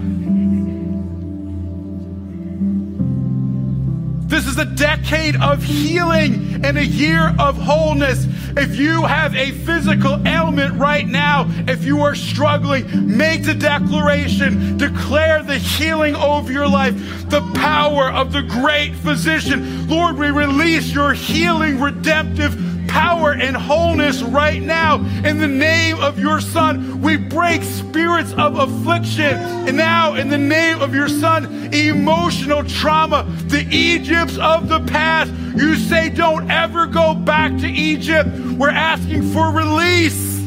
This 4.30 4.46
is 4.46 4.58
a 4.58 4.64
decade 4.64 5.34
of 5.42 5.60
healing 5.60 6.64
and 6.64 6.78
a 6.78 6.86
year 6.86 7.34
of 7.40 7.56
wholeness. 7.56 8.28
If 8.56 8.76
you 8.76 9.02
have 9.02 9.34
a 9.34 9.50
physical 9.50 10.24
ailment 10.24 10.78
right 10.78 11.04
now, 11.06 11.46
if 11.66 11.84
you 11.84 12.02
are 12.02 12.14
struggling, 12.14 13.16
make 13.16 13.42
the 13.42 13.54
declaration. 13.54 14.78
Declare 14.78 15.42
the 15.42 15.58
healing 15.58 16.14
over 16.14 16.52
your 16.52 16.68
life, 16.68 16.94
the 17.28 17.40
power 17.56 18.08
of 18.08 18.32
the 18.32 18.42
great 18.42 18.94
physician. 18.94 19.88
Lord, 19.88 20.16
we 20.16 20.30
release 20.30 20.92
your 20.92 21.12
healing, 21.12 21.80
redemptive 21.80 22.69
power 22.90 23.32
and 23.32 23.56
wholeness 23.56 24.22
right 24.22 24.60
now 24.60 24.96
in 25.24 25.38
the 25.38 25.46
name 25.46 25.98
of 26.00 26.18
your 26.18 26.40
son. 26.40 27.00
We 27.00 27.16
break 27.16 27.62
spirits 27.62 28.32
of 28.32 28.58
affliction. 28.58 29.34
And 29.68 29.76
now, 29.76 30.14
in 30.14 30.28
the 30.28 30.38
name 30.38 30.82
of 30.82 30.94
your 30.94 31.08
son, 31.08 31.72
emotional 31.72 32.64
trauma, 32.64 33.24
the 33.46 33.66
Egypts 33.70 34.36
of 34.38 34.68
the 34.68 34.80
past. 34.80 35.32
You 35.56 35.76
say, 35.76 36.10
don't 36.10 36.50
ever 36.50 36.86
go 36.86 37.14
back 37.14 37.56
to 37.58 37.68
Egypt. 37.68 38.28
We're 38.58 38.70
asking 38.70 39.32
for 39.32 39.50
release. 39.52 40.38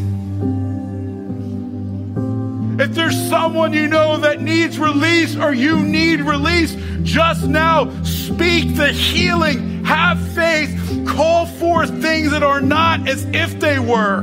If 2.80 2.96
there's 2.96 3.18
someone 3.30 3.72
you 3.72 3.88
know 3.88 4.18
that 4.18 4.42
needs 4.42 4.80
release 4.80 5.36
or 5.36 5.54
you 5.54 5.80
need 5.80 6.22
release, 6.22 6.76
just 7.04 7.48
now 7.48 7.90
speak 8.04 8.76
the 8.76 8.92
healing 8.92 9.73
Have 9.86 10.20
faith. 10.30 11.08
Call 11.08 11.46
forth 11.46 12.02
things 12.02 12.32
that 12.32 12.44
are 12.44 12.62
not 12.62 13.08
as 13.08 13.26
if 13.34 13.60
they 13.60 13.80
were. 13.80 14.22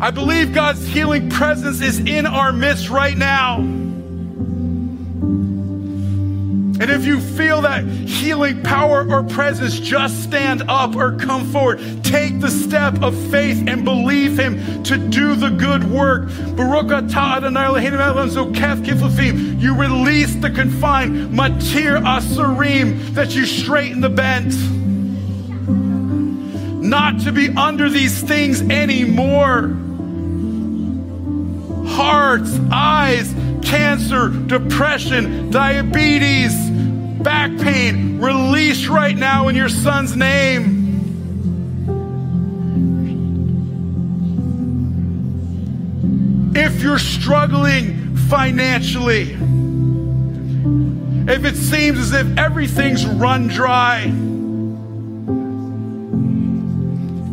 I 0.00 0.10
believe 0.10 0.52
God's 0.52 0.86
healing 0.86 1.30
presence 1.30 1.80
is 1.80 1.98
in 2.00 2.26
our 2.26 2.52
midst 2.52 2.90
right 2.90 3.16
now. 3.16 3.83
And 6.80 6.90
if 6.90 7.04
you 7.04 7.20
feel 7.20 7.60
that 7.60 7.84
healing 7.84 8.62
power 8.64 9.08
or 9.08 9.22
presence, 9.22 9.78
just 9.78 10.24
stand 10.24 10.62
up 10.68 10.96
or 10.96 11.12
come 11.16 11.44
forward. 11.52 11.78
Take 12.02 12.40
the 12.40 12.50
step 12.50 13.00
of 13.00 13.16
faith 13.30 13.62
and 13.68 13.84
believe 13.84 14.36
Him 14.36 14.82
to 14.82 14.98
do 14.98 15.36
the 15.36 15.50
good 15.50 15.84
work. 15.84 16.28
You 19.60 19.74
release 19.76 20.34
the 20.34 20.50
confined, 20.50 21.30
matir 21.32 22.02
asarim, 22.02 23.14
that 23.14 23.36
you 23.36 23.46
straighten 23.46 24.00
the 24.00 24.10
bent. 24.10 24.54
Not 26.84 27.20
to 27.20 27.30
be 27.30 27.50
under 27.50 27.88
these 27.88 28.20
things 28.20 28.60
anymore. 28.62 29.76
Hearts, 31.86 32.58
eyes, 32.72 33.32
cancer, 33.64 34.28
depression, 34.28 35.50
diabetes, 35.50 36.54
back 37.22 37.56
pain, 37.58 38.20
release 38.20 38.86
right 38.86 39.16
now 39.16 39.48
in 39.48 39.56
your 39.56 39.68
son's 39.68 40.14
name. 40.14 40.82
If 46.54 46.82
you're 46.82 46.98
struggling 46.98 48.16
financially, 48.16 49.32
if 51.26 51.44
it 51.44 51.56
seems 51.56 51.98
as 51.98 52.12
if 52.12 52.38
everything's 52.38 53.06
run 53.06 53.48
dry, 53.48 54.02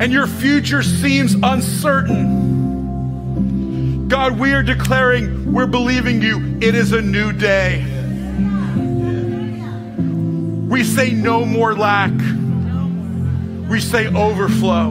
and 0.01 0.11
your 0.11 0.25
future 0.25 0.81
seems 0.81 1.35
uncertain, 1.35 2.50
God, 4.11 4.37
we 4.37 4.51
are 4.51 4.61
declaring, 4.61 5.53
we're 5.53 5.65
believing 5.65 6.21
you, 6.21 6.57
it 6.59 6.75
is 6.75 6.91
a 6.91 7.01
new 7.01 7.31
day. 7.31 7.81
We 10.67 10.83
say 10.83 11.11
no 11.11 11.45
more 11.45 11.73
lack. 11.73 12.11
We 13.69 13.79
say 13.79 14.07
overflow. 14.07 14.89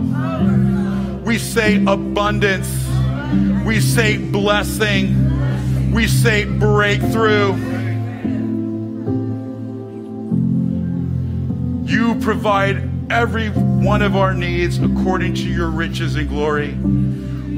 We 1.23 1.37
say 1.37 1.85
abundance. 1.85 2.67
We 3.67 3.83
say 3.83 4.17
blessing. 4.17 5.93
We 5.93 6.07
say 6.07 6.47
breakthrough. 6.47 7.57
You 11.85 12.15
provide 12.23 12.89
every 13.13 13.51
one 13.51 14.01
of 14.01 14.17
our 14.17 14.33
needs 14.33 14.79
according 14.79 15.35
to 15.35 15.47
your 15.47 15.69
riches 15.69 16.17
and 16.17 16.27
glory. 16.27 16.75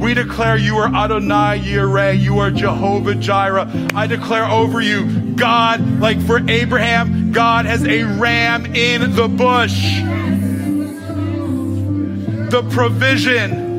We 0.03 0.15
declare 0.15 0.57
you 0.57 0.79
are 0.79 0.93
Adonai 0.93 1.61
Yireh, 1.61 2.21
you 2.21 2.41
are 2.41 2.51
Jehovah 2.51 3.15
Jireh. 3.15 3.71
I 3.95 4.09
declare 4.09 4.47
over 4.47 4.81
you, 4.81 5.33
God, 5.37 6.01
like 6.01 6.21
for 6.21 6.41
Abraham, 6.51 7.31
God 7.31 7.67
has 7.67 7.85
a 7.85 8.03
ram 8.03 8.67
in 8.75 9.15
the 9.15 9.29
bush. 9.29 10.01
The 12.51 12.69
provision, 12.73 13.77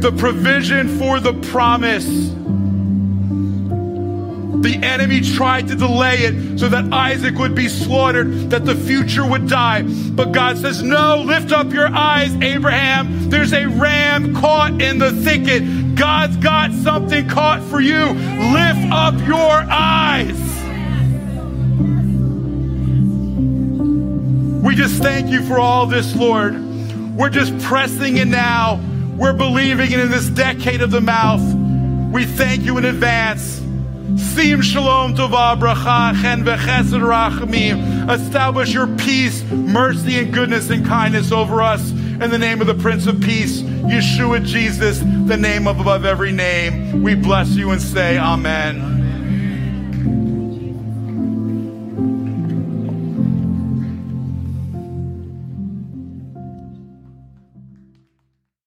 the 0.00 0.12
provision 0.12 0.96
for 1.00 1.18
the 1.18 1.32
promise. 1.50 2.06
The 4.66 4.84
enemy 4.84 5.20
tried 5.20 5.68
to 5.68 5.76
delay 5.76 6.24
it 6.24 6.58
so 6.58 6.68
that 6.68 6.92
Isaac 6.92 7.36
would 7.36 7.54
be 7.54 7.68
slaughtered, 7.68 8.50
that 8.50 8.64
the 8.64 8.74
future 8.74 9.24
would 9.24 9.48
die. 9.48 9.82
But 9.82 10.32
God 10.32 10.58
says, 10.58 10.82
No, 10.82 11.18
lift 11.18 11.52
up 11.52 11.72
your 11.72 11.86
eyes, 11.86 12.34
Abraham. 12.42 13.30
There's 13.30 13.52
a 13.52 13.66
ram 13.66 14.34
caught 14.34 14.82
in 14.82 14.98
the 14.98 15.12
thicket. 15.12 15.94
God's 15.94 16.36
got 16.38 16.72
something 16.72 17.28
caught 17.28 17.62
for 17.62 17.80
you. 17.80 18.06
Lift 18.06 18.90
up 18.90 19.14
your 19.24 19.52
eyes. 19.70 20.36
We 24.64 24.74
just 24.74 25.00
thank 25.00 25.30
you 25.30 25.44
for 25.44 25.60
all 25.60 25.86
this, 25.86 26.16
Lord. 26.16 26.56
We're 27.14 27.30
just 27.30 27.56
pressing 27.60 28.16
in 28.16 28.32
now. 28.32 28.84
We're 29.16 29.32
believing 29.32 29.92
in 29.92 30.10
this 30.10 30.28
decade 30.28 30.80
of 30.80 30.90
the 30.90 31.00
mouth. 31.00 31.54
We 32.12 32.24
thank 32.24 32.64
you 32.64 32.78
in 32.78 32.84
advance. 32.84 33.62
Sim 34.14 34.62
shalom 34.62 35.16
tova 35.16 35.58
bracha 35.58 36.14
chen 36.22 36.44
v'chesed 36.44 37.00
rachamim. 37.00 38.08
Establish 38.08 38.72
your 38.72 38.86
peace, 38.96 39.42
mercy, 39.50 40.20
and 40.20 40.32
goodness 40.32 40.70
and 40.70 40.86
kindness 40.86 41.32
over 41.32 41.60
us 41.60 41.90
in 41.90 42.30
the 42.30 42.38
name 42.38 42.60
of 42.60 42.68
the 42.68 42.74
Prince 42.74 43.08
of 43.08 43.20
Peace, 43.20 43.62
Yeshua 43.62 44.44
Jesus, 44.46 45.00
the 45.00 45.36
name 45.36 45.66
above 45.66 46.04
every 46.04 46.30
name. 46.30 47.02
We 47.02 47.16
bless 47.16 47.48
you 47.50 47.72
and 47.72 47.82
say 47.82 48.16
Amen. 48.16 48.95